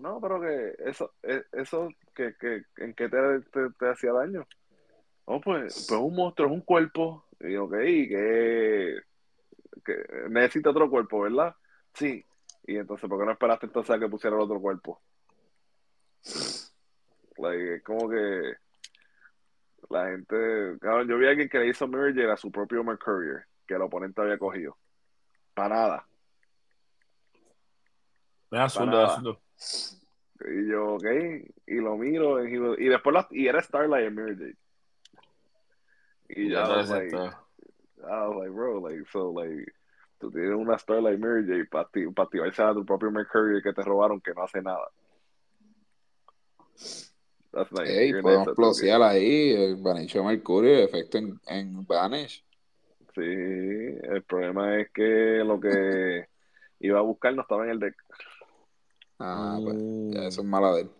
No, 0.00 0.20
pero 0.20 0.40
que 0.40 0.74
eso, 0.78 1.14
e- 1.22 1.44
eso, 1.52 1.88
que, 2.14 2.34
que, 2.38 2.62
¿en 2.76 2.94
qué 2.94 3.08
te, 3.08 3.40
te, 3.52 3.70
te 3.78 3.88
hacía 3.88 4.12
daño? 4.12 4.46
No, 5.26 5.40
pues, 5.40 5.86
pues 5.88 6.00
un 6.00 6.14
monstruo 6.14 6.48
es 6.48 6.54
un 6.54 6.62
cuerpo. 6.62 7.26
Y 7.40 7.56
ok, 7.56 7.72
que, 7.72 9.00
que 9.84 10.04
necesita 10.28 10.70
otro 10.70 10.88
cuerpo, 10.88 11.20
¿verdad? 11.22 11.54
Sí. 11.94 12.24
Y 12.64 12.76
entonces, 12.76 13.08
¿por 13.08 13.18
qué 13.18 13.26
no 13.26 13.32
esperaste 13.32 13.66
entonces 13.66 13.94
a 13.94 13.98
que 13.98 14.08
pusiera 14.08 14.36
el 14.36 14.42
otro 14.42 14.60
cuerpo? 14.60 15.00
Like, 17.38 17.76
es 17.76 17.82
como 17.82 18.08
que 18.08 18.54
la 19.90 20.06
gente. 20.06 20.78
Claro, 20.80 21.04
yo 21.04 21.18
vi 21.18 21.26
a 21.26 21.30
alguien 21.30 21.48
que 21.48 21.58
le 21.58 21.68
hizo 21.68 21.86
Mirror 21.86 22.30
a 22.30 22.36
su 22.36 22.50
propio 22.50 22.84
Mercurier, 22.84 23.44
que 23.66 23.74
el 23.74 23.82
oponente 23.82 24.20
había 24.20 24.38
cogido. 24.38 24.76
Para 25.54 25.74
nada. 25.74 26.06
Es 28.50 28.58
absurdo, 28.58 28.90
Para 28.90 29.04
es 29.04 29.10
absurdo. 29.10 29.40
Y 30.40 30.68
yo, 30.68 30.94
ok, 30.94 31.04
y 31.66 31.74
lo 31.76 31.96
miro, 31.96 32.44
y, 32.46 32.88
después 32.88 33.14
la- 33.14 33.28
y 33.30 33.48
era 33.48 33.60
Starlight 33.60 34.06
en 34.06 34.14
Mirror. 34.14 34.54
Y 36.28 36.50
ya, 36.50 36.66
I 36.66 36.68
was 36.68 36.90
like, 36.90 37.14
I 37.16 38.26
was 38.28 38.36
like, 38.36 38.50
bro, 38.50 38.80
like, 38.80 39.04
so, 39.10 39.32
like, 39.32 39.72
tú 40.20 40.30
tienes 40.30 40.54
una 40.54 40.78
Starlight 40.78 41.18
Mirror 41.18 41.68
para 41.68 41.88
activarse 42.24 42.62
a 42.62 42.72
tu 42.72 42.84
propio 42.84 43.10
Mercury 43.10 43.60
que 43.62 43.72
te 43.72 43.82
robaron 43.82 44.20
que 44.20 44.32
no 44.34 44.44
hace 44.44 44.62
nada. 44.62 44.88
That's 47.52 47.72
like, 47.72 47.88
Ey, 47.88 48.10
you're 48.10 48.22
podemos 48.22 48.54
plosear 48.54 49.02
ahí, 49.02 49.52
el 49.54 49.76
Vanish 49.76 50.14
Mercurio, 50.16 50.84
efecto 50.84 51.18
en, 51.18 51.40
en 51.46 51.86
Vanish. 51.86 52.44
Sí, 53.14 53.24
el 53.24 54.22
problema 54.22 54.78
es 54.78 54.90
que 54.92 55.42
lo 55.44 55.58
que 55.58 56.28
iba 56.80 56.98
a 56.98 57.02
buscar 57.02 57.34
no 57.34 57.42
estaba 57.42 57.64
en 57.64 57.70
el 57.70 57.80
deck. 57.80 57.96
Ah, 59.18 59.58
pues, 59.62 59.76
Mm. 59.76 60.12
ya 60.12 60.26
eso 60.28 60.40
es 60.42 60.46
mala 60.46 60.72
de 60.74 60.80
él. 60.82 60.90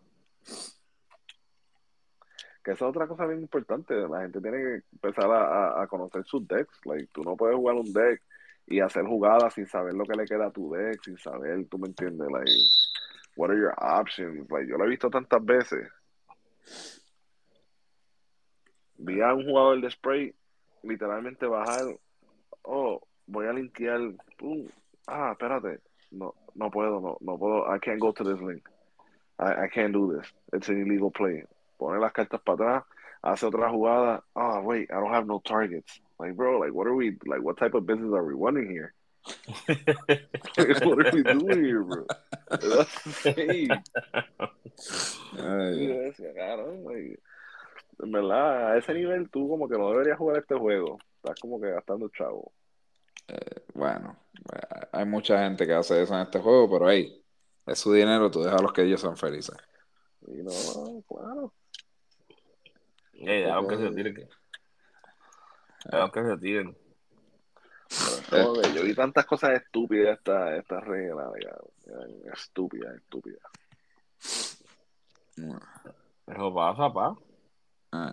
Que 2.65 2.73
esa 2.73 2.85
es 2.85 2.91
otra 2.91 3.07
cosa 3.07 3.27
bien 3.27 3.41
importante. 3.41 3.95
La 3.95 4.23
gente 4.23 4.41
tiene 4.41 4.59
que 4.59 4.83
empezar 4.93 5.31
a, 5.31 5.79
a- 5.79 5.83
a 5.83 5.87
conocer 5.87 6.25
sus 6.25 6.47
decks. 6.47 6.79
Like, 6.85 7.07
tú 7.13 7.23
no 7.23 7.37
puedes 7.37 7.57
jugar 7.57 7.77
un 7.77 7.93
deck 7.93 8.23
y 8.67 8.81
hacer 8.81 9.05
jugadas 9.07 9.55
sin 9.55 9.67
saber 9.67 9.95
lo 9.95 10.05
que 10.05 10.15
le 10.17 10.27
queda 10.27 10.47
a 10.47 10.51
tu 10.51 10.71
deck, 10.73 11.01
sin 11.03 11.17
saber, 11.19 11.67
tú 11.71 11.79
me 11.79 11.87
entiendes, 11.89 12.29
like, 12.31 12.51
what 13.37 13.51
are 13.51 13.59
your 13.59 13.73
options? 13.79 14.51
Like, 14.51 14.69
yo 14.69 14.77
lo 14.77 14.85
he 14.85 14.89
visto 14.89 15.09
tantas 15.09 15.43
veces. 15.45 15.89
Vi 18.99 19.21
a 19.21 19.33
un 19.33 19.45
jugador 19.45 19.81
de 19.81 19.91
spray 19.91 20.35
literalmente 20.83 21.47
bajar, 21.47 21.85
oh, 22.63 23.01
voy 23.27 23.47
a 23.47 23.53
linkear, 23.53 24.01
pum, 24.37 24.67
ah, 25.07 25.31
espérate, 25.33 25.81
no, 26.11 26.35
no 26.59 26.71
puedo, 26.71 27.01
no, 27.01 27.19
no 27.21 27.39
puedo, 27.39 27.69
I 27.69 27.79
can't 27.79 28.01
go 28.01 28.13
to 28.13 28.25
this 28.25 28.41
link. 28.41 28.63
I, 29.39 29.65
I 29.65 29.69
can't 29.73 29.93
do 29.93 30.17
this. 30.17 30.27
It's 30.53 30.69
an 30.69 30.83
illegal 30.83 31.11
play. 31.11 31.45
Pone 31.79 32.01
las 32.01 32.13
cartas 32.13 32.41
para 32.45 32.57
atrás, 32.57 32.85
hace 33.23 33.47
otra 33.47 33.71
jugada. 33.71 34.23
Oh, 34.35 34.61
wait, 34.63 34.91
I 34.91 34.95
don't 34.95 35.13
have 35.13 35.27
no 35.27 35.41
targets. 35.45 36.01
Like, 36.19 36.35
bro, 36.35 36.59
like, 36.59 36.75
what 36.75 36.89
are 36.89 36.95
we, 36.95 37.17
like, 37.27 37.43
what 37.43 37.57
type 37.57 37.75
of 37.75 37.87
business 37.87 38.13
are 38.13 38.25
we 38.25 38.35
running 38.35 38.69
here? 38.69 38.93
Like, 39.69 40.27
what 40.85 41.07
are 41.07 41.13
we 41.13 41.23
doing 41.23 41.65
here, 41.65 41.85
bro? 41.85 42.07
That's 42.51 43.07
insane. 43.07 43.71
Ay, 45.39 46.05
like, 46.85 47.21
en 48.03 48.13
verdad, 48.13 48.73
a 48.73 48.79
ese 48.79 48.95
nivel 48.95 49.29
tú 49.31 49.49
como 49.49 49.69
que 49.69 49.77
no 49.77 49.91
deberías 49.91 50.19
jugar 50.19 50.39
este 50.39 50.57
juego. 50.57 50.99
Estás 51.23 51.39
como 51.41 51.61
que 51.61 51.71
gastando 51.71 52.09
chavo. 52.09 52.53
Bueno, 53.75 54.17
eh, 54.55 54.87
hay 54.93 55.05
mucha 55.05 55.39
gente 55.43 55.67
que 55.67 55.75
hace 55.75 56.03
eso 56.03 56.15
en 56.15 56.21
este 56.23 56.39
juego, 56.41 56.71
pero 56.71 56.91
hey, 56.91 57.23
es 57.67 57.79
su 57.79 57.93
dinero, 57.93 58.31
tú 58.31 58.43
dejas 58.43 58.61
a 58.61 58.63
los 58.63 58.73
que 58.73 58.83
ellos 58.83 59.01
sean 59.01 59.17
felices. 59.17 59.57
Y 60.27 60.43
no, 60.43 61.03
claro. 61.09 61.53
Aunque 63.53 63.77
se 63.77 63.91
tiren. 63.95 64.15
que- 64.15 64.29
Aunque 65.93 66.23
se 66.25 66.37
tiren. 66.39 66.77
Pero 68.31 68.53
que 68.55 68.73
yo 68.75 68.83
vi 68.83 68.95
tantas 68.95 69.25
cosas 69.27 69.51
estúpidas 69.53 70.19
esta, 70.19 70.57
esta 70.57 70.81
regla, 70.81 71.31
estúpida, 72.35 72.95
estúpida. 72.95 73.39
Eso 76.27 76.55
pasa, 76.55 76.93
pa. 76.93 77.17
Ah, 77.93 78.13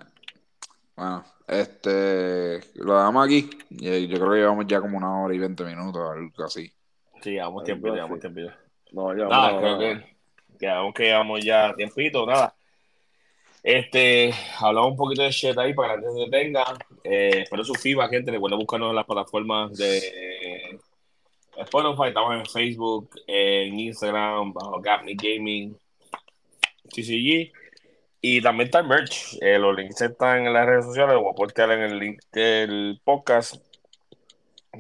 Bueno, 0.96 1.26
este, 1.48 2.60
lo 2.76 2.98
dejamos 2.98 3.26
aquí. 3.26 3.50
Y 3.70 4.08
Yo 4.08 4.18
creo 4.18 4.32
que 4.32 4.38
llevamos 4.38 4.66
ya 4.68 4.82
como 4.82 4.98
una 4.98 5.22
hora 5.22 5.34
y 5.34 5.40
veinte 5.40 5.64
minutos, 5.64 6.02
algo 6.02 6.44
así. 6.44 6.72
Sí, 7.22 7.32
llevamos 7.32 7.64
tiempo, 7.64 7.88
llevamos 7.94 8.20
tiempo. 8.20 8.42
No, 8.92 9.16
ya, 9.16 9.26
Nada, 9.26 9.52
no, 9.52 9.60
creo 9.60 9.96
no, 10.84 10.94
que 10.94 11.04
llevamos 11.04 11.44
ya 11.44 11.74
tiempito, 11.76 12.26
nada. 12.26 12.56
Este, 13.62 14.32
hablamos 14.60 14.92
un 14.92 14.98
poquito 14.98 15.24
de 15.24 15.32
shit 15.32 15.58
ahí 15.58 15.74
para 15.74 15.96
que 15.96 16.02
la 16.02 16.08
gente 16.08 16.24
se 16.24 16.30
detenga. 16.30 16.64
Eh, 17.04 17.42
espero 17.44 17.64
su 17.64 17.74
feedback, 17.74 18.12
gente. 18.12 18.32
Recuerden 18.32 18.60
buscarnos 18.60 18.92
en 18.92 18.96
las 18.96 19.06
plataformas 19.06 19.76
de 19.76 20.80
Spotify, 21.58 22.10
estamos 22.10 22.36
en 22.36 22.46
Facebook, 22.46 23.10
en 23.28 23.80
Instagram, 23.80 24.54
bajo 24.54 24.80
Gapney 24.82 25.16
Gaming, 25.16 25.76
TCG. 26.90 27.52
Y 28.28 28.42
también 28.42 28.66
está 28.66 28.80
el 28.80 28.88
merch. 28.88 29.38
Eh, 29.40 29.60
los 29.60 29.76
links 29.76 30.02
están 30.02 30.48
en 30.48 30.52
las 30.52 30.66
redes 30.66 30.86
sociales. 30.86 31.16
Voy 31.16 31.30
a 31.32 31.36
postear 31.36 31.70
en 31.70 31.82
el 31.82 32.00
link 32.00 32.20
del 32.32 33.00
podcast 33.04 33.58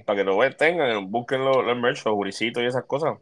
para 0.03 0.17
que 0.17 0.23
lo 0.23 0.35
vean, 0.35 0.57
tengan, 0.57 1.11
busquen 1.11 1.45
los, 1.45 1.63
los 1.63 1.77
merch, 1.77 2.03
los 2.05 2.15
juricitos 2.15 2.63
y 2.63 2.65
esas 2.65 2.85
cosas. 2.85 3.19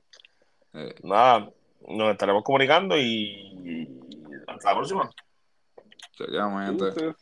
Eh, 0.75 0.95
Nada, 1.03 1.51
nos 1.89 2.11
estaremos 2.13 2.41
comunicando 2.41 2.97
y 2.97 3.85
hasta 4.47 4.69
la 4.69 4.75
próxima. 4.77 5.09
chequeamos, 6.13 6.67
gente. 6.67 7.15